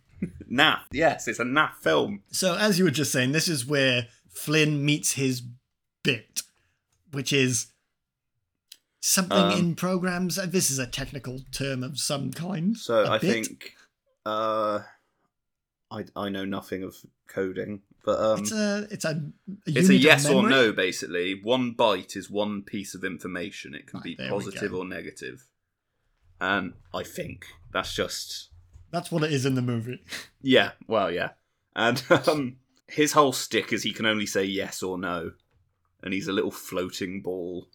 Naff. 0.52 0.80
Yes, 0.92 1.28
it's 1.28 1.40
a 1.40 1.44
naff 1.44 1.76
film. 1.82 2.24
So, 2.32 2.56
as 2.58 2.78
you 2.80 2.86
were 2.86 2.92
just 2.92 3.12
saying, 3.12 3.32
this 3.32 3.48
is 3.48 3.66
where 3.66 4.08
Flynn 4.30 4.84
meets 4.84 5.14
his 5.14 5.44
bit, 6.04 6.42
which 7.12 7.32
is 7.32 7.68
something 9.02 9.38
Um, 9.38 9.52
in 9.52 9.76
programs. 9.76 10.38
uh, 10.40 10.46
This 10.48 10.70
is 10.72 10.80
a 10.80 10.88
technical 10.88 11.40
term 11.52 11.84
of 11.84 12.00
some 12.00 12.32
kind. 12.32 12.78
So 12.78 13.06
I 13.06 13.18
bit? 13.20 13.32
think 13.32 13.76
uh 14.26 14.80
I 15.92 16.06
I 16.16 16.30
know 16.30 16.46
nothing 16.46 16.84
of 16.84 16.96
coding, 17.28 17.82
but 18.04 18.20
um 18.20 18.40
it's 18.40 18.52
a 18.52 18.88
it's 18.90 19.06
a, 19.06 19.10
a 19.10 19.32
it's 19.68 19.90
a 19.90 19.96
yes 19.96 20.28
or 20.30 20.48
no 20.48 20.72
basically. 20.72 21.40
One 21.42 21.74
byte 21.76 22.16
is 22.16 22.30
one 22.30 22.64
piece 22.64 22.96
of 22.96 23.04
information. 23.04 23.74
It 23.76 23.88
can 23.88 24.00
Right, 24.00 24.18
be 24.18 24.28
positive 24.30 24.74
or. 24.74 24.86
And 26.40 26.74
I 26.94 27.04
think 27.04 27.46
that's 27.72 27.94
just 27.94 28.50
That's 28.92 29.12
what 29.12 29.24
it 29.24 29.32
is 29.32 29.46
in 29.46 29.56
the 29.56 29.62
movie. 29.62 30.04
yeah, 30.42 30.72
well, 30.88 31.12
yeah. 31.12 31.32
And 31.76 32.04
um 32.28 32.58
his 32.88 33.14
whole 33.14 33.32
stick 33.32 33.72
is 33.72 33.84
he 33.84 33.94
can 33.94 34.06
only 34.06 34.26
say 34.26 34.44
yes 34.44 34.84
or 34.84 34.98
no. 34.98 35.32
And 36.04 36.14
he's 36.14 36.28
a 36.28 36.34
little 36.34 36.52
floating 36.52 37.22
ball. 37.22 37.68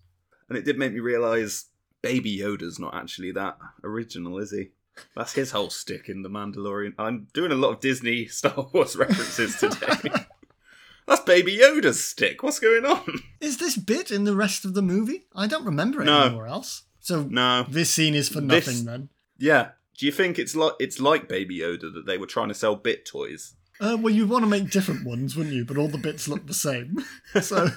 And 0.48 0.58
it 0.58 0.64
did 0.64 0.78
make 0.78 0.92
me 0.92 1.00
realize 1.00 1.66
Baby 2.02 2.38
Yoda's 2.38 2.78
not 2.78 2.94
actually 2.94 3.32
that 3.32 3.56
original, 3.82 4.38
is 4.38 4.50
he? 4.50 4.70
That's 5.14 5.32
his 5.34 5.50
whole 5.50 5.70
stick 5.70 6.08
in 6.08 6.22
The 6.22 6.28
Mandalorian. 6.30 6.94
I'm 6.98 7.28
doing 7.32 7.52
a 7.52 7.56
lot 7.56 7.70
of 7.72 7.80
Disney 7.80 8.26
Star 8.26 8.66
Wars 8.72 8.96
references 8.96 9.56
today. 9.56 10.10
That's 11.06 11.20
Baby 11.22 11.56
Yoda's 11.58 12.02
stick. 12.04 12.42
What's 12.42 12.58
going 12.58 12.84
on? 12.84 13.20
Is 13.40 13.58
this 13.58 13.76
bit 13.76 14.10
in 14.10 14.24
the 14.24 14.34
rest 14.34 14.64
of 14.64 14.74
the 14.74 14.82
movie? 14.82 15.26
I 15.34 15.46
don't 15.46 15.64
remember 15.64 16.02
it 16.02 16.06
No. 16.06 16.22
anywhere 16.24 16.48
else. 16.48 16.82
So 17.00 17.22
No. 17.22 17.64
this 17.68 17.90
scene 17.90 18.14
is 18.14 18.28
for 18.28 18.40
This- 18.40 18.66
nothing 18.66 18.84
then. 18.84 19.08
Yeah. 19.38 19.70
Do 19.98 20.04
you 20.06 20.12
think 20.12 20.38
it's 20.38 20.54
like 20.56 20.72
it's 20.80 21.00
like 21.00 21.28
Baby 21.28 21.60
Yoda 21.60 21.92
that 21.94 22.04
they 22.06 22.18
were 22.18 22.26
trying 22.26 22.48
to 22.48 22.54
sell 22.54 22.74
bit 22.76 23.06
toys? 23.06 23.54
Uh, 23.80 23.96
well, 24.00 24.12
you'd 24.12 24.28
want 24.30 24.42
to 24.42 24.48
make 24.48 24.70
different 24.70 25.04
ones, 25.06 25.36
wouldn't 25.36 25.54
you? 25.54 25.64
But 25.64 25.76
all 25.76 25.88
the 25.88 25.96
bits 25.98 26.26
look 26.28 26.46
the 26.46 26.54
same. 26.54 27.04
So 27.42 27.68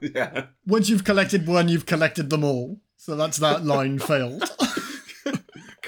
yeah. 0.00 0.46
once 0.66 0.88
you've 0.88 1.04
collected 1.04 1.46
one, 1.46 1.68
you've 1.68 1.86
collected 1.86 2.30
them 2.30 2.44
all. 2.44 2.80
So 2.96 3.14
that's 3.16 3.36
that 3.38 3.64
line 3.64 3.98
failed. 3.98 4.42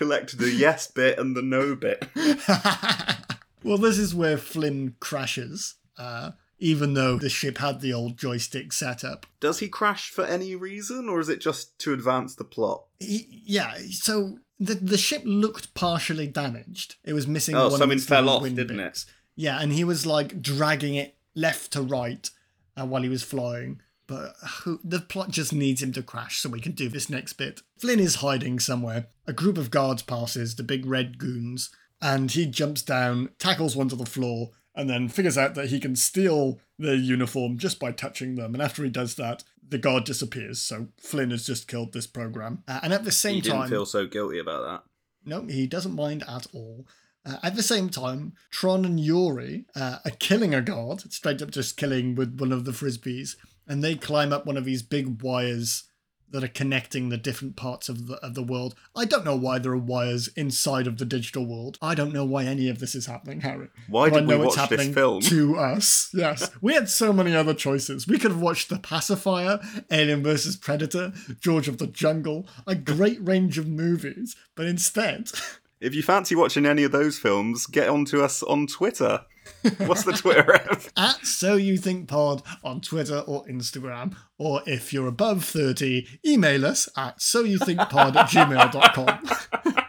Collect 0.00 0.38
the 0.38 0.50
yes 0.50 0.86
bit 0.86 1.18
and 1.18 1.36
the 1.36 1.42
no 1.42 1.74
bit. 1.74 2.06
well, 3.62 3.76
this 3.76 3.98
is 3.98 4.14
where 4.14 4.38
Flynn 4.38 4.94
crashes, 4.98 5.74
uh, 5.98 6.30
even 6.58 6.94
though 6.94 7.18
the 7.18 7.28
ship 7.28 7.58
had 7.58 7.82
the 7.82 7.92
old 7.92 8.16
joystick 8.16 8.72
setup. 8.72 9.26
Does 9.40 9.58
he 9.58 9.68
crash 9.68 10.08
for 10.08 10.24
any 10.24 10.56
reason, 10.56 11.10
or 11.10 11.20
is 11.20 11.28
it 11.28 11.38
just 11.38 11.78
to 11.80 11.92
advance 11.92 12.34
the 12.34 12.44
plot? 12.44 12.84
He, 12.98 13.42
yeah, 13.44 13.74
so 13.90 14.38
the 14.58 14.76
the 14.76 14.96
ship 14.96 15.20
looked 15.26 15.74
partially 15.74 16.26
damaged. 16.26 16.94
It 17.04 17.12
was 17.12 17.26
missing. 17.26 17.54
Oh, 17.54 17.64
one 17.64 17.72
of 17.74 17.78
something 17.78 17.98
its 17.98 18.06
fell 18.06 18.30
off, 18.30 18.42
didn't 18.42 18.80
it? 18.80 18.84
bits. 18.84 19.04
Yeah, 19.36 19.60
and 19.60 19.70
he 19.70 19.84
was 19.84 20.06
like 20.06 20.40
dragging 20.40 20.94
it 20.94 21.14
left 21.34 21.72
to 21.72 21.82
right 21.82 22.30
uh, 22.74 22.86
while 22.86 23.02
he 23.02 23.10
was 23.10 23.22
flying. 23.22 23.82
But 24.10 24.34
the 24.82 24.98
plot 24.98 25.30
just 25.30 25.52
needs 25.52 25.80
him 25.80 25.92
to 25.92 26.02
crash 26.02 26.40
so 26.40 26.48
we 26.48 26.60
can 26.60 26.72
do 26.72 26.88
this 26.88 27.08
next 27.08 27.34
bit. 27.34 27.62
Flynn 27.78 28.00
is 28.00 28.16
hiding 28.16 28.58
somewhere. 28.58 29.06
A 29.28 29.32
group 29.32 29.56
of 29.56 29.70
guards 29.70 30.02
passes, 30.02 30.56
the 30.56 30.64
big 30.64 30.84
red 30.84 31.16
goons, 31.16 31.70
and 32.02 32.28
he 32.28 32.44
jumps 32.46 32.82
down, 32.82 33.28
tackles 33.38 33.76
one 33.76 33.88
to 33.90 33.94
the 33.94 34.04
floor, 34.04 34.50
and 34.74 34.90
then 34.90 35.08
figures 35.08 35.38
out 35.38 35.54
that 35.54 35.68
he 35.68 35.78
can 35.78 35.94
steal 35.94 36.58
their 36.76 36.96
uniform 36.96 37.56
just 37.56 37.78
by 37.78 37.92
touching 37.92 38.34
them. 38.34 38.52
And 38.52 38.60
after 38.60 38.82
he 38.82 38.90
does 38.90 39.14
that, 39.14 39.44
the 39.68 39.78
guard 39.78 40.02
disappears. 40.04 40.60
So 40.60 40.88
Flynn 40.98 41.30
has 41.30 41.46
just 41.46 41.68
killed 41.68 41.92
this 41.92 42.08
program. 42.08 42.64
Uh, 42.66 42.80
and 42.82 42.92
at 42.92 43.04
the 43.04 43.12
same 43.12 43.36
He 43.36 43.40
didn't 43.42 43.58
time, 43.58 43.70
feel 43.70 43.86
so 43.86 44.06
guilty 44.08 44.40
about 44.40 44.64
that. 44.64 44.82
no, 45.24 45.46
he 45.46 45.68
doesn't 45.68 45.94
mind 45.94 46.24
at 46.26 46.48
all. 46.52 46.84
Uh, 47.24 47.36
at 47.44 47.54
the 47.54 47.62
same 47.62 47.90
time, 47.90 48.32
Tron 48.50 48.84
and 48.84 48.98
Yori 48.98 49.66
uh, 49.76 49.98
are 50.04 50.10
killing 50.18 50.52
a 50.52 50.62
guard, 50.62 51.12
straight 51.12 51.42
up 51.42 51.52
just 51.52 51.76
killing 51.76 52.16
with 52.16 52.40
one 52.40 52.50
of 52.50 52.64
the 52.64 52.72
frisbees, 52.72 53.36
and 53.70 53.82
they 53.82 53.94
climb 53.94 54.32
up 54.32 54.44
one 54.44 54.56
of 54.58 54.64
these 54.66 54.82
big 54.82 55.22
wires 55.22 55.84
that 56.32 56.44
are 56.44 56.48
connecting 56.48 57.08
the 57.08 57.16
different 57.16 57.56
parts 57.56 57.88
of 57.88 58.06
the 58.06 58.14
of 58.24 58.34
the 58.34 58.42
world. 58.42 58.74
I 58.94 59.04
don't 59.04 59.24
know 59.24 59.34
why 59.34 59.58
there 59.58 59.72
are 59.72 59.76
wires 59.76 60.28
inside 60.36 60.86
of 60.86 60.98
the 60.98 61.04
digital 61.04 61.44
world. 61.44 61.76
I 61.82 61.94
don't 61.96 62.12
know 62.12 62.24
why 62.24 62.44
any 62.44 62.68
of 62.68 62.78
this 62.78 62.94
is 62.94 63.06
happening, 63.06 63.40
Harry. 63.40 63.68
Why 63.88 64.10
But 64.10 64.16
I 64.16 64.20
did 64.20 64.28
we 64.28 64.34
know 64.36 64.42
it's 64.44 64.56
watch 64.56 64.68
this 64.68 64.78
happening 64.78 64.94
film? 64.94 65.20
to 65.22 65.56
us. 65.56 66.10
Yes, 66.14 66.50
we 66.60 66.74
had 66.74 66.88
so 66.88 67.12
many 67.12 67.34
other 67.34 67.54
choices. 67.54 68.06
We 68.06 68.18
could 68.18 68.30
have 68.30 68.40
watched 68.40 68.68
The 68.68 68.78
Pacifier, 68.78 69.58
Alien 69.90 70.22
vs 70.22 70.56
Predator, 70.56 71.12
George 71.40 71.66
of 71.68 71.78
the 71.78 71.88
Jungle, 71.88 72.46
a 72.66 72.76
great 72.76 73.18
range 73.26 73.58
of 73.58 73.66
movies, 73.66 74.36
but 74.54 74.66
instead. 74.66 75.30
If 75.80 75.94
you 75.94 76.02
fancy 76.02 76.34
watching 76.34 76.66
any 76.66 76.84
of 76.84 76.92
those 76.92 77.18
films, 77.18 77.66
get 77.66 77.88
onto 77.88 78.20
us 78.20 78.42
on 78.42 78.66
Twitter. 78.66 79.24
What's 79.78 80.04
the 80.04 80.12
Twitter 80.12 80.44
ref? 80.46 80.90
at 80.96 81.24
So 81.24 81.56
You 81.56 81.76
Think 81.76 82.08
Pod 82.08 82.42
on 82.64 82.80
Twitter 82.80 83.18
or 83.20 83.44
Instagram. 83.44 84.16
Or 84.38 84.62
if 84.66 84.92
you're 84.92 85.06
above 85.06 85.44
30, 85.44 86.06
email 86.26 86.64
us 86.66 86.88
at 86.96 87.20
so 87.20 87.40
you 87.40 87.58
think 87.58 87.80
pod 87.90 88.16
at 88.16 88.28
gmail.com. 88.28 89.20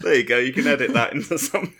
There 0.00 0.14
you 0.16 0.24
go. 0.24 0.38
You 0.38 0.52
can 0.52 0.66
edit 0.66 0.92
that 0.92 1.12
into 1.14 1.38
something. 1.38 1.72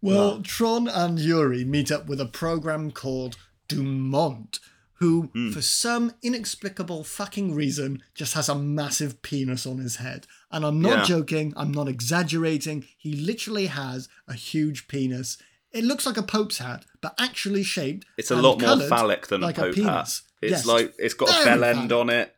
well, 0.00 0.40
Tron 0.40 0.88
and 0.88 1.18
Yori 1.18 1.64
meet 1.64 1.92
up 1.92 2.06
with 2.06 2.18
a 2.20 2.26
program 2.26 2.90
called 2.90 3.36
Dumont, 3.68 4.58
who, 4.98 5.24
hmm. 5.32 5.50
for 5.50 5.60
some 5.62 6.12
inexplicable 6.22 7.04
fucking 7.04 7.54
reason, 7.54 8.02
just 8.14 8.34
has 8.34 8.48
a 8.48 8.54
massive 8.54 9.20
penis 9.22 9.66
on 9.66 9.78
his 9.78 9.96
head. 9.96 10.26
And 10.50 10.64
I'm 10.64 10.80
not 10.80 10.98
Yeah. 11.00 11.04
joking, 11.16 11.52
I'm 11.56 11.72
not 11.72 11.88
exaggerating. 11.88 12.86
He 12.96 13.14
literally 13.14 13.66
has 13.66 14.08
a 14.26 14.34
huge 14.34 14.88
penis. 14.88 15.36
It 15.72 15.84
looks 15.84 16.06
like 16.06 16.16
a 16.16 16.22
Pope's 16.22 16.58
hat, 16.58 16.84
but 17.02 17.14
actually 17.18 17.62
shaped. 17.62 18.06
It's 18.16 18.30
a 18.30 18.34
and 18.34 18.42
lot 18.42 18.60
more 18.60 18.88
phallic 18.88 19.26
than 19.26 19.42
like 19.42 19.58
a 19.58 19.62
a 19.62 19.64
Pope 19.66 19.74
penis. 19.74 19.88
hat. 19.90 20.20
It's 20.42 20.50
Yes, 20.50 20.66
like 20.66 20.94
it's 20.98 21.14
got 21.14 21.28
a 21.28 21.44
bell 21.44 21.64
end 21.64 21.90
phallic. 21.90 21.92
on 21.92 22.10
it. 22.10 22.36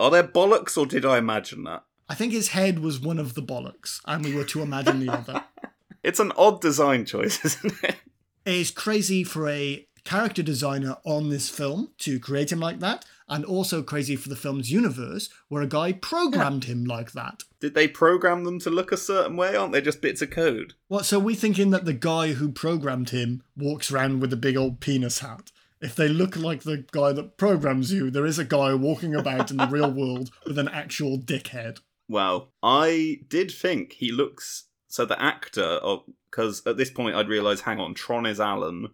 Are 0.00 0.10
there 0.10 0.24
bollocks, 0.24 0.76
or 0.76 0.86
did 0.86 1.04
I 1.04 1.18
imagine 1.18 1.62
that? 1.64 1.84
I 2.08 2.14
think 2.14 2.32
his 2.32 2.48
head 2.48 2.80
was 2.80 2.98
one 3.00 3.18
of 3.18 3.34
the 3.34 3.42
bollocks, 3.42 4.00
and 4.06 4.24
we 4.24 4.34
were 4.34 4.44
to 4.44 4.62
imagine 4.62 5.00
the 5.04 5.12
other. 5.12 5.44
It's 6.02 6.20
an 6.20 6.32
odd 6.36 6.60
design 6.60 7.06
choice, 7.06 7.42
isn't 7.46 7.72
it? 7.82 7.96
It 8.44 8.54
is 8.54 8.70
crazy 8.70 9.24
for 9.24 9.48
a 9.48 9.86
character 10.04 10.42
designer 10.42 10.96
on 11.04 11.30
this 11.30 11.48
film 11.48 11.90
to 11.98 12.20
create 12.20 12.52
him 12.52 12.60
like 12.60 12.80
that, 12.80 13.04
and 13.28 13.44
also 13.44 13.82
crazy 13.82 14.16
for 14.16 14.28
the 14.28 14.36
film's 14.36 14.70
universe, 14.70 15.30
where 15.48 15.62
a 15.62 15.66
guy 15.66 15.92
programmed 15.92 16.64
him 16.64 16.84
like 16.84 17.12
that. 17.12 17.42
Did 17.60 17.74
they 17.74 17.88
program 17.88 18.44
them 18.44 18.58
to 18.60 18.70
look 18.70 18.92
a 18.92 18.96
certain 18.96 19.36
way? 19.36 19.56
Aren't 19.56 19.72
they 19.72 19.80
just 19.80 20.02
bits 20.02 20.22
of 20.22 20.30
code? 20.30 20.74
What? 20.88 21.06
So 21.06 21.18
we 21.18 21.34
thinking 21.34 21.70
that 21.70 21.86
the 21.86 21.94
guy 21.94 22.34
who 22.34 22.52
programmed 22.52 23.10
him 23.10 23.42
walks 23.56 23.90
around 23.90 24.20
with 24.20 24.32
a 24.32 24.36
big 24.36 24.56
old 24.56 24.80
penis 24.80 25.20
hat. 25.20 25.50
If 25.80 25.96
they 25.96 26.08
look 26.08 26.36
like 26.36 26.62
the 26.62 26.84
guy 26.92 27.12
that 27.12 27.36
programs 27.36 27.92
you, 27.92 28.10
there 28.10 28.26
is 28.26 28.38
a 28.38 28.44
guy 28.44 28.74
walking 28.74 29.14
about 29.14 29.50
in 29.50 29.58
the 29.58 29.66
real 29.66 29.90
world 29.92 30.30
with 30.46 30.58
an 30.58 30.68
actual 30.68 31.18
dickhead. 31.18 31.80
Well, 32.08 32.52
I 32.62 33.20
did 33.28 33.50
think 33.50 33.94
he 33.94 34.12
looks. 34.12 34.64
So 34.88 35.04
the 35.04 35.20
actor, 35.20 35.80
oh, 35.82 36.04
because 36.30 36.62
at 36.66 36.76
this 36.76 36.90
point 36.90 37.16
I'd 37.16 37.28
realised, 37.28 37.64
hang 37.64 37.80
on, 37.80 37.94
Tron 37.94 38.26
is 38.26 38.40
Alan, 38.40 38.88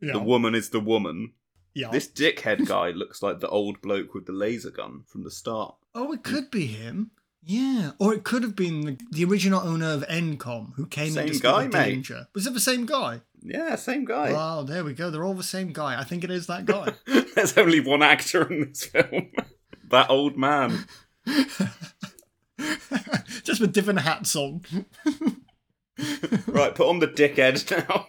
Yeah, 0.00 0.12
the 0.12 0.20
woman 0.20 0.54
is 0.54 0.70
the 0.70 0.80
woman. 0.80 1.32
yeah. 1.74 1.90
This 1.90 2.06
dickhead 2.08 2.66
guy 2.66 2.90
looks 2.90 3.22
like 3.22 3.40
the 3.40 3.48
old 3.48 3.80
bloke 3.80 4.14
with 4.14 4.26
the 4.26 4.32
laser 4.32 4.70
gun 4.70 5.02
from 5.06 5.22
the 5.24 5.30
start. 5.30 5.74
Oh, 5.94 6.12
it 6.12 6.22
could 6.22 6.50
be 6.50 6.66
him. 6.66 7.10
Yeah, 7.46 7.90
or 7.98 8.14
it 8.14 8.24
could 8.24 8.42
have 8.42 8.56
been 8.56 8.80
the, 8.82 8.98
the 9.10 9.24
original 9.24 9.60
owner 9.60 9.90
of 9.92 10.02
Encom 10.08 10.74
who 10.76 10.86
came 10.86 11.10
Same 11.12 11.22
and 11.24 11.32
discovered 11.32 11.70
guy, 11.72 11.78
mate. 11.78 11.90
danger. 11.94 12.28
Was 12.34 12.46
it 12.46 12.54
the 12.54 12.60
same 12.60 12.86
guy? 12.86 13.20
Yeah, 13.42 13.76
same 13.76 14.06
guy. 14.06 14.32
Wow, 14.32 14.62
there 14.62 14.82
we 14.82 14.94
go. 14.94 15.10
They're 15.10 15.24
all 15.24 15.34
the 15.34 15.42
same 15.42 15.72
guy. 15.72 16.00
I 16.00 16.04
think 16.04 16.24
it 16.24 16.30
is 16.30 16.46
that 16.46 16.64
guy. 16.64 16.94
There's 17.34 17.58
only 17.58 17.80
one 17.80 18.02
actor 18.02 18.50
in 18.50 18.60
this 18.68 18.84
film. 18.84 19.30
that 19.90 20.08
old 20.08 20.38
man. 20.38 20.86
Just 23.42 23.60
with 23.60 23.72
different 23.74 24.00
hats 24.00 24.34
on. 24.36 24.62
right, 26.46 26.74
put 26.74 26.88
on 26.88 27.00
the 27.00 27.08
dickhead 27.08 27.70
now. 27.88 28.06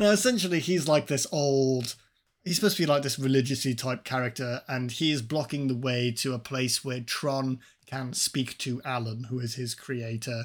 Now, 0.00 0.12
essentially, 0.12 0.60
he's 0.60 0.88
like 0.88 1.08
this 1.08 1.26
old. 1.30 1.94
He's 2.42 2.54
supposed 2.56 2.78
to 2.78 2.82
be 2.84 2.86
like 2.86 3.02
this 3.02 3.18
religiously 3.18 3.74
type 3.74 4.02
character, 4.02 4.62
and 4.66 4.90
he 4.90 5.12
is 5.12 5.20
blocking 5.20 5.68
the 5.68 5.76
way 5.76 6.10
to 6.12 6.32
a 6.32 6.38
place 6.38 6.82
where 6.82 7.00
Tron 7.00 7.60
can 7.84 8.14
speak 8.14 8.56
to 8.58 8.80
Alan, 8.82 9.24
who 9.24 9.40
is 9.40 9.56
his 9.56 9.74
creator. 9.74 10.44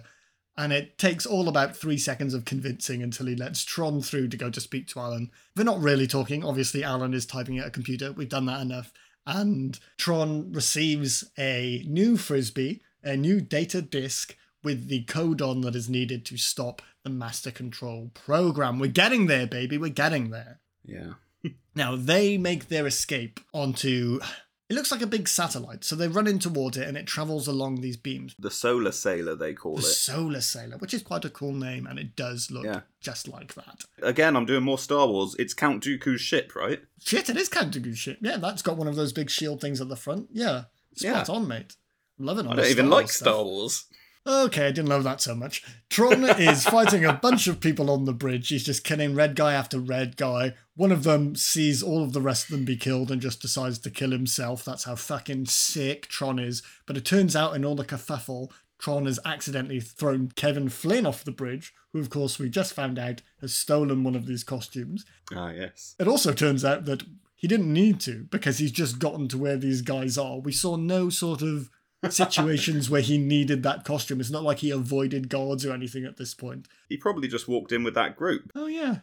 And 0.58 0.74
it 0.74 0.98
takes 0.98 1.26
all 1.26 1.48
about 1.48 1.74
three 1.74 1.98
seconds 1.98 2.34
of 2.34 2.44
convincing 2.44 3.02
until 3.02 3.28
he 3.28 3.36
lets 3.38 3.64
Tron 3.64 4.02
through 4.02 4.28
to 4.28 4.38
go 4.38 4.50
to 4.50 4.60
speak 4.60 4.88
to 4.88 5.00
Alan. 5.00 5.32
They're 5.56 5.64
not 5.64 5.80
really 5.80 6.06
talking. 6.06 6.44
Obviously, 6.44 6.84
Alan 6.84 7.14
is 7.14 7.26
typing 7.26 7.58
at 7.58 7.68
a 7.68 7.72
computer. 7.72 8.12
We've 8.12 8.28
done 8.28 8.48
that 8.48 8.62
enough. 8.62 8.92
And 9.26 9.80
Tron 9.98 10.52
receives 10.52 11.32
a 11.38 11.82
new 11.88 12.18
frisbee, 12.18 12.82
a 13.06 13.16
new 13.16 13.40
data 13.40 13.82
disk 13.82 14.36
with 14.66 14.88
the 14.90 15.06
codon 15.06 15.62
that 15.64 15.76
is 15.76 15.88
needed 15.90 16.26
to 16.26 16.38
stop 16.38 16.82
the 17.04 17.10
master 17.10 17.52
control 17.52 18.12
program. 18.14 18.80
We're 18.80 18.92
getting 18.92 19.28
there, 19.28 19.48
baby. 19.48 19.78
We're 19.78 19.90
getting 19.90 20.32
there. 20.32 20.60
yeah. 20.84 21.14
Now 21.76 21.96
they 21.96 22.38
make 22.38 22.70
their 22.70 22.88
escape 22.88 23.40
onto. 23.54 24.20
It 24.68 24.74
looks 24.74 24.92
like 24.92 25.04
a 25.04 25.08
big 25.08 25.28
satellite, 25.28 25.84
so 25.84 25.96
they 25.96 26.08
run 26.08 26.26
in 26.26 26.40
towards 26.40 26.76
it 26.78 26.88
and 26.88 26.98
it 26.98 27.06
travels 27.06 27.48
along 27.48 27.82
these 27.82 27.98
beams. 27.98 28.34
The 28.40 28.50
solar 28.50 28.92
sailor, 28.92 29.36
they 29.36 29.54
call 29.54 29.76
The 29.76 29.82
it. 29.82 29.84
Solar 29.84 30.42
Sailor, 30.42 30.78
which 30.78 30.94
is 30.94 31.04
quite 31.04 31.24
a 31.26 31.30
cool 31.30 31.52
name, 31.54 31.86
and 31.86 32.00
it 32.00 32.16
does 32.16 32.50
look 32.50 32.64
Yeah. 32.66 32.82
just 33.00 33.28
like 33.28 33.54
that. 33.54 33.84
Again, 34.02 34.36
I'm 34.36 34.46
doing 34.48 34.64
more 34.64 34.80
Star 34.80 35.06
Wars. 35.08 35.36
It's 35.38 35.54
Count 35.54 35.84
Dooku's 35.84 36.22
ship, 36.22 36.56
right? 36.56 36.82
Shit, 37.04 37.30
it 37.30 37.38
is 37.38 37.48
Count 37.48 37.76
Dooku's 37.76 38.00
ship. 38.00 38.18
Yeah, 38.22 38.38
that's 38.38 38.64
got 38.64 38.78
one 38.78 38.88
of 38.88 38.96
those 38.96 39.14
big 39.14 39.30
shield 39.30 39.62
things 39.62 39.80
at 39.82 39.88
the 39.90 39.96
front. 39.96 40.30
Yeah, 40.32 40.64
spot 40.96 41.28
Yeah. 41.30 41.36
on, 41.36 41.48
mate. 41.48 41.76
I'm 42.18 42.26
loving 42.26 42.48
all 42.48 42.54
I 42.54 42.56
don't 42.56 42.66
even 42.72 42.86
Star 42.88 42.90
like 42.98 43.04
Wars 43.06 43.16
Star. 43.16 43.44
Wars. 43.44 43.86
Okay, 44.28 44.68
I 44.68 44.72
didn't 44.72 44.90
love 44.90 45.04
that 45.04 45.22
so 45.22 45.36
much. 45.36 45.64
Tron 45.90 46.24
is 46.24 46.66
fighting 46.68 47.06
a 47.06 47.14
bunch 47.14 47.46
of 47.48 47.60
people 47.60 47.92
on 47.92 48.06
the 48.06 48.14
bridge. 48.14 48.48
He's 48.48 48.64
just 48.64 48.84
killing 48.84 49.14
red 49.14 49.36
guy 49.36 49.54
after 49.54 49.80
red 49.80 50.18
guy. 50.18 50.56
One 50.76 50.92
of 50.92 51.04
them 51.04 51.36
sees 51.36 51.84
all 51.84 52.04
of 52.04 52.14
the 52.14 52.22
rest 52.22 52.46
of 52.46 52.52
them 52.52 52.66
be 52.66 52.76
killed 52.76 53.12
and 53.12 53.22
just 53.22 53.42
decides 53.42 53.78
to 53.80 53.92
kill 53.92 54.12
himself. 54.12 54.66
That's 54.66 54.86
how 54.86 54.96
fucking 54.96 55.46
sick 55.46 56.08
Tron 56.08 56.40
is. 56.40 56.64
But 56.88 56.98
it 56.98 57.06
turns 57.06 57.36
out 57.36 57.56
in 57.56 57.64
all 57.64 57.76
the 57.76 57.86
kerfuffle, 57.86 58.52
Tron 58.80 59.06
has 59.06 59.20
accidentally 59.26 59.80
thrown 59.80 60.32
Kevin 60.36 60.70
Flynn 60.70 61.06
off 61.06 61.24
the 61.24 61.32
bridge, 61.32 61.74
who, 61.94 62.00
of 62.00 62.10
course, 62.10 62.40
we 62.40 62.50
just 62.50 62.74
found 62.74 62.98
out 62.98 63.22
has 63.42 63.54
stolen 63.54 64.04
one 64.04 64.16
of 64.16 64.26
these 64.26 64.44
costumes. 64.44 65.06
Ah, 65.34 65.52
yes. 65.52 65.96
It 66.00 66.08
also 66.08 66.34
turns 66.34 66.66
out 66.66 66.86
that 66.86 67.04
he 67.36 67.48
didn't 67.48 67.72
need 67.72 68.00
to 68.02 68.26
because 68.32 68.58
he's 68.58 68.72
just 68.72 68.98
gotten 69.00 69.28
to 69.28 69.38
where 69.38 69.58
these 69.58 69.82
guys 69.82 70.18
are. 70.18 70.40
We 70.40 70.52
saw 70.52 70.78
no 70.78 71.10
sort 71.10 71.42
of 71.42 71.70
situations 72.12 72.90
where 72.90 73.02
he 73.02 73.18
needed 73.18 73.64
that 73.64 73.84
costume. 73.84 74.20
It's 74.20 74.30
not 74.30 74.44
like 74.44 74.60
he 74.60 74.72
avoided 74.72 75.30
guards 75.30 75.66
or 75.66 75.74
anything 75.74 76.06
at 76.06 76.18
this 76.18 76.34
point. 76.34 76.68
He 76.90 76.98
probably 76.98 77.28
just 77.28 77.48
walked 77.48 77.72
in 77.72 77.84
with 77.84 77.96
that 77.96 78.16
group. 78.16 78.52
Oh, 78.56 78.68
yeah. 78.68 78.98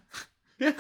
Yeah. 0.59 0.75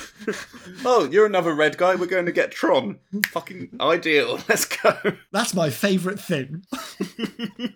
oh, 0.84 1.08
you're 1.10 1.26
another 1.26 1.54
red 1.54 1.76
guy. 1.76 1.94
We're 1.94 2.06
going 2.06 2.26
to 2.26 2.32
get 2.32 2.50
Tron. 2.50 2.98
Fucking 3.26 3.70
ideal. 3.80 4.40
Let's 4.48 4.64
go. 4.64 4.96
That's 5.30 5.54
my 5.54 5.70
favourite 5.70 6.20
thing. 6.20 6.64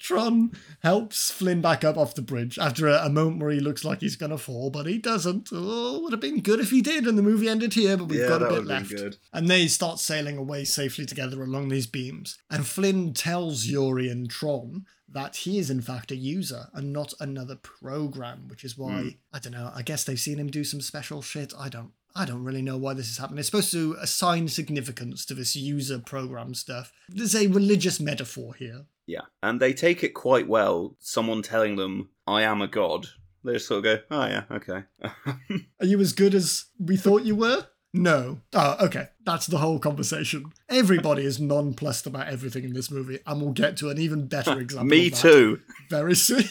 Tron 0.00 0.52
helps 0.82 1.30
Flynn 1.30 1.60
back 1.60 1.84
up 1.84 1.96
off 1.96 2.14
the 2.14 2.22
bridge 2.22 2.58
after 2.58 2.88
a, 2.88 3.04
a 3.04 3.10
moment 3.10 3.42
where 3.42 3.50
he 3.50 3.60
looks 3.60 3.84
like 3.84 4.00
he's 4.00 4.16
going 4.16 4.30
to 4.30 4.38
fall, 4.38 4.70
but 4.70 4.86
he 4.86 4.98
doesn't. 4.98 5.50
Oh, 5.52 6.00
would 6.02 6.12
have 6.12 6.20
been 6.20 6.40
good 6.40 6.58
if 6.58 6.70
he 6.70 6.80
did, 6.80 7.06
and 7.06 7.18
the 7.18 7.22
movie 7.22 7.48
ended 7.48 7.74
here, 7.74 7.96
but 7.96 8.06
we've 8.06 8.20
yeah, 8.20 8.28
got 8.28 8.42
a 8.42 8.48
bit 8.48 8.64
left. 8.64 8.90
good. 8.90 9.18
And 9.32 9.48
they 9.48 9.66
start 9.66 9.98
sailing 9.98 10.38
away 10.38 10.64
safely 10.64 11.04
together 11.04 11.42
along 11.42 11.68
these 11.68 11.86
beams. 11.86 12.38
And 12.50 12.66
Flynn 12.66 13.12
tells 13.12 13.66
Yori 13.66 14.08
and 14.08 14.28
Tron 14.28 14.86
that 15.12 15.36
he 15.36 15.58
is 15.58 15.70
in 15.70 15.80
fact 15.80 16.12
a 16.12 16.16
user 16.16 16.68
and 16.72 16.92
not 16.92 17.12
another 17.20 17.56
program, 17.56 18.46
which 18.48 18.64
is 18.64 18.78
why 18.78 19.16
I 19.32 19.38
don't 19.38 19.52
know. 19.52 19.70
I 19.74 19.82
guess 19.82 20.04
they've 20.04 20.18
seen 20.18 20.38
him 20.38 20.48
do 20.48 20.64
some 20.64 20.80
special 20.80 21.22
shit. 21.22 21.52
I 21.58 21.68
don't. 21.68 21.92
I 22.14 22.24
don't 22.24 22.42
really 22.42 22.62
know 22.62 22.76
why 22.76 22.94
this 22.94 23.08
is 23.08 23.18
happening. 23.18 23.38
It's 23.38 23.46
supposed 23.46 23.70
to 23.70 23.96
assign 24.00 24.48
significance 24.48 25.24
to 25.26 25.34
this 25.34 25.54
user 25.54 26.00
program 26.00 26.54
stuff. 26.54 26.92
There's 27.08 27.36
a 27.36 27.46
religious 27.46 28.00
metaphor 28.00 28.54
here. 28.54 28.86
Yeah. 29.10 29.22
And 29.42 29.58
they 29.60 29.72
take 29.72 30.04
it 30.04 30.14
quite 30.14 30.46
well. 30.46 30.94
Someone 31.00 31.42
telling 31.42 31.74
them, 31.76 32.10
I 32.28 32.42
am 32.42 32.62
a 32.62 32.68
god. 32.68 33.06
They 33.42 33.54
just 33.54 33.66
sort 33.66 33.78
of 33.78 33.84
go, 33.84 33.98
oh, 34.12 34.26
yeah, 34.26 34.44
okay. 34.52 34.84
Are 35.80 35.86
you 35.86 35.98
as 36.00 36.12
good 36.12 36.32
as 36.34 36.66
we 36.78 36.96
thought 36.96 37.24
you 37.24 37.34
were? 37.34 37.66
No. 37.92 38.40
Oh, 38.52 38.76
okay. 38.86 39.08
That's 39.24 39.46
the 39.46 39.58
whole 39.58 39.80
conversation. 39.80 40.44
Everybody 40.68 41.24
is 41.24 41.40
nonplussed 41.40 42.06
about 42.06 42.28
everything 42.28 42.62
in 42.62 42.72
this 42.72 42.88
movie, 42.88 43.18
and 43.26 43.40
we'll 43.42 43.50
get 43.52 43.76
to 43.78 43.88
an 43.90 43.98
even 43.98 44.28
better 44.28 44.60
example. 44.64 44.86
Me 44.86 45.10
too. 45.10 45.58
Very 45.88 46.14
soon. 46.14 46.44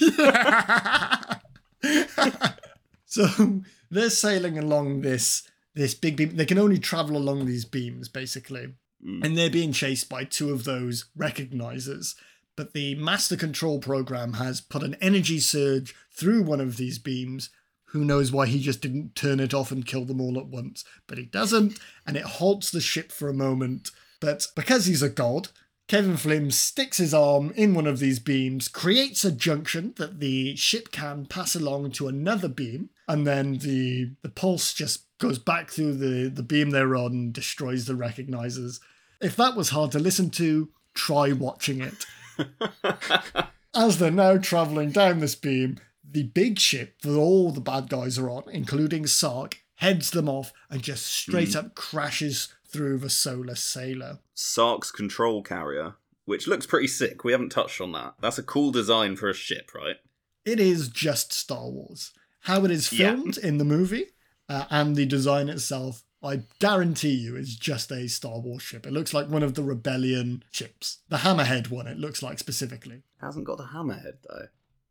so 3.05 3.61
they're 3.89 4.09
sailing 4.09 4.57
along 4.57 5.01
this 5.01 5.43
this 5.75 5.93
big 5.93 6.17
beam. 6.17 6.35
They 6.35 6.45
can 6.45 6.57
only 6.59 6.79
travel 6.79 7.15
along 7.15 7.45
these 7.45 7.63
beams, 7.65 8.09
basically, 8.09 8.73
Mm. 9.01 9.23
and 9.23 9.37
they're 9.37 9.49
being 9.49 9.71
chased 9.71 10.09
by 10.09 10.25
two 10.25 10.51
of 10.51 10.65
those 10.65 11.05
recognizers. 11.17 12.15
But 12.59 12.73
the 12.73 12.93
master 12.95 13.37
control 13.37 13.79
program 13.79 14.33
has 14.33 14.59
put 14.59 14.83
an 14.83 14.97
energy 14.99 15.39
surge 15.39 15.95
through 16.11 16.43
one 16.43 16.59
of 16.59 16.75
these 16.75 16.99
beams. 16.99 17.51
Who 17.91 18.03
knows 18.03 18.33
why 18.33 18.47
he 18.47 18.59
just 18.59 18.81
didn't 18.81 19.15
turn 19.15 19.39
it 19.39 19.53
off 19.53 19.71
and 19.71 19.85
kill 19.85 20.03
them 20.03 20.19
all 20.19 20.37
at 20.37 20.47
once? 20.47 20.83
But 21.07 21.19
he 21.19 21.23
doesn't, 21.23 21.79
and 22.05 22.17
it 22.17 22.25
halts 22.25 22.69
the 22.69 22.81
ship 22.81 23.13
for 23.13 23.29
a 23.29 23.33
moment. 23.33 23.91
But 24.19 24.47
because 24.57 24.87
he's 24.87 25.01
a 25.01 25.07
god, 25.07 25.47
Kevin 25.87 26.17
Flynn 26.17 26.51
sticks 26.51 26.97
his 26.97 27.13
arm 27.13 27.53
in 27.55 27.73
one 27.73 27.87
of 27.87 27.99
these 27.99 28.19
beams, 28.19 28.67
creates 28.67 29.23
a 29.23 29.31
junction 29.31 29.93
that 29.95 30.19
the 30.19 30.57
ship 30.57 30.91
can 30.91 31.27
pass 31.27 31.55
along 31.55 31.91
to 31.91 32.09
another 32.09 32.49
beam, 32.49 32.89
and 33.07 33.25
then 33.25 33.59
the 33.59 34.11
the 34.21 34.27
pulse 34.27 34.73
just 34.73 35.05
goes 35.17 35.39
back 35.39 35.69
through 35.69 35.93
the, 35.93 36.27
the 36.29 36.43
beam 36.43 36.71
they're 36.71 36.97
on 36.97 37.31
destroys 37.31 37.85
the 37.85 37.93
recognizers. 37.93 38.81
If 39.21 39.37
that 39.37 39.55
was 39.55 39.69
hard 39.69 39.93
to 39.93 39.99
listen 39.99 40.29
to, 40.31 40.67
try 40.93 41.31
watching 41.31 41.79
it. 41.79 42.05
As 43.75 43.97
they're 43.99 44.11
now 44.11 44.37
traveling 44.37 44.91
down 44.91 45.19
this 45.19 45.35
beam, 45.35 45.77
the 46.03 46.23
big 46.23 46.59
ship 46.59 47.01
that 47.01 47.15
all 47.15 47.51
the 47.51 47.61
bad 47.61 47.89
guys 47.89 48.17
are 48.17 48.29
on, 48.29 48.43
including 48.51 49.05
Sark, 49.07 49.59
heads 49.75 50.11
them 50.11 50.27
off 50.27 50.51
and 50.69 50.81
just 50.81 51.05
straight 51.05 51.55
up 51.55 51.75
crashes 51.75 52.53
through 52.67 52.97
the 52.97 53.09
solar 53.09 53.55
sailor. 53.55 54.19
Sark's 54.33 54.91
control 54.91 55.41
carrier, 55.43 55.95
which 56.25 56.47
looks 56.47 56.65
pretty 56.65 56.87
sick. 56.87 57.23
We 57.23 57.31
haven't 57.31 57.49
touched 57.51 57.79
on 57.79 57.91
that. 57.93 58.15
That's 58.21 58.37
a 58.39 58.43
cool 58.43 58.71
design 58.71 59.15
for 59.15 59.29
a 59.29 59.33
ship, 59.33 59.71
right? 59.75 59.97
It 60.45 60.59
is 60.59 60.89
just 60.89 61.31
Star 61.31 61.69
Wars. 61.69 62.11
How 62.41 62.65
it 62.65 62.71
is 62.71 62.91
Yeah. 62.91 63.15
filmed 63.15 63.37
in 63.37 63.57
the 63.59 63.65
movie 63.65 64.07
uh, 64.47 64.65
and 64.69 64.95
the 64.95 65.05
design 65.05 65.47
itself, 65.49 66.03
I 66.21 66.41
guarantee 66.59 67.13
you, 67.13 67.35
is 67.35 67.55
just 67.55 67.91
a 67.91 68.07
Star 68.09 68.39
Wars 68.39 68.61
ship. 68.61 68.85
It 68.85 68.91
looks 68.93 69.13
like 69.13 69.29
one 69.29 69.43
of 69.43 69.55
the 69.55 69.63
Rebellion 69.63 70.43
ships. 70.51 70.99
The 71.07 71.17
Hammerhead 71.17 71.69
one, 71.69 71.87
it 71.87 71.97
looks 71.97 72.21
like 72.21 72.39
specifically. 72.39 73.03
hasn't 73.21 73.45
got 73.45 73.57
the 73.57 73.65
hammerhead, 73.65 74.17
though. 74.27 74.47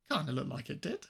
Kind 0.09 0.29
of 0.29 0.35
looked 0.35 0.49
like 0.49 0.71
it 0.71 0.81
did. 0.81 1.05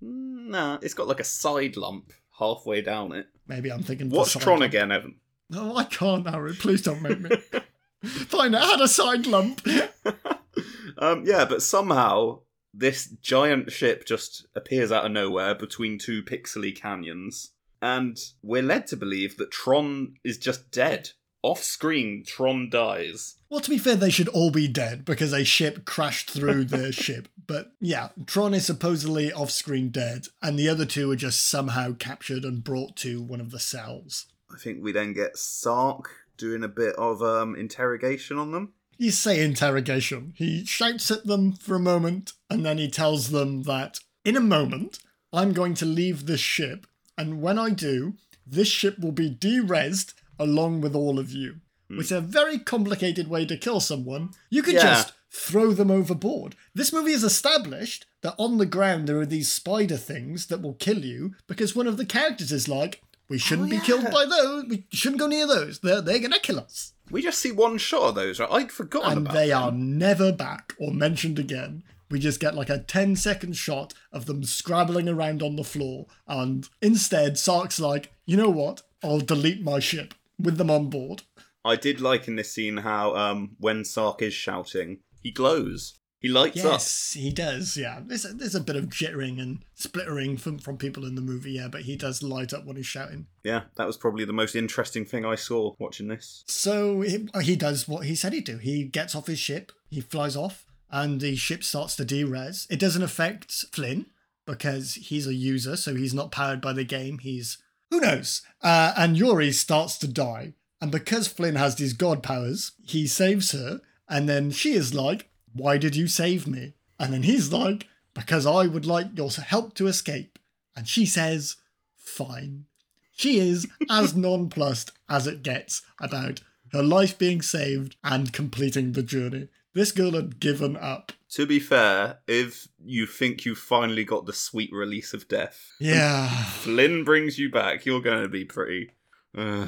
Nah, 0.00 0.78
it's 0.82 0.94
got 0.94 1.06
like 1.06 1.20
a 1.20 1.24
side 1.24 1.76
lump 1.76 2.12
halfway 2.38 2.80
down 2.80 3.12
it. 3.12 3.26
Maybe 3.46 3.70
I'm 3.70 3.82
thinking. 3.82 4.08
Watch 4.10 4.32
Tron 4.32 4.60
lump. 4.60 4.70
again, 4.70 4.90
Evan. 4.90 5.16
No, 5.50 5.76
I 5.76 5.84
can't, 5.84 6.26
Aaron. 6.26 6.54
Please 6.54 6.82
don't 6.82 7.02
make 7.02 7.20
me. 7.20 7.30
Fine, 8.04 8.54
it 8.54 8.62
had 8.62 8.80
a 8.80 8.88
side 8.88 9.26
lump. 9.26 9.60
um, 10.98 11.24
yeah, 11.26 11.44
but 11.44 11.62
somehow 11.62 12.40
this 12.74 13.06
giant 13.20 13.70
ship 13.70 14.06
just 14.06 14.46
appears 14.56 14.90
out 14.90 15.04
of 15.04 15.12
nowhere 15.12 15.54
between 15.54 15.98
two 15.98 16.22
pixely 16.22 16.74
canyons, 16.74 17.51
and 17.82 18.16
we're 18.42 18.62
led 18.62 18.86
to 18.86 18.96
believe 18.96 19.36
that 19.36 19.50
Tron 19.50 20.14
is 20.24 20.38
just 20.38 20.70
dead. 20.70 21.10
Off 21.42 21.64
screen, 21.64 22.22
Tron 22.24 22.70
dies. 22.70 23.34
Well, 23.50 23.58
to 23.60 23.68
be 23.68 23.76
fair, 23.76 23.96
they 23.96 24.10
should 24.10 24.28
all 24.28 24.52
be 24.52 24.68
dead 24.68 25.04
because 25.04 25.32
a 25.32 25.44
ship 25.44 25.84
crashed 25.84 26.30
through 26.30 26.66
their 26.66 26.92
ship. 26.92 27.28
But 27.48 27.72
yeah, 27.80 28.10
Tron 28.26 28.54
is 28.54 28.64
supposedly 28.64 29.32
off 29.32 29.50
screen 29.50 29.90
dead, 29.90 30.26
and 30.40 30.56
the 30.56 30.68
other 30.68 30.86
two 30.86 31.10
are 31.10 31.16
just 31.16 31.48
somehow 31.48 31.94
captured 31.94 32.44
and 32.44 32.62
brought 32.62 32.94
to 32.98 33.20
one 33.20 33.40
of 33.40 33.50
the 33.50 33.58
cells. 33.58 34.26
I 34.50 34.58
think 34.58 34.82
we 34.82 34.92
then 34.92 35.12
get 35.12 35.36
Sark 35.36 36.08
doing 36.36 36.62
a 36.62 36.68
bit 36.68 36.94
of 36.96 37.22
um, 37.22 37.56
interrogation 37.56 38.38
on 38.38 38.52
them. 38.52 38.74
You 38.96 39.10
say 39.10 39.42
interrogation. 39.42 40.34
He 40.36 40.64
shouts 40.64 41.10
at 41.10 41.26
them 41.26 41.54
for 41.54 41.74
a 41.74 41.80
moment, 41.80 42.34
and 42.48 42.64
then 42.64 42.78
he 42.78 42.88
tells 42.88 43.30
them 43.30 43.64
that 43.64 43.98
in 44.24 44.36
a 44.36 44.40
moment, 44.40 45.00
I'm 45.32 45.52
going 45.52 45.74
to 45.74 45.86
leave 45.86 46.26
this 46.26 46.40
ship, 46.40 46.86
and 47.16 47.40
when 47.42 47.58
I 47.58 47.70
do, 47.70 48.14
this 48.46 48.68
ship 48.68 48.98
will 48.98 49.12
be 49.12 49.30
de-resed 49.30 50.14
along 50.38 50.80
with 50.80 50.94
all 50.94 51.18
of 51.18 51.30
you. 51.30 51.56
Hmm. 51.88 51.98
Which 51.98 52.06
is 52.06 52.12
a 52.12 52.20
very 52.20 52.58
complicated 52.58 53.28
way 53.28 53.46
to 53.46 53.56
kill 53.56 53.80
someone. 53.80 54.30
You 54.50 54.62
could 54.62 54.74
Yeah. 54.74 54.82
just 54.82 55.12
throw 55.30 55.72
them 55.72 55.90
overboard. 55.90 56.54
This 56.74 56.92
movie 56.92 57.12
has 57.12 57.24
established 57.24 58.06
that 58.22 58.34
on 58.38 58.58
the 58.58 58.66
ground 58.66 59.08
there 59.08 59.18
are 59.18 59.26
these 59.26 59.50
spider 59.50 59.96
things 59.96 60.46
that 60.46 60.60
will 60.60 60.74
kill 60.74 61.04
you 61.04 61.34
because 61.46 61.74
one 61.74 61.86
of 61.86 61.96
the 61.96 62.04
characters 62.06 62.52
is 62.52 62.68
like, 62.68 63.02
we 63.28 63.36
oh, 63.36 63.38
shouldn't 63.38 63.70
be 63.70 63.78
killed 63.78 64.10
by 64.10 64.26
those. 64.26 64.66
We 64.66 64.84
shouldn't 64.90 65.20
go 65.20 65.26
near 65.26 65.46
those. 65.46 65.78
They're, 65.78 66.02
they're 66.02 66.18
going 66.18 66.32
to 66.32 66.40
kill 66.40 66.58
us 66.60 66.92
We 67.10 67.22
just 67.22 67.38
see 67.38 67.50
one 67.52 67.78
shot 67.78 68.10
of 68.10 68.14
those, 68.14 68.38
right? 68.40 68.50
I'd 68.50 68.72
forgotten 68.72 69.12
and 69.12 69.20
about 69.26 69.34
they 69.34 69.48
them. 69.48 69.62
are 69.62 69.72
never 69.72 70.32
back 70.32 70.74
or 70.78 70.92
mentioned 70.92 71.38
again. 71.38 71.82
We 72.12 72.18
just 72.18 72.38
get 72.38 72.54
like 72.54 72.70
a 72.70 72.78
10 72.78 73.16
second 73.16 73.56
shot 73.56 73.94
of 74.12 74.26
them 74.26 74.44
scrabbling 74.44 75.08
around 75.08 75.42
on 75.42 75.56
the 75.56 75.64
floor. 75.64 76.06
And 76.28 76.68
instead, 76.80 77.38
Sark's 77.38 77.80
like, 77.80 78.12
you 78.26 78.36
know 78.36 78.50
what? 78.50 78.82
I'll 79.02 79.20
delete 79.20 79.64
my 79.64 79.80
ship 79.80 80.14
with 80.38 80.58
them 80.58 80.70
on 80.70 80.90
board. 80.90 81.22
I 81.64 81.76
did 81.76 82.00
like 82.00 82.28
in 82.28 82.36
this 82.36 82.52
scene 82.52 82.78
how 82.78 83.16
um, 83.16 83.56
when 83.58 83.84
Sark 83.84 84.20
is 84.22 84.34
shouting, 84.34 84.98
he 85.22 85.30
glows. 85.30 85.98
He 86.20 86.28
lights 86.28 86.64
up. 86.64 86.72
Yes, 86.72 87.14
he 87.14 87.32
does. 87.32 87.76
Yeah, 87.76 88.00
there's 88.04 88.24
a, 88.24 88.28
there's 88.28 88.54
a 88.54 88.60
bit 88.60 88.76
of 88.76 88.86
jittering 88.86 89.42
and 89.42 89.64
splittering 89.74 90.36
from, 90.36 90.58
from 90.58 90.76
people 90.76 91.04
in 91.04 91.16
the 91.16 91.20
movie. 91.20 91.52
Yeah, 91.52 91.66
but 91.66 91.82
he 91.82 91.96
does 91.96 92.22
light 92.22 92.52
up 92.52 92.64
when 92.64 92.76
he's 92.76 92.86
shouting. 92.86 93.26
Yeah, 93.42 93.62
that 93.74 93.88
was 93.88 93.96
probably 93.96 94.24
the 94.24 94.32
most 94.32 94.54
interesting 94.54 95.04
thing 95.04 95.24
I 95.24 95.34
saw 95.34 95.74
watching 95.80 96.06
this. 96.06 96.44
So 96.46 97.00
he, 97.00 97.28
he 97.42 97.56
does 97.56 97.88
what 97.88 98.06
he 98.06 98.14
said 98.14 98.34
he'd 98.34 98.44
do. 98.44 98.58
He 98.58 98.84
gets 98.84 99.16
off 99.16 99.26
his 99.26 99.40
ship, 99.40 99.72
he 99.90 100.00
flies 100.00 100.36
off, 100.36 100.64
and 100.92 101.20
the 101.20 101.34
ship 101.34 101.64
starts 101.64 101.96
to 101.96 102.04
derez. 102.04 102.70
It 102.70 102.78
doesn't 102.78 103.02
affect 103.02 103.50
Flynn 103.72 104.06
because 104.46 104.94
he's 104.94 105.26
a 105.26 105.34
user, 105.34 105.76
so 105.76 105.94
he's 105.94 106.14
not 106.14 106.30
powered 106.30 106.60
by 106.60 106.74
the 106.74 106.84
game. 106.84 107.18
He's 107.18 107.58
who 107.90 108.00
knows. 108.00 108.42
Uh, 108.62 108.92
and 108.96 109.16
Yori 109.16 109.52
starts 109.52 109.98
to 109.98 110.08
die, 110.08 110.52
and 110.80 110.90
because 110.90 111.28
Flynn 111.28 111.56
has 111.56 111.76
these 111.76 111.94
god 111.94 112.22
powers, 112.22 112.72
he 112.84 113.06
saves 113.06 113.52
her, 113.52 113.80
and 114.08 114.28
then 114.28 114.50
she 114.50 114.72
is 114.72 114.94
like, 114.94 115.30
"Why 115.52 115.78
did 115.78 115.96
you 115.96 116.06
save 116.06 116.46
me?" 116.46 116.74
And 116.98 117.12
then 117.12 117.22
he's 117.22 117.52
like, 117.52 117.88
"Because 118.14 118.46
I 118.46 118.66
would 118.66 118.86
like 118.86 119.16
your 119.16 119.30
help 119.30 119.74
to 119.74 119.86
escape." 119.86 120.38
And 120.76 120.86
she 120.86 121.06
says, 121.06 121.56
"Fine." 121.96 122.66
She 123.12 123.38
is 123.38 123.66
as 123.88 124.14
nonplussed 124.16 124.92
as 125.08 125.26
it 125.26 125.42
gets 125.42 125.82
about 125.98 126.40
her 126.72 126.82
life 126.82 127.18
being 127.18 127.42
saved 127.42 127.96
and 128.02 128.32
completing 128.32 128.92
the 128.92 129.02
journey. 129.02 129.48
This 129.74 129.92
girl 129.92 130.12
had 130.12 130.38
given 130.40 130.76
up. 130.76 131.12
To 131.30 131.46
be 131.46 131.58
fair, 131.60 132.18
if 132.26 132.68
you 132.84 133.06
think 133.06 133.44
you 133.46 133.54
finally 133.54 134.04
got 134.04 134.26
the 134.26 134.32
sweet 134.34 134.70
release 134.72 135.14
of 135.14 135.28
death, 135.28 135.72
Yeah. 135.80 136.28
Flynn 136.44 137.04
brings 137.04 137.38
you 137.38 137.50
back, 137.50 137.86
you're 137.86 138.02
going 138.02 138.22
to 138.22 138.28
be 138.28 138.44
pretty. 138.44 138.90
Uh, 139.36 139.66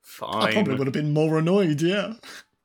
fine. 0.00 0.42
I 0.42 0.52
probably 0.52 0.76
would 0.76 0.86
have 0.86 0.94
been 0.94 1.12
more 1.12 1.38
annoyed, 1.38 1.82
yeah. 1.82 2.14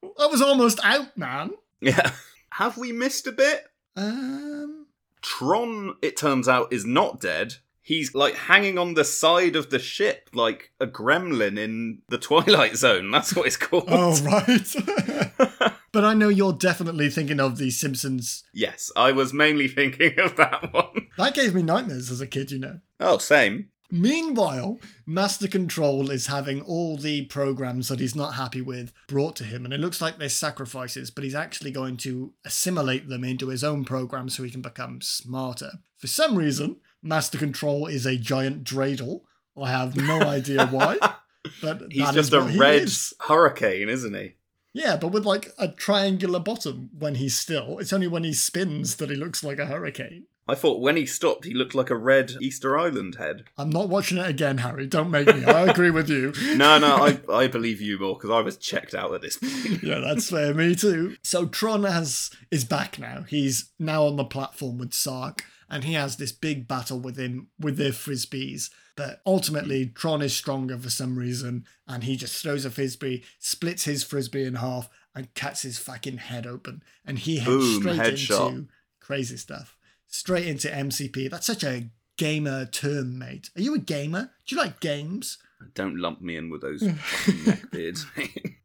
I 0.04 0.28
was 0.28 0.42
almost 0.42 0.80
out, 0.84 1.18
man. 1.18 1.52
Yeah. 1.82 2.12
Have 2.52 2.78
we 2.78 2.92
missed 2.92 3.28
a 3.28 3.32
bit? 3.32 3.66
Um 3.96 4.86
Tron, 5.22 5.96
it 6.02 6.16
turns 6.16 6.48
out, 6.48 6.72
is 6.72 6.86
not 6.86 7.20
dead. 7.20 7.56
He's 7.82 8.16
like 8.16 8.34
hanging 8.36 8.78
on 8.78 8.94
the 8.94 9.04
side 9.04 9.56
of 9.56 9.70
the 9.70 9.80
ship, 9.80 10.30
like 10.34 10.72
a 10.80 10.88
gremlin 10.88 11.58
in 11.60 12.00
the 12.10 12.18
Twilight 12.30 12.78
Zone. 12.78 13.12
That's 13.12 13.36
what 13.36 13.46
it's 13.48 13.58
called. 13.58 13.86
Oh 13.90 14.18
right. 14.24 15.74
but 15.98 16.06
I 16.06 16.14
know 16.14 16.30
you're 16.30 16.54
definitely 16.54 17.10
thinking 17.10 17.40
of 17.40 17.58
the 17.58 17.72
Simpsons. 17.72 18.44
yes, 18.54 18.92
I 18.96 19.12
was 19.12 19.34
mainly 19.34 19.68
thinking 19.80 20.20
of 20.20 20.36
that 20.36 20.72
one. 20.72 21.08
That 21.18 21.34
gave 21.34 21.56
me 21.56 21.64
nightmares 21.64 22.12
as 22.12 22.22
a 22.22 22.28
kid, 22.28 22.52
you 22.52 22.60
know. 22.60 22.82
Oh, 23.00 23.18
same. 23.18 23.70
Meanwhile, 23.90 24.78
Master 25.08 25.48
Control 25.48 26.12
is 26.12 26.28
having 26.28 26.62
all 26.62 26.98
the 26.98 27.26
programs 27.26 27.88
that 27.88 28.00
he's 28.00 28.16
not 28.16 28.36
happy 28.36 28.62
with 28.62 28.94
brought 29.08 29.36
to 29.38 29.44
him, 29.44 29.66
and 29.66 29.74
it 29.74 29.80
looks 29.80 30.00
like 30.00 30.20
they're 30.20 30.30
sacrifices, 30.30 31.10
but 31.10 31.24
he's 31.24 31.34
actually 31.34 31.72
going 31.72 31.98
to 31.98 32.32
assimilate 32.46 33.10
them 33.10 33.24
into 33.24 33.48
his 33.48 33.64
own 33.64 33.84
program 33.84 34.30
so 34.30 34.44
he 34.44 34.52
can 34.52 34.62
become 34.62 35.02
smarter. 35.02 35.72
For 35.98 36.06
some 36.06 36.36
reason, 36.36 36.76
Master 37.02 37.40
Control 37.40 37.88
is 37.88 38.06
a 38.06 38.18
giant 38.18 38.64
dreidel. 38.64 39.22
I 39.60 39.72
have 39.72 39.96
no 39.96 40.22
idea 40.22 40.68
why, 40.68 41.00
but 41.64 41.82
He's 41.90 42.12
just 42.12 42.34
a 42.34 42.46
he 42.48 42.60
red 42.60 42.84
is. 42.84 43.16
hurricane, 43.22 43.90
isn't 43.90 44.14
he? 44.14 44.36
Yeah, 44.78 44.96
but 44.96 45.08
with 45.08 45.26
like 45.26 45.52
a 45.58 45.70
triangular 45.70 46.40
bottom 46.40 46.92
when 46.98 47.16
he's 47.16 47.38
still. 47.38 47.80
It's 47.80 47.92
only 47.92 48.08
when 48.08 48.24
he 48.24 48.34
spins 48.34 48.98
that 48.98 49.10
he 49.10 49.16
looks 49.16 49.44
like 49.44 49.58
a 49.58 49.66
hurricane. 49.66 50.26
I 50.48 50.56
thought 50.56 50.80
when 50.80 50.96
he 50.96 51.06
stopped, 51.06 51.46
he 51.46 51.54
looked 51.54 51.76
like 51.76 51.90
a 51.90 51.98
red 51.98 52.34
Easter 52.40 52.78
Island 52.78 53.16
head. 53.16 53.44
I'm 53.58 53.72
not 53.72 53.90
watching 53.90 54.18
it 54.18 54.30
again, 54.30 54.60
Harry. 54.60 54.86
Don't 54.86 55.12
make 55.12 55.28
me. 55.28 55.44
I 55.44 55.64
agree 55.64 55.90
with 55.90 56.10
you. 56.10 56.32
No, 56.58 56.78
no, 56.80 56.96
I, 56.96 57.20
I 57.32 57.48
believe 57.48 57.82
you 57.82 58.00
more 58.00 58.16
because 58.16 58.30
I 58.30 58.40
was 58.42 58.58
checked 58.58 58.96
out 58.96 59.14
at 59.14 59.22
this 59.22 59.38
point. 59.38 59.84
yeah, 59.84 60.00
that's 60.00 60.30
fair. 60.30 60.54
Me 60.54 60.76
too. 60.76 61.18
So 61.22 61.46
Tron 61.46 61.84
has 61.84 62.32
is 62.50 62.64
back 62.64 62.98
now. 62.98 63.26
He's 63.28 63.72
now 63.78 64.06
on 64.06 64.16
the 64.16 64.24
platform 64.24 64.78
with 64.78 64.94
Sark, 64.94 65.44
and 65.70 65.84
he 65.84 65.94
has 65.94 66.16
this 66.18 66.32
big 66.32 66.68
battle 66.68 67.00
with 67.00 67.18
him 67.18 67.48
with 67.60 67.78
their 67.78 67.92
frisbees. 67.92 68.70
But 68.98 69.22
ultimately, 69.26 69.86
Tron 69.86 70.22
is 70.22 70.36
stronger 70.36 70.78
for 70.78 70.90
some 70.90 71.18
reason, 71.18 71.66
and 71.88 72.04
he 72.04 72.18
just 72.18 72.42
throws 72.42 72.66
a 72.66 72.72
frisbee, 72.72 73.24
splits 73.40 73.84
his 73.86 74.04
frisbee 74.04 74.44
in 74.44 74.56
half, 74.56 74.90
and 75.16 75.34
cuts 75.36 75.62
his 75.62 75.78
fucking 75.80 76.18
head 76.18 76.46
open. 76.46 76.84
And 77.06 77.20
he 77.20 77.38
heads 77.38 77.48
Boom, 77.48 77.82
straight 77.82 78.00
headshot. 78.00 78.50
into 78.50 78.68
crazy 79.00 79.38
stuff. 79.38 79.78
Straight 80.08 80.48
into 80.48 80.68
MCP. 80.68 81.30
That's 81.30 81.46
such 81.46 81.64
a 81.64 81.90
gamer 82.18 82.66
term, 82.66 83.18
mate. 83.20 83.52
Are 83.56 83.62
you 83.62 83.76
a 83.76 83.80
gamer? 83.80 84.32
Do 84.48 84.56
you 84.56 84.62
like 84.62 84.80
games? 84.80 85.38
Don't 85.76 85.98
lump 86.00 86.22
me 86.22 86.36
in 86.36 86.50
with 86.50 86.62
those 86.62 86.82
neckbeards. 86.84 88.06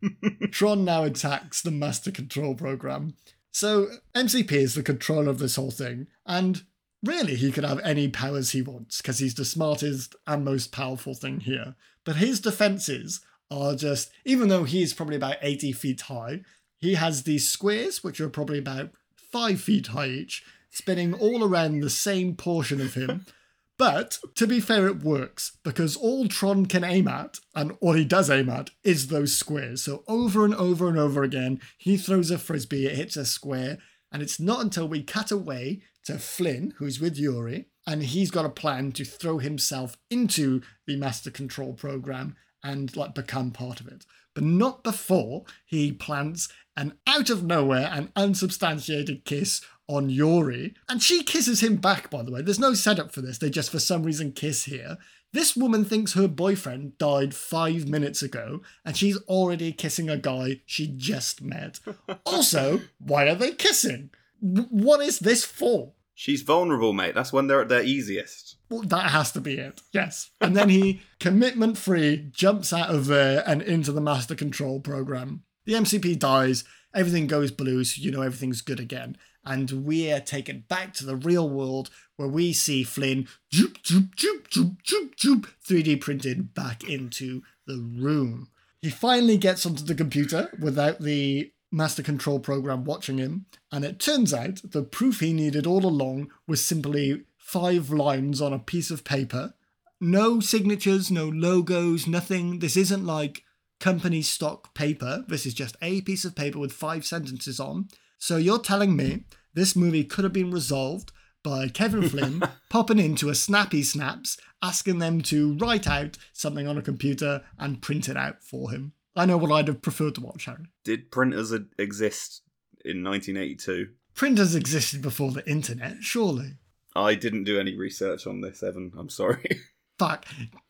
Tron 0.51 0.85
now 0.85 1.05
attacks 1.05 1.61
the 1.62 1.70
Master 1.70 2.11
Control 2.11 2.55
program. 2.55 3.14
So 3.51 3.89
MCP 4.14 4.53
is 4.53 4.74
the 4.74 4.83
controller 4.83 5.28
of 5.30 5.39
this 5.39 5.57
whole 5.57 5.70
thing, 5.70 6.07
and 6.24 6.62
really 7.03 7.35
he 7.35 7.53
could 7.53 7.65
have 7.65 7.81
any 7.81 8.09
powers 8.09 8.51
he 8.51 8.63
wants 8.63 9.01
because 9.01 9.19
he's 9.19 9.35
the 9.35 9.45
smartest 9.45 10.15
and 10.27 10.45
most 10.45 10.73
powerful 10.73 11.15
thing 11.15 11.41
here. 11.41 11.75
But 12.05 12.17
his 12.17 12.41
defenses 12.41 13.21
are 13.51 13.75
just, 13.75 14.11
even 14.25 14.49
though 14.49 14.65
he's 14.65 14.95
probably 14.95 15.17
about 15.17 15.37
80 15.43 15.73
feet 15.73 16.01
high, 16.03 16.43
he 16.79 16.95
has 16.95 17.23
these 17.23 17.49
squares 17.49 18.03
which 18.03 18.21
are 18.21 18.29
probably 18.29 18.59
about 18.59 18.91
five 19.15 19.61
feet 19.61 19.89
high 19.89 20.09
each, 20.09 20.45
spinning 20.71 21.15
all 21.15 21.45
around 21.45 21.81
the 21.81 21.91
same 21.91 22.35
portion 22.35 22.81
of 22.81 22.95
him. 22.95 23.27
But 23.79 24.19
to 24.37 24.47
be 24.47 24.61
fair, 24.61 24.87
it 24.87 25.03
works 25.03 25.59
because 25.65 25.97
all 25.97 26.29
Tron 26.29 26.67
can 26.67 26.85
aim 26.85 27.09
at, 27.09 27.41
and 27.53 27.77
all 27.81 27.95
he 27.95 28.05
does 28.05 28.31
aim 28.31 28.49
at, 28.49 28.71
is 28.85 29.09
those 29.09 29.35
squares. 29.35 29.83
So 29.83 30.05
over 30.07 30.45
and 30.45 30.55
over 30.55 30.89
and 30.89 30.99
over 30.99 31.25
again, 31.25 31.61
he 31.79 31.97
throws 31.97 32.31
a 32.31 32.39
frisbee, 32.39 32.87
it 32.87 32.95
hits 32.95 33.17
a 33.17 33.25
square, 33.25 33.79
and 34.13 34.23
it's 34.23 34.39
not 34.39 34.61
until 34.61 34.87
we 34.87 35.03
cut 35.03 35.31
away 35.31 35.83
to 36.05 36.19
Flynn, 36.19 36.75
who's 36.77 37.01
with 37.01 37.17
Yori, 37.17 37.67
and 37.87 38.03
he's 38.03 38.31
got 38.31 38.45
a 38.45 38.51
plan 38.51 38.93
to 38.93 39.05
throw 39.05 39.39
himself 39.39 39.97
into 40.11 40.61
the 40.87 40.97
Master 40.97 41.31
Control 41.31 41.73
program 41.73 42.37
and 42.63 42.95
like 42.97 43.15
become 43.15 43.51
part 43.51 43.81
of 43.81 43.89
it. 43.89 44.05
But 44.35 44.45
not 44.45 44.83
before 44.85 45.45
he 45.65 45.93
plants 45.93 46.49
an 46.77 46.95
out 47.07 47.29
of 47.29 47.45
nowhere 47.45 47.91
and 47.93 48.11
unsubstantiated 48.17 49.25
kiss 49.25 49.61
on 49.89 50.09
Yori. 50.09 50.75
And 50.89 51.03
she 51.03 51.23
kisses 51.23 51.63
him 51.63 51.77
back, 51.77 52.09
by 52.09 52.23
the 52.23 52.31
way. 52.31 52.43
There's 52.43 52.59
no 52.59 52.75
setup 52.75 53.13
for 53.13 53.21
this. 53.21 53.39
They 53.39 53.51
just, 53.51 53.71
for 53.71 53.79
some 53.79 54.05
reason, 54.05 54.33
kiss 54.33 54.65
here. 54.65 54.97
This 55.33 55.57
woman 55.57 55.85
thinks 55.85 56.12
her 56.12 56.28
boyfriend 56.28 56.99
died 56.99 57.35
five 57.35 57.89
minutes 57.89 58.22
ago, 58.22 58.61
and 58.85 58.97
she's 58.97 59.16
already 59.22 59.72
kissing 59.72 60.11
a 60.11 60.18
guy 60.18 60.61
she 60.66 60.87
just 60.89 61.41
met. 61.41 61.80
also, 62.26 62.83
why 62.99 63.28
are 63.28 63.35
they 63.35 63.53
kissing? 63.53 64.11
W- 64.43 64.68
What 64.70 65.01
is 65.01 65.20
this 65.20 65.45
for? 65.45 65.93
She's 66.14 66.43
vulnerable, 66.43 66.93
mate. 66.93 67.14
That's 67.14 67.33
when 67.33 67.47
they're 67.47 67.62
at 67.62 67.70
their 67.70 67.83
easiest. 67.83 68.57
Well, 68.68 68.83
that 68.83 69.11
has 69.11 69.33
to 69.33 69.41
be 69.41 69.55
it. 69.55 69.80
Yes. 69.93 70.30
And 70.41 70.55
then 70.55 70.68
he, 70.68 71.01
commitment 71.18 71.78
free, 71.78 72.28
jumps 72.30 72.72
out 72.72 72.95
of 72.95 73.07
there 73.07 73.43
and 73.47 73.62
into 73.62 73.93
the 73.93 74.01
master 74.03 74.35
control 74.35 74.80
program. 74.80 75.43
The 75.64 75.72
MCP 75.74 76.18
dies, 76.18 76.64
everything 76.95 77.26
goes 77.26 77.51
blue, 77.51 77.85
so 77.85 78.03
you 78.03 78.11
know 78.11 78.20
everything's 78.22 78.61
good 78.61 78.80
again. 78.80 79.16
And 79.45 79.84
we 79.84 80.12
are 80.12 80.20
taken 80.20 80.64
back 80.68 80.95
to 80.95 81.07
the 81.07 81.16
real 81.16 81.49
world 81.49 81.90
where 82.16 82.28
we 82.28 82.53
see 82.53 82.84
Flynn 82.84 83.26
joop, 83.53 83.82
joop, 83.82 84.14
joop, 84.14 84.47
joop, 84.49 84.76
joop, 84.84 85.14
joop, 85.16 85.49
3D 85.66 86.01
printed 86.01 86.55
back 86.55 86.84
into 86.84 87.43
the 87.66 87.78
room. 87.78 88.49
He 88.80 88.90
finally 88.90 89.36
gets 89.36 89.64
onto 89.64 89.84
the 89.84 89.95
computer 89.95 90.51
without 90.61 91.01
the 91.01 91.53
master 91.70 92.03
control 92.03 92.38
program 92.38 92.84
watching 92.84 93.18
him, 93.18 93.47
and 93.72 93.84
it 93.84 93.99
turns 93.99 94.34
out 94.34 94.61
the 94.62 94.82
proof 94.82 95.20
he 95.20 95.32
needed 95.32 95.66
all 95.66 95.86
along 95.86 96.30
was 96.47 96.64
simply 96.64 97.22
five 97.38 97.90
lines 97.90 98.40
on 98.40 98.53
a 98.53 98.59
piece 98.59 98.90
of 98.90 99.05
paper. 99.05 99.55
No 100.01 100.40
signatures, 100.40 101.11
no 101.11 101.28
logos, 101.28 102.07
nothing. 102.07 102.59
This 102.59 102.76
isn't 102.76 103.07
like 103.07 103.45
company 103.80 104.22
stock 104.22 104.74
paper. 104.74 105.24
This 105.28 105.47
is 105.47 105.55
just 105.55 105.76
a 105.80 106.01
piece 106.03 106.24
of 106.24 106.36
paper 106.36 106.59
with 106.59 106.72
five 106.72 107.05
sentences 107.07 107.59
on. 107.59 107.88
So 108.23 108.37
you're 108.37 108.61
telling 108.61 108.95
me 108.95 109.25
this 109.53 109.75
movie 109.75 110.05
could 110.05 110.23
have 110.23 110.33
been 110.33 110.53
resolved 110.53 111.11
by 111.43 111.66
Kevin 111.66 112.09
Flynn 112.09 112.41
popping 112.70 113.01
into 113.01 113.31
a 113.31 113.35
Snappy 113.35 113.83
Snaps, 113.83 114.39
asking 114.62 115.01
them 115.01 115.23
to 115.23 115.57
write 115.57 115.89
out 115.89 116.18
something 116.33 116.68
on 116.68 116.79
a 116.79 116.83
computer 116.83 117.43
and 117.59 117.83
print 117.83 118.09
it 118.09 118.16
out 118.16 118.41
for 118.41 118.70
him. 118.70 118.93
I 119.16 119.27
know 119.27 119.37
what 119.37 119.51
I'd 119.51 119.66
have 119.66 119.83
preferred 119.83 120.14
to 120.14 120.20
watch, 120.20 120.45
Harry. 120.45 120.66
Did 120.85 121.11
printers 121.11 121.53
exist 121.81 122.43
in 122.85 123.03
1982? 123.03 123.89
Printers 124.14 124.55
existed 124.55 125.03
before 125.03 125.33
the 125.33 125.45
internet, 125.51 126.05
surely. 126.05 126.59
I 126.95 127.16
didn't 127.16 127.43
do 127.43 127.59
any 127.59 127.77
research 127.77 128.29
on 128.29 128.41
this, 128.41 128.62
Evan. 128.62 128.93
I'm 128.97 129.09
sorry. 129.09 129.62
Fuck. 129.99 130.27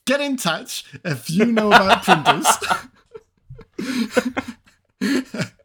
Get 0.06 0.22
in 0.22 0.38
touch 0.38 0.86
if 1.04 1.28
you 1.28 1.44
know 1.44 1.66
about 1.66 2.02
printers. 2.02 2.46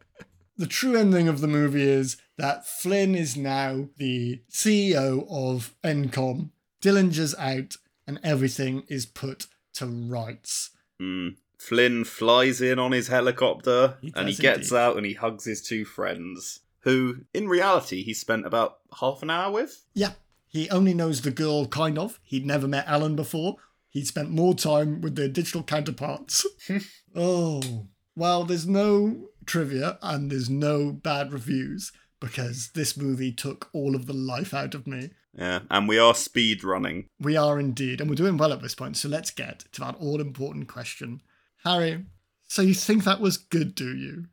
the 0.58 0.66
true 0.66 0.96
ending 0.96 1.28
of 1.28 1.40
the 1.40 1.46
movie 1.48 1.88
is 1.88 2.16
that 2.36 2.66
Flynn 2.66 3.14
is 3.14 3.36
now 3.36 3.88
the 3.96 4.42
CEO 4.50 5.26
of 5.30 5.74
Encom. 5.82 6.50
Dillinger's 6.82 7.34
out, 7.36 7.76
and 8.06 8.20
everything 8.22 8.82
is 8.88 9.06
put 9.06 9.46
to 9.74 9.86
rights. 9.86 10.70
Mm. 11.00 11.36
Flynn 11.58 12.04
flies 12.04 12.60
in 12.60 12.78
on 12.78 12.92
his 12.92 13.08
helicopter 13.08 13.96
He 14.00 14.12
and 14.14 14.28
he 14.28 14.34
does 14.34 14.40
gets 14.40 14.70
indeed. 14.70 14.76
out 14.80 14.96
and 14.96 15.06
he 15.06 15.14
hugs 15.14 15.44
his 15.44 15.60
two 15.60 15.84
friends, 15.84 16.60
who, 16.80 17.24
in 17.34 17.48
reality, 17.48 18.02
he 18.04 18.14
spent 18.14 18.46
about 18.46 18.78
half 19.00 19.22
an 19.22 19.30
hour 19.30 19.50
with. 19.52 19.84
Yeah, 19.94 20.12
he 20.46 20.70
only 20.70 20.94
knows 20.94 21.22
the 21.22 21.30
girl 21.32 21.66
kind 21.66 21.98
of. 21.98 22.20
He'd 22.22 22.46
never 22.46 22.68
met 22.68 22.86
Alan 22.86 23.16
before. 23.16 23.56
He'd 23.90 24.06
spent 24.06 24.30
more 24.30 24.54
time 24.54 25.00
with 25.00 25.16
their 25.16 25.28
digital 25.28 25.62
counterparts. 25.64 26.46
oh, 27.16 27.86
well, 28.14 28.44
there's 28.44 28.66
no 28.66 29.28
trivia 29.48 29.98
and 30.02 30.30
there's 30.30 30.48
no 30.48 30.92
bad 30.92 31.32
reviews 31.32 31.90
because 32.20 32.70
this 32.74 32.96
movie 32.96 33.32
took 33.32 33.68
all 33.72 33.94
of 33.94 34.06
the 34.06 34.12
life 34.12 34.54
out 34.54 34.74
of 34.74 34.86
me. 34.86 35.10
Yeah, 35.36 35.60
and 35.70 35.88
we 35.88 35.98
are 35.98 36.14
speed 36.14 36.64
running. 36.64 37.06
We 37.20 37.36
are 37.36 37.60
indeed, 37.60 38.00
and 38.00 38.10
we're 38.10 38.16
doing 38.16 38.36
well 38.36 38.52
at 38.52 38.62
this 38.62 38.74
point. 38.74 38.96
So 38.96 39.08
let's 39.08 39.30
get 39.30 39.64
to 39.72 39.80
that 39.80 39.96
all 40.00 40.20
important 40.20 40.68
question. 40.68 41.20
Harry, 41.64 42.04
so 42.48 42.62
you 42.62 42.74
think 42.74 43.04
that 43.04 43.20
was 43.20 43.36
good, 43.36 43.74
do 43.74 43.94
you? 43.94 44.26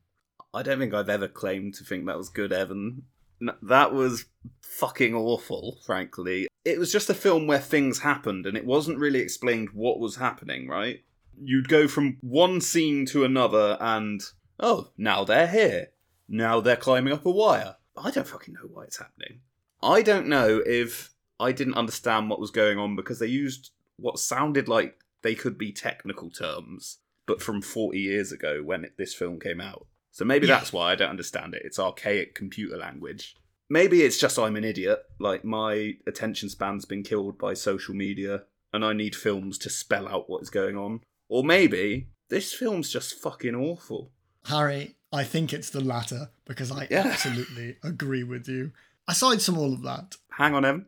I 0.54 0.64
don't 0.64 0.80
think 0.80 0.94
I've 0.94 1.10
ever 1.10 1.28
claimed 1.28 1.76
to 1.76 1.84
think 1.84 2.06
that 2.06 2.18
was 2.18 2.30
good, 2.30 2.54
Evan. 2.54 3.04
N- 3.42 3.56
that 3.62 3.94
was 3.94 4.26
fucking 4.62 5.14
awful, 5.14 5.78
frankly. 5.86 6.48
It 6.64 6.80
was 6.80 6.92
just 6.92 7.10
a 7.10 7.14
film 7.14 7.46
where 7.46 7.60
things 7.60 8.00
happened 8.00 8.46
and 8.46 8.58
it 8.58 8.66
wasn't 8.66 8.98
really 8.98 9.20
explained 9.20 9.70
what 9.74 10.00
was 10.00 10.16
happening, 10.16 10.68
right? 10.68 11.04
You'd 11.40 11.68
go 11.68 11.88
from 11.88 12.18
one 12.22 12.62
scene 12.62 13.06
to 13.08 13.26
another 13.26 13.78
and, 13.80 14.22
oh, 14.60 14.90
now 14.98 15.24
they're 15.24 15.48
here. 15.48 15.88
Now 16.28 16.60
they're 16.62 16.76
climbing 16.76 17.14
up 17.14 17.26
a 17.26 17.32
wire. 17.32 17.76
I 17.98 18.12
don't 18.12 18.28
fucking 18.28 18.54
know 18.56 18.68
why 18.72 18.84
it's 18.84 18.98
happening. 19.00 19.42
I 19.82 20.02
don't 20.02 20.28
know 20.28 20.62
if 20.66 21.12
I 21.40 21.52
didn't 21.52 21.76
understand 21.76 22.30
what 22.30 22.40
was 22.40 22.52
going 22.52 22.78
on 22.78 22.96
because 22.96 23.20
they 23.20 23.28
used 23.28 23.72
what 23.98 24.20
sounded 24.20 24.68
like 24.68 24.98
they 25.22 25.36
could 25.36 25.58
be 25.58 25.72
technical 25.72 26.30
terms, 26.30 27.00
but 27.26 27.42
from 27.42 27.62
40 27.62 28.00
years 28.00 28.32
ago 28.32 28.62
when 28.64 28.84
it, 28.86 28.94
this 28.98 29.14
film 29.14 29.40
came 29.40 29.62
out. 29.62 29.88
So 30.12 30.26
maybe 30.26 30.48
Yeah. 30.48 30.58
that's 30.58 30.74
why 30.74 30.92
I 30.92 30.96
don't 30.96 31.10
understand 31.10 31.54
it. 31.54 31.62
It's 31.66 31.80
archaic 31.80 32.36
computer 32.36 32.78
language. 32.78 33.36
Maybe 33.70 34.02
it's 34.02 34.18
just 34.20 34.38
I'm 34.40 34.56
an 34.56 34.64
idiot. 34.64 35.00
Like 35.20 35.44
my 35.44 35.94
attention 36.08 36.50
span's 36.50 36.86
been 36.86 37.04
killed 37.04 37.38
by 37.38 37.54
social 37.54 37.96
media 37.96 38.44
and 38.74 38.84
I 38.86 38.94
need 38.94 39.16
films 39.16 39.58
to 39.60 39.70
spell 39.70 40.08
out 40.08 40.30
what 40.30 40.42
is 40.42 40.50
going 40.50 40.78
on. 40.78 41.02
Or 41.30 41.44
maybe 41.44 42.08
this 42.30 42.54
film's 42.54 42.92
just 42.92 43.20
fucking 43.20 43.56
awful. 43.56 44.12
Harry, 44.46 44.96
I 45.12 45.24
think 45.24 45.54
it's 45.54 45.70
the 45.70 45.82
latter 45.82 46.30
because 46.46 46.72
I 46.72 46.88
Yeah. 46.90 47.08
absolutely 47.08 47.78
agree 47.84 48.24
with 48.24 48.48
you. 48.48 48.72
Aside 49.08 49.42
from 49.42 49.58
all 49.58 49.74
of 49.74 49.82
that, 49.84 50.16
Hang 50.32 50.54
on, 50.56 50.66
Evan. 50.66 50.86